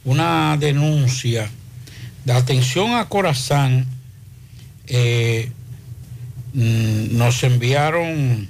[0.04, 1.50] una denuncia
[2.26, 3.86] de atención a Corazán.
[4.88, 5.52] eh,
[6.54, 8.50] mm, nos enviaron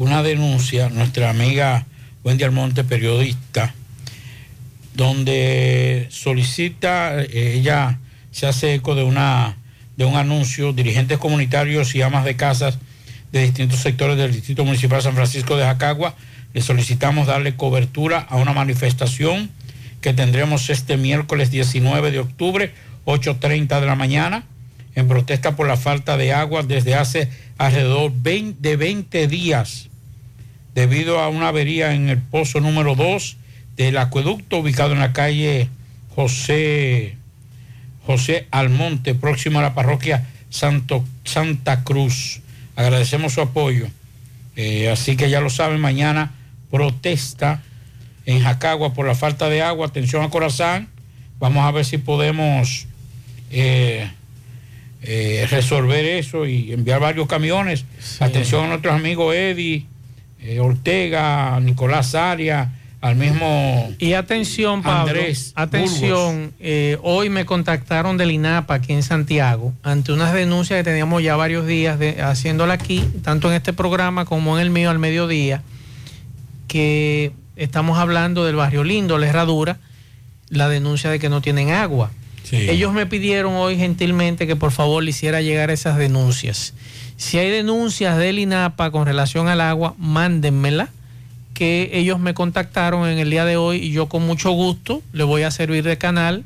[0.00, 1.84] una denuncia, nuestra amiga
[2.24, 3.74] Wendy Almonte, periodista,
[4.94, 7.98] donde solicita, eh, ella
[8.30, 9.58] se hace eco de, una,
[9.98, 12.78] de un anuncio, dirigentes comunitarios y amas de casas
[13.30, 16.14] de distintos sectores del Distrito Municipal San Francisco de Jacagua,
[16.54, 19.50] le solicitamos darle cobertura a una manifestación
[20.00, 22.72] que tendremos este miércoles 19 de octubre,
[23.04, 24.44] 8.30 de la mañana,
[24.94, 27.28] en protesta por la falta de agua desde hace
[27.58, 29.89] alrededor de 20 días,
[30.74, 33.36] debido a una avería en el pozo número 2
[33.76, 35.68] del acueducto ubicado en la calle
[36.14, 37.16] José,
[38.04, 42.40] José Almonte, próximo a la parroquia Santo, Santa Cruz.
[42.76, 43.86] Agradecemos su apoyo.
[44.56, 46.32] Eh, así que ya lo saben, mañana
[46.70, 47.62] protesta
[48.26, 49.86] en Jacagua por la falta de agua.
[49.86, 50.88] Atención a Corazán.
[51.38, 52.86] Vamos a ver si podemos
[53.50, 54.10] eh,
[55.02, 57.84] eh, resolver eso y enviar varios camiones.
[58.18, 59.86] Atención a nuestros amigos Eddie,
[60.42, 62.68] eh, Ortega, Nicolás Arias,
[63.00, 69.02] al mismo Y atención, Pablo, Andrés atención, eh, hoy me contactaron del INAPA aquí en
[69.02, 73.72] Santiago ante unas denuncias que teníamos ya varios días de, haciéndola aquí, tanto en este
[73.72, 75.62] programa como en el mío al mediodía,
[76.68, 79.78] que estamos hablando del barrio Lindo, la Herradura,
[80.50, 82.10] la denuncia de que no tienen agua.
[82.52, 86.74] Ellos me pidieron hoy gentilmente que por favor le hiciera llegar esas denuncias.
[87.16, 90.88] Si hay denuncias del INAPA con relación al agua, mándenmela,
[91.54, 95.24] que ellos me contactaron en el día de hoy y yo con mucho gusto le
[95.24, 96.44] voy a servir de canal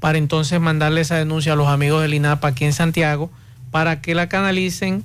[0.00, 3.30] para entonces mandarle esa denuncia a los amigos del INAPA aquí en Santiago
[3.70, 5.04] para que la canalicen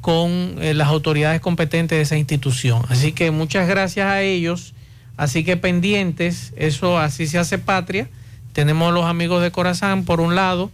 [0.00, 2.82] con eh, las autoridades competentes de esa institución.
[2.88, 4.74] Así que muchas gracias a ellos.
[5.16, 8.08] Así que pendientes, eso así se hace patria.
[8.52, 10.70] Tenemos los amigos de Corazán por un lado,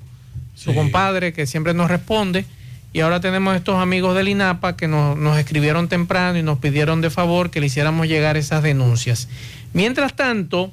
[0.55, 2.45] su compadre que siempre nos responde,
[2.93, 7.03] y ahora tenemos estos amigos del INAPA que nos, nos escribieron temprano y nos pidieron
[7.03, 9.29] de favor que le hiciéramos llegar esas denuncias.
[9.75, 10.73] Mientras tanto,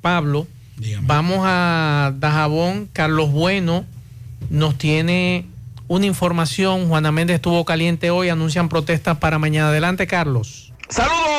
[0.00, 0.46] Pablo,
[1.02, 3.84] vamos a Dajabón, Carlos Bueno
[4.50, 5.46] nos tiene
[5.88, 9.68] una información, Juana Méndez estuvo caliente hoy, anuncian protestas para mañana.
[9.68, 10.72] Adelante, Carlos.
[10.88, 11.35] ¡Saludos!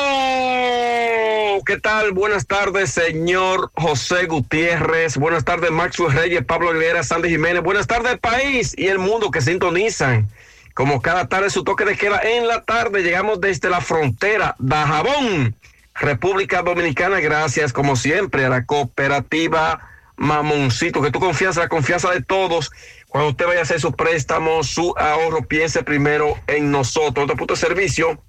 [1.68, 2.14] ¿Qué tal?
[2.14, 5.18] Buenas tardes, señor José Gutiérrez.
[5.18, 7.62] Buenas tardes, Maxwell Reyes, Pablo Aguilera, Sandy Jiménez.
[7.62, 10.30] Buenas tardes, país y el mundo que sintonizan.
[10.74, 13.04] Como cada tarde, su toque de queda en la tarde.
[13.04, 15.56] Llegamos desde la frontera de Jabón,
[15.94, 17.20] República Dominicana.
[17.20, 22.72] Gracias, como siempre, a la cooperativa Mamoncito, que tú confías, la confianza de todos.
[23.10, 27.26] Cuando usted vaya a hacer su préstamo, su ahorro, piense primero en nosotros.
[27.26, 28.22] Otro punto de servicio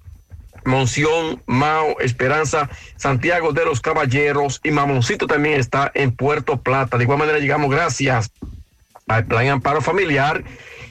[0.69, 6.97] Monción, Mao, Esperanza, Santiago de los Caballeros y Mamoncito también está en Puerto Plata.
[6.97, 8.31] De igual manera llegamos gracias
[9.07, 10.43] al Plan Amparo Familiar,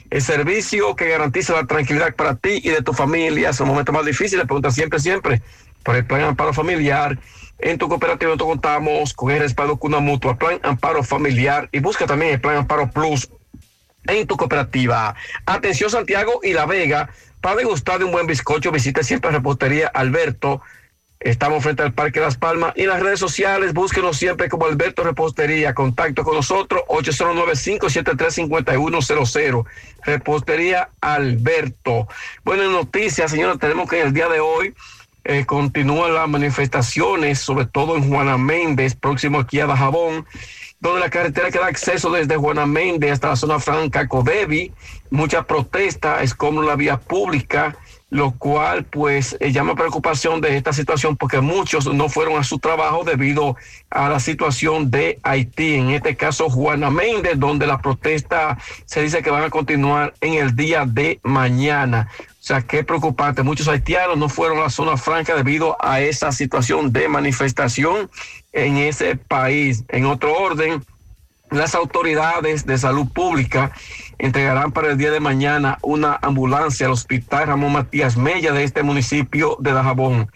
[0.09, 3.49] el servicio que garantiza la tranquilidad para ti y de tu familia.
[3.49, 5.41] Es un momento más difícil, pregunta siempre, siempre
[5.83, 7.17] por el Plan Amparo Familiar.
[7.59, 11.79] En tu cooperativa nosotros contamos con el respaldo con una mutua, Plan Amparo Familiar y
[11.79, 13.29] busca también el Plan Amparo Plus
[14.07, 15.15] en tu cooperativa.
[15.45, 17.09] Atención Santiago y La Vega.
[17.41, 20.61] Para degustar de un buen bizcocho, visite siempre Repostería Alberto.
[21.21, 25.03] Estamos frente al Parque Las Palmas y en las redes sociales, búsquenos siempre como Alberto
[25.03, 25.73] Repostería.
[25.73, 29.65] Contacto con nosotros, 809-573-5100.
[30.03, 32.07] Repostería Alberto.
[32.43, 33.57] Buenas noticias, señores.
[33.59, 34.73] Tenemos que en el día de hoy
[35.23, 40.25] eh, continúan las manifestaciones, sobre todo en Juana Méndez, próximo aquí a Dajabón
[40.79, 44.71] donde la carretera que da acceso desde Juana Méndez hasta la zona franca Codevi,
[45.09, 47.75] mucha protesta, es como la vía pública,
[48.09, 52.57] lo cual pues eh, llama preocupación de esta situación porque muchos no fueron a su
[52.57, 53.55] trabajo debido
[53.89, 59.21] a la situación de Haití, en este caso Juana Méndez, donde la protesta se dice
[59.21, 62.09] que van a continuar en el día de mañana.
[62.17, 63.43] O sea, qué preocupante.
[63.43, 68.09] Muchos haitianos no fueron a la zona franca debido a esa situación de manifestación
[68.53, 69.83] en ese país.
[69.89, 70.83] En otro orden,
[71.51, 73.71] las autoridades de salud pública
[74.19, 78.83] entregarán para el día de mañana una ambulancia al Hospital Ramón Matías Mella de este
[78.83, 80.29] municipio de Dajabón.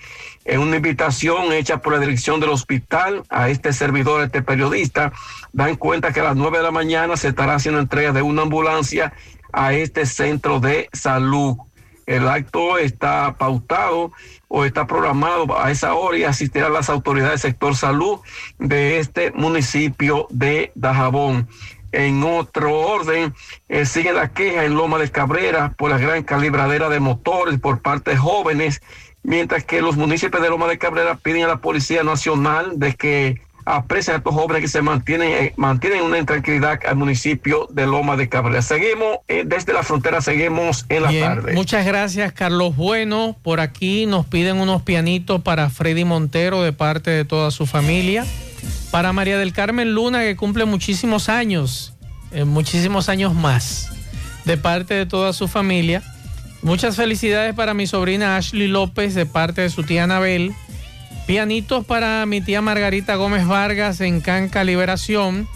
[0.46, 5.12] En una invitación hecha por la dirección del hospital a este servidor, a este periodista,
[5.52, 8.44] dan cuenta que a las nueve de la mañana se estará haciendo entrega de una
[8.44, 9.14] ambulancia
[9.52, 11.58] a este centro de salud.
[12.06, 14.12] El acto está pautado
[14.48, 18.20] o está programado a esa hora y asistirán las autoridades del sector salud
[18.60, 21.48] de este municipio de Dajabón.
[21.94, 23.34] En otro orden,
[23.70, 27.82] eh, sigue la queja en Loma de Cabrera por la gran calibradera de motores por
[27.82, 28.82] parte de jóvenes
[29.24, 33.42] mientras que los municipios de Loma de Cabrera piden a la Policía Nacional de que
[33.66, 38.18] aprecien a estos jóvenes que se mantienen, eh, mantienen una intranquilidad al municipio de Loma
[38.18, 38.62] de Cabrera.
[38.62, 41.54] Seguimos eh, desde la frontera, seguimos en la Bien, tarde.
[41.54, 43.38] Muchas gracias, Carlos Bueno.
[43.42, 48.26] Por aquí nos piden unos pianitos para Freddy Montero de parte de toda su familia.
[48.94, 51.96] Para María del Carmen Luna, que cumple muchísimos años,
[52.32, 53.90] eh, muchísimos años más,
[54.46, 56.04] de parte de toda su familia.
[56.62, 60.54] Muchas felicidades para mi sobrina Ashley López, de parte de su tía Anabel.
[61.26, 65.48] Pianitos para mi tía Margarita Gómez Vargas en Canca Liberación.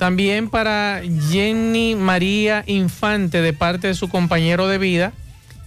[0.00, 5.12] También para Jenny María Infante de parte de su compañero de vida.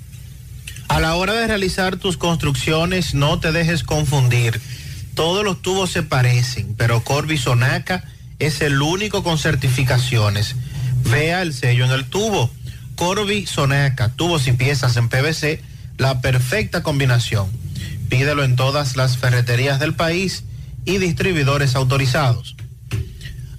[0.91, 4.59] A la hora de realizar tus construcciones, no te dejes confundir.
[5.15, 8.03] Todos los tubos se parecen, pero Corby Sonaca
[8.39, 10.57] es el único con certificaciones.
[11.09, 12.51] Vea el sello en el tubo.
[12.95, 15.61] Corby Sonaca, tubos y piezas en PVC,
[15.97, 17.47] la perfecta combinación.
[18.09, 20.43] Pídelo en todas las ferreterías del país
[20.83, 22.57] y distribuidores autorizados.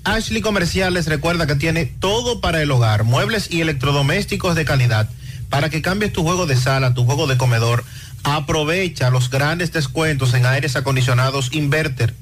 [0.04, 5.08] Ashley Comerciales recuerda que tiene todo para el hogar, muebles y electrodomésticos de calidad.
[5.52, 7.84] Para que cambies tu juego de sala, tu juego de comedor,
[8.24, 12.14] aprovecha los grandes descuentos en aires acondicionados Inverter.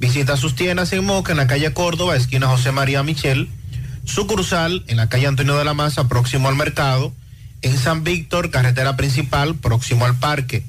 [0.00, 3.50] Visita sus tiendas en Moca, en la calle Córdoba, esquina José María Michel,
[4.06, 7.12] sucursal en la calle Antonio de la Maza, próximo al mercado,
[7.60, 10.64] en San Víctor, carretera principal, próximo al parque.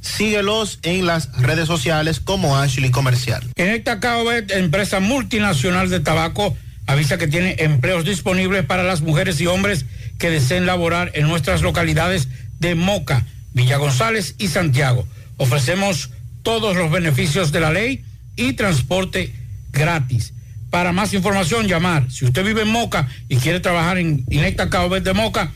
[0.00, 3.46] Síguelos en las redes sociales como Ashley Comercial.
[3.56, 6.56] En esta CAOBET, empresa multinacional de tabaco,
[6.86, 9.84] avisa que tiene empleos disponibles para las mujeres y hombres
[10.18, 12.28] que deseen laborar en nuestras localidades
[12.58, 15.06] de Moca, Villa González y Santiago.
[15.36, 16.10] Ofrecemos
[16.42, 18.04] todos los beneficios de la ley
[18.36, 19.32] y transporte
[19.72, 20.32] gratis.
[20.70, 22.10] Para más información, llamar.
[22.10, 25.52] Si usted vive en Moca y quiere trabajar en Inecta CAOBET de Moca,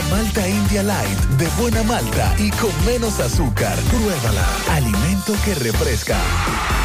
[0.10, 3.78] Malta India Light de buena malta y con menos azúcar.
[3.90, 4.48] Pruébala.
[4.72, 6.18] Alimento que refresca.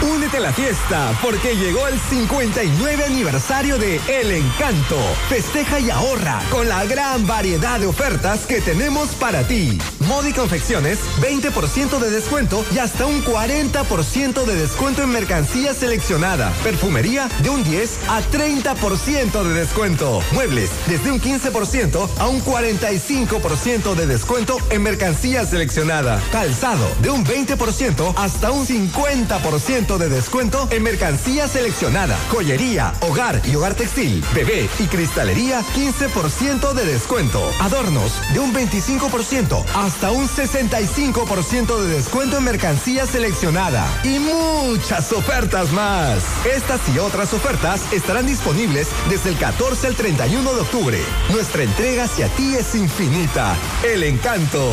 [0.02, 4.98] Únete a la fiesta porque llegó el 59 aniversario de El Encanto.
[5.28, 9.78] Festeja y ahorra con la gran variedad de ofertas que tenemos para ti.
[10.12, 16.52] Modi Confecciones, 20% de descuento y hasta un 40% de descuento en mercancía seleccionada.
[16.62, 20.20] Perfumería de un 10 a 30% de descuento.
[20.32, 26.22] Muebles desde un 15% a un 45% de descuento en mercancía seleccionada.
[26.30, 32.18] Calzado de un 20% hasta un 50% de descuento en mercancía seleccionada.
[32.30, 37.50] Joyería, hogar y hogar textil, bebé y cristalería 15% de descuento.
[37.60, 43.86] Adornos de un 25% hasta un 65% de descuento en mercancía seleccionada.
[44.04, 46.24] Y muchas ofertas más.
[46.44, 50.98] Estas y otras ofertas estarán disponibles desde el 14 al 31 de octubre.
[51.30, 53.54] Nuestra entrega hacia ti es infinita.
[53.84, 54.72] El encanto.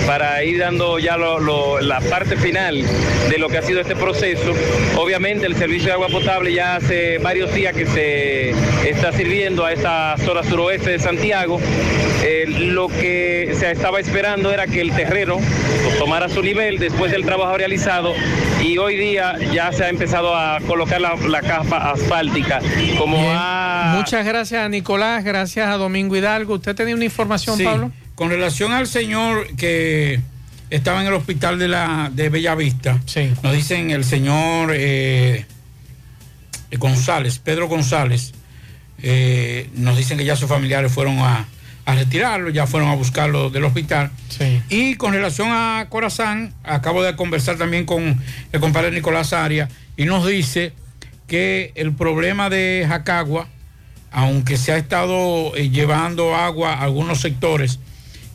[0.07, 2.85] para ir dando ya la parte final
[3.31, 4.53] de lo que ha sido este proceso.
[4.97, 8.51] Obviamente el servicio de agua potable ya hace varios días que se
[8.89, 11.59] está sirviendo a esta zona suroeste de Santiago.
[12.27, 15.37] Eh, lo que se estaba esperando era que el terreno
[15.99, 18.15] tomara su nivel después del trabajo realizado
[18.63, 22.61] y hoy día ya se ha empezado a colocar la, la capa asfáltica
[22.97, 23.19] como.
[23.95, 26.55] Muchas gracias a Nicolás, gracias a Domingo Hidalgo.
[26.55, 27.93] ¿Usted tenía una información, Sí, Pablo?
[28.15, 30.21] Con relación al señor que
[30.71, 33.01] estaba en el hospital de la de Bellavista,
[33.43, 35.45] nos dicen el señor eh,
[36.79, 38.33] González, Pedro González,
[39.03, 41.47] eh, nos dicen que ya sus familiares fueron a,
[41.87, 44.11] a retirarlo, ya fueron a buscarlo del hospital.
[44.69, 48.21] Y con relación a Corazán, acabo de conversar también con
[48.53, 50.73] el compadre Nicolás Arias y nos dice
[51.27, 53.49] que el problema de Jacagua,
[54.11, 57.79] aunque se ha estado eh, llevando agua a algunos sectores,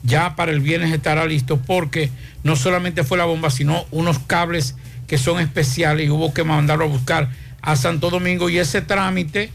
[0.04, 2.10] ya para el viernes estará listo porque
[2.44, 4.76] no solamente fue la bomba, sino unos cables
[5.08, 7.30] que son especiales y hubo que mandarlo a buscar
[7.62, 9.52] a Santo Domingo y ese trámite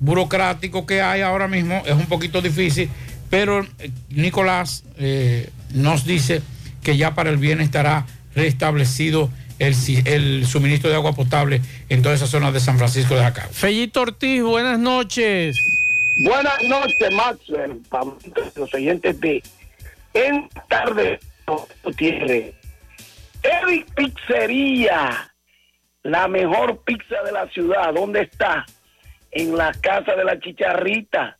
[0.00, 2.88] burocrático que hay ahora mismo es un poquito difícil,
[3.30, 6.42] pero eh, Nicolás eh, nos dice
[6.82, 12.26] que ya para el viernes estará restablecido el, suministro de agua potable en toda esa
[12.26, 13.52] zona de San Francisco de Jacagua.
[13.52, 15.58] Fellito Ortiz, buenas noches.
[16.24, 18.06] Buenas noches, Maxwell, para
[18.56, 19.42] los oyentes de
[20.14, 21.20] En Tarde
[21.82, 22.54] Gutiérrez.
[23.42, 25.32] Eddie Pizzería,
[26.02, 27.94] la mejor pizza de la ciudad.
[27.94, 28.66] ¿Dónde está?
[29.30, 31.38] En la casa de la chicharrita,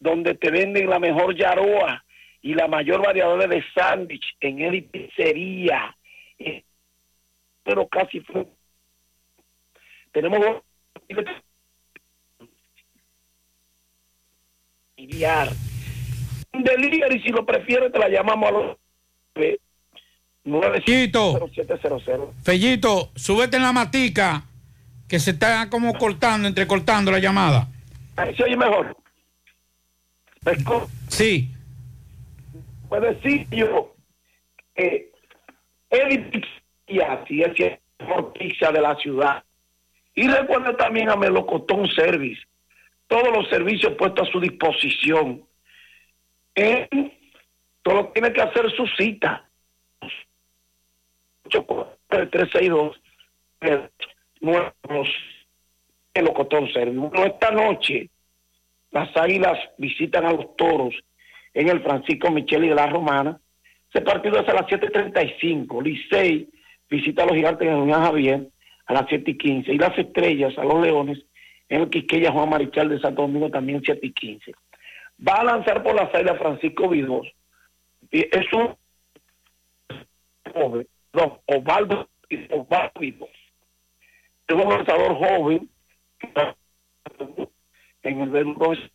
[0.00, 2.04] donde te venden la mejor yaroa
[2.42, 5.94] y la mayor variedad de sándwich en Pizzería.
[6.38, 6.64] Eh,
[7.62, 8.46] Pero casi fue.
[10.12, 10.62] Tenemos.
[16.52, 18.76] Un delivery, si lo prefieres, te la llamamos a los
[20.84, 22.34] Fellito, 0700.
[22.42, 24.42] Fellito, súbete en la matica
[25.08, 27.68] que se está como cortando, entrecortando la llamada.
[28.16, 28.96] Ahí se oye mejor.
[31.08, 31.50] Sí.
[32.88, 33.94] Puedo decir yo
[34.74, 35.12] que
[35.90, 36.42] Eddie
[37.28, 39.44] si es que es la mejor pizza de la ciudad.
[40.14, 42.40] Y recuerda también a Melocotón Service.
[43.06, 45.44] Todos los servicios puestos a su disposición.
[46.54, 46.88] Él
[47.84, 49.46] solo tiene que hacer su cita.
[52.08, 53.00] 362
[54.40, 55.08] nuevos
[56.14, 56.96] Melocotón Service.
[56.96, 58.08] Bueno, esta noche
[58.90, 60.94] las águilas visitan a los toros
[61.54, 63.40] en el Francisco Micheli de la Romana.
[63.92, 65.82] Ese partido es a las 7.35.
[65.82, 66.48] Licey
[66.88, 68.48] visita a los gigantes el Unión Javier
[68.86, 69.68] a las 7.15.
[69.68, 71.18] Y las estrellas a los leones
[71.68, 74.54] en el Quisqueya Juan Marichal de Santo Domingo también 7.15.
[75.26, 77.26] Va a lanzar por las águilas Francisco Vidos.
[78.10, 78.74] Y Es un
[80.52, 82.08] joven, no, Osvaldo,
[82.50, 83.30] Osvaldo Vidos.
[84.48, 85.70] Es un lanzador joven
[88.02, 88.90] en el béisbol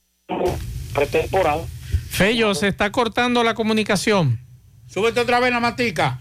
[0.94, 1.64] pretemporada.
[2.10, 4.40] Fello, se está cortando la comunicación.
[4.88, 6.20] Súbete otra vez la matica.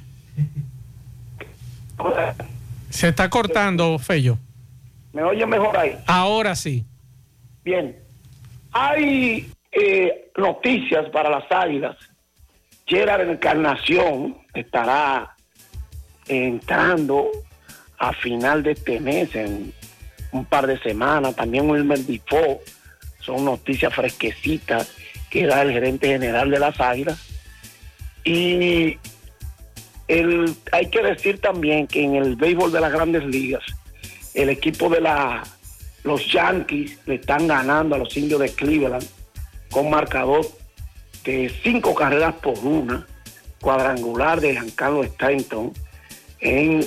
[2.90, 4.38] Se está cortando, Fello.
[5.12, 5.96] ¿Me oye mejor ahí?
[6.06, 6.84] Ahora sí.
[7.64, 7.96] Bien.
[8.72, 11.96] Hay eh, noticias para las águilas.
[12.86, 15.34] Gerard Encarnación estará
[16.26, 17.30] entrando
[17.98, 19.72] a final de este mes, en
[20.32, 21.36] un par de semanas.
[21.36, 22.60] También Wilmer Difo.
[23.24, 24.90] Son noticias fresquecitas
[25.30, 27.18] que da el gerente general de las águilas.
[28.24, 28.98] Y
[30.08, 33.62] el, hay que decir también que en el béisbol de las grandes ligas,
[34.34, 35.42] el equipo de la,
[36.02, 39.06] los Yankees le están ganando a los indios de Cleveland
[39.70, 40.46] con marcador
[41.24, 43.06] de cinco carreras por una,
[43.60, 45.72] cuadrangular de Giancarlo Stanton
[46.40, 46.86] en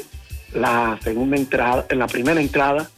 [0.54, 2.90] la segunda entrada, en la primera entrada,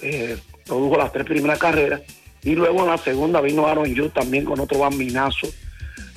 [0.00, 0.36] eh,
[0.66, 2.02] produjo las tres primeras carreras,
[2.42, 5.48] y luego en la segunda vino Aaron Yu también con otro bambinazo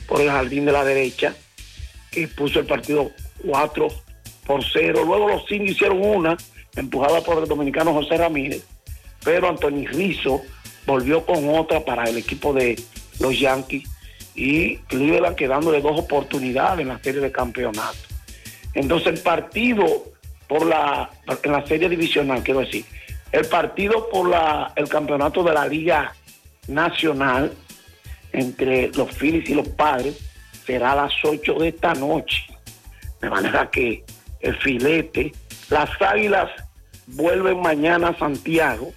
[0.07, 1.35] por el jardín de la derecha,
[2.11, 3.11] que puso el partido
[3.45, 3.87] 4
[4.45, 5.03] por 0.
[5.05, 6.37] Luego los indios hicieron una,
[6.75, 8.63] empujada por el dominicano José Ramírez,
[9.23, 10.41] pero Anthony Rizzo
[10.85, 12.79] volvió con otra para el equipo de
[13.19, 13.87] los Yankees
[14.35, 17.97] y Cleveland quedándole dos oportunidades en la serie de campeonato.
[18.73, 19.85] Entonces el partido
[20.47, 21.09] por la
[21.43, 22.85] en la serie divisional, quiero decir,
[23.35, 26.13] el partido por la el campeonato de la Liga
[26.69, 27.51] Nacional
[28.31, 30.17] entre los Phillies y los Padres
[30.65, 32.45] será a las 8 de esta noche.
[33.19, 34.05] De manera que
[34.39, 35.33] el filete,
[35.69, 36.49] las águilas
[37.07, 38.93] vuelven mañana a Santiago,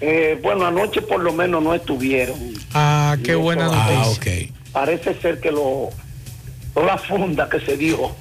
[0.01, 2.37] Eh, bueno, anoche por lo menos no estuvieron.
[2.75, 4.51] Ah, qué buena noticia.
[4.51, 4.61] Ah.
[4.73, 5.89] Parece ser que lo,
[6.75, 8.15] lo la funda que se dio.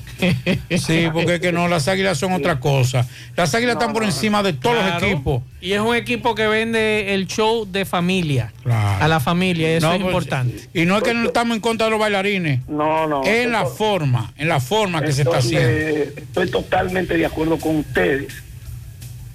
[0.78, 3.08] Sí, porque es que no, las águilas son otra cosa.
[3.36, 5.00] Las águilas están por encima de todos Claro.
[5.00, 5.44] los equipos.
[5.62, 8.52] Y es un equipo que vende el show de familia.
[8.66, 10.70] A la familia, eso No, es pues, importante.
[10.74, 12.68] Y no es que no estamos en contra de los bailarines.
[12.68, 13.22] No, no.
[13.26, 15.68] En la forma, en la forma que se está haciendo.
[15.70, 18.34] eh, estoy totalmente de acuerdo con ustedes.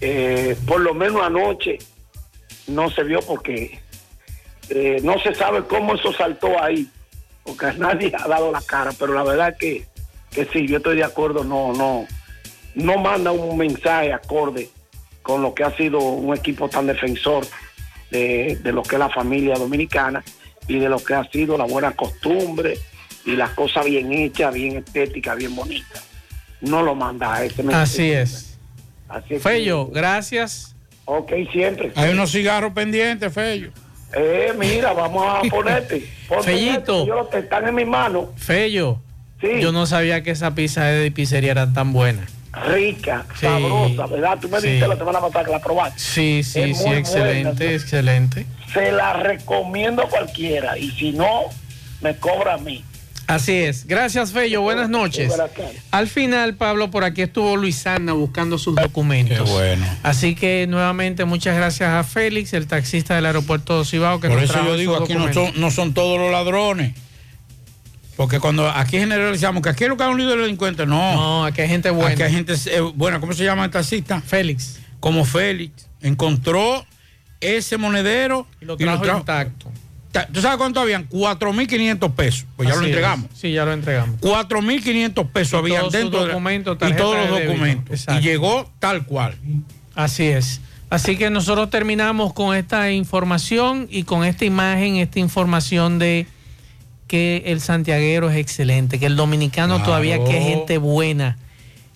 [0.01, 1.79] Eh, por lo menos anoche
[2.69, 3.81] no se vio porque
[4.69, 6.87] eh, no se sabe cómo eso saltó ahí,
[7.43, 9.87] porque nadie ha dado la cara, pero la verdad que,
[10.31, 12.07] que sí, yo estoy de acuerdo, no, no,
[12.75, 14.69] no manda un mensaje acorde
[15.23, 17.47] con lo que ha sido un equipo tan defensor
[18.11, 20.25] de, de lo que es la familia dominicana
[20.67, 22.79] y de lo que ha sido la buena costumbre
[23.25, 26.05] y las cosas bien hechas, bien estéticas, bien bonitas.
[26.61, 28.59] No lo manda a ese Así es.
[29.09, 30.75] Así es Fello, gracias.
[31.05, 31.93] Ok, siempre.
[31.95, 33.71] Hay unos cigarros pendientes, Fello.
[34.15, 36.07] Eh, mira, vamos a ponerte.
[36.29, 37.07] Ponte Fellito.
[37.07, 38.33] Yo te están en mi mano.
[38.37, 39.01] Fello,
[39.61, 42.27] yo no sabía que esa pizza de pizzería era tan buena.
[42.67, 43.43] Rica, Sí.
[43.47, 44.39] sabrosa, ¿verdad?
[44.41, 44.67] Tú me Sí.
[44.67, 45.99] dijiste la semana pasada que la probaste.
[46.01, 47.73] Sí, sí, Es sí, excelente, buena.
[47.75, 48.47] excelente.
[48.73, 50.77] Se la recomiendo a cualquiera.
[50.77, 51.43] Y si no,
[52.01, 52.83] me cobra a mí.
[53.29, 53.87] Así es.
[53.87, 54.63] Gracias, Fello.
[54.63, 55.29] Buenas noches.
[55.29, 55.83] Buenas tardes.
[55.91, 59.37] Al final, Pablo, por aquí estuvo Luisana buscando sus documentos.
[59.37, 59.87] Qué bueno.
[60.03, 64.37] Así que nuevamente muchas gracias a Félix, el taxista del aeropuerto de Cibao, que Por
[64.39, 66.95] nos eso trajo yo digo, aquí no son, no son todos los ladrones.
[68.19, 71.15] Porque cuando aquí generalizamos que aquí es lo que hay un líder de delincuentes, no.
[71.15, 72.11] No, aquí hay gente buena.
[72.11, 73.21] Aquí hay gente eh, buena.
[73.21, 74.21] ¿Cómo se llama el taxista?
[74.21, 74.81] Félix.
[74.99, 75.89] Como Félix.
[76.01, 76.85] Encontró
[77.41, 79.71] ese monedero Y lo trajo intacto.
[80.11, 81.09] Ta- ¿Tú sabes cuánto habían?
[81.09, 82.47] 4.500 pesos.
[82.57, 82.87] Pues ya lo es.
[82.89, 83.31] entregamos.
[83.35, 84.21] Sí, ya lo entregamos.
[84.21, 88.05] 4.500 pesos Y habían dentro de y todos los documentos.
[88.09, 89.37] Y llegó tal cual.
[89.95, 90.61] Así es.
[90.91, 96.27] Así que nosotros terminamos con esta información y con esta imagen, esta información de
[97.09, 99.85] que el santiaguero es excelente, que el dominicano Claro.
[99.87, 101.37] todavía que es gente buena.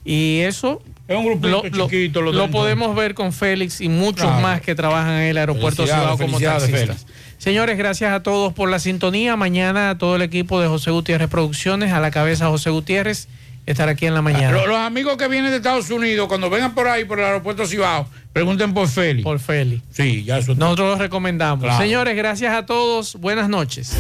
[0.05, 4.41] Y eso Es un grupito chiquito, lo lo podemos ver con Félix y muchos Claro.
[4.41, 7.07] más que trabajan en el aeropuerto Cibao como taxistas.
[7.39, 9.37] Señores, gracias a todos por la sintonía.
[9.37, 13.29] Mañana a todo el equipo de José Gutiérrez Producciones, a la cabeza José Gutiérrez,
[13.67, 14.53] estar aquí en la mañana.
[14.53, 17.67] Los, los amigos que vienen de Estados Unidos, cuando vengan por ahí, por el aeropuerto
[17.67, 19.25] Cibao, pregunten por Félix.
[19.25, 19.83] Por Félix.
[19.91, 20.55] Sí, ya eso.
[20.55, 21.65] Nosotros los recomendamos.
[21.65, 21.83] Claro.
[21.83, 23.17] Señores, gracias a todos.
[23.17, 23.93] Buenas noches.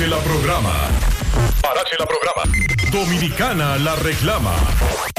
[0.00, 0.72] Parache la programa.
[1.60, 2.42] Parache la programa.
[2.90, 4.54] Dominicana la reclama.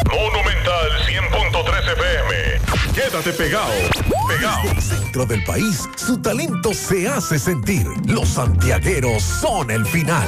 [0.10, 2.62] Monumental 100.13 FM.
[2.92, 3.72] Quédate pegado.
[4.28, 4.64] Pegado.
[4.64, 7.86] Desde el centro del país, su talento se hace sentir.
[8.08, 10.28] Los santiagueros son el final.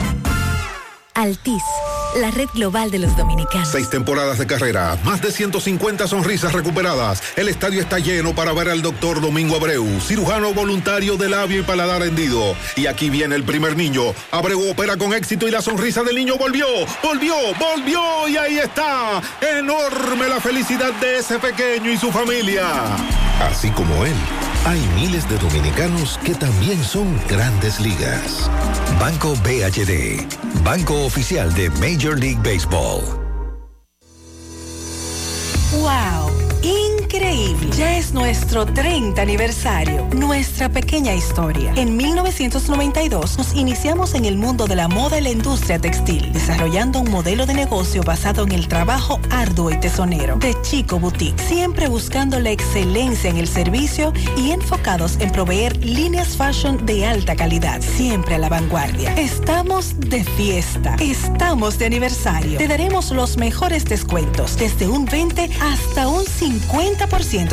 [1.13, 1.63] Altis,
[2.15, 3.69] la red global de los dominicanos.
[3.69, 7.21] Seis temporadas de carrera, más de 150 sonrisas recuperadas.
[7.35, 11.63] El estadio está lleno para ver al doctor Domingo Abreu, cirujano voluntario de labio y
[11.63, 12.55] paladar hendido.
[12.75, 14.13] Y aquí viene el primer niño.
[14.31, 16.67] Abreu opera con éxito y la sonrisa del niño volvió,
[17.03, 19.21] volvió, volvió y ahí está.
[19.59, 22.67] Enorme la felicidad de ese pequeño y su familia.
[23.41, 24.15] Así como él,
[24.65, 28.49] hay miles de dominicanos que también son grandes ligas.
[28.99, 30.25] Banco BHD,
[30.63, 33.01] banco oficial de Major League Baseball.
[35.73, 36.50] ¡Wow!
[36.63, 37.69] Increíble.
[37.75, 41.73] Ya es nuestro 30 aniversario, nuestra pequeña historia.
[41.75, 46.99] En 1992 nos iniciamos en el mundo de la moda y la industria textil, desarrollando
[46.99, 50.37] un modelo de negocio basado en el trabajo arduo y tesonero.
[50.37, 56.37] De Chico Boutique, siempre buscando la excelencia en el servicio y enfocados en proveer líneas
[56.37, 59.13] fashion de alta calidad, siempre a la vanguardia.
[59.15, 62.57] Estamos de fiesta, estamos de aniversario.
[62.59, 66.50] Te daremos los mejores descuentos, desde un 20 hasta un 50%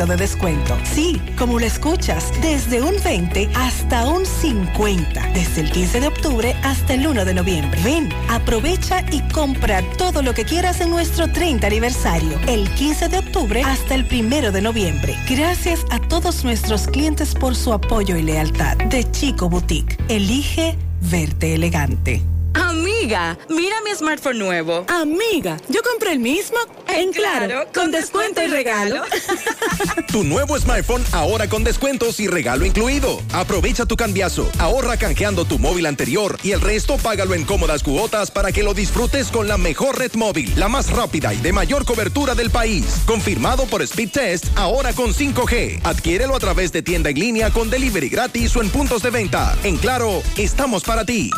[0.05, 0.77] de descuento.
[0.83, 6.55] Sí, como lo escuchas, desde un 20 hasta un 50, desde el 15 de octubre
[6.63, 7.81] hasta el 1 de noviembre.
[7.83, 13.19] Ven, aprovecha y compra todo lo que quieras en nuestro 30 aniversario, el 15 de
[13.19, 15.15] octubre hasta el 1 de noviembre.
[15.29, 18.77] Gracias a todos nuestros clientes por su apoyo y lealtad.
[18.77, 22.21] De Chico Boutique, elige verte elegante.
[22.61, 24.85] Amiga, mira mi smartphone nuevo.
[24.87, 26.57] Amiga, yo compré el mismo
[26.87, 29.03] en Claro, con descuento y regalo.
[30.11, 33.21] Tu nuevo smartphone ahora con descuentos y regalo incluido.
[33.31, 38.31] Aprovecha tu cambiazo, ahorra canjeando tu móvil anterior y el resto págalo en cómodas cuotas
[38.31, 41.85] para que lo disfrutes con la mejor red móvil, la más rápida y de mayor
[41.85, 43.03] cobertura del país.
[43.05, 45.81] Confirmado por Speed Test, ahora con 5G.
[45.83, 49.55] Adquiérelo a través de tienda en línea con delivery gratis o en puntos de venta.
[49.63, 51.29] En Claro, estamos para ti.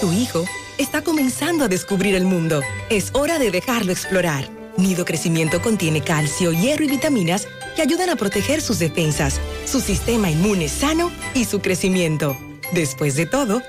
[0.00, 0.44] Tu hijo
[0.78, 2.62] está comenzando a descubrir el mundo.
[2.90, 4.48] Es hora de dejarlo explorar.
[4.76, 7.46] Nido Crecimiento contiene calcio, hierro y vitaminas
[7.76, 12.36] que ayudan a proteger sus defensas, su sistema inmune sano y su crecimiento.
[12.72, 13.62] Después de todo,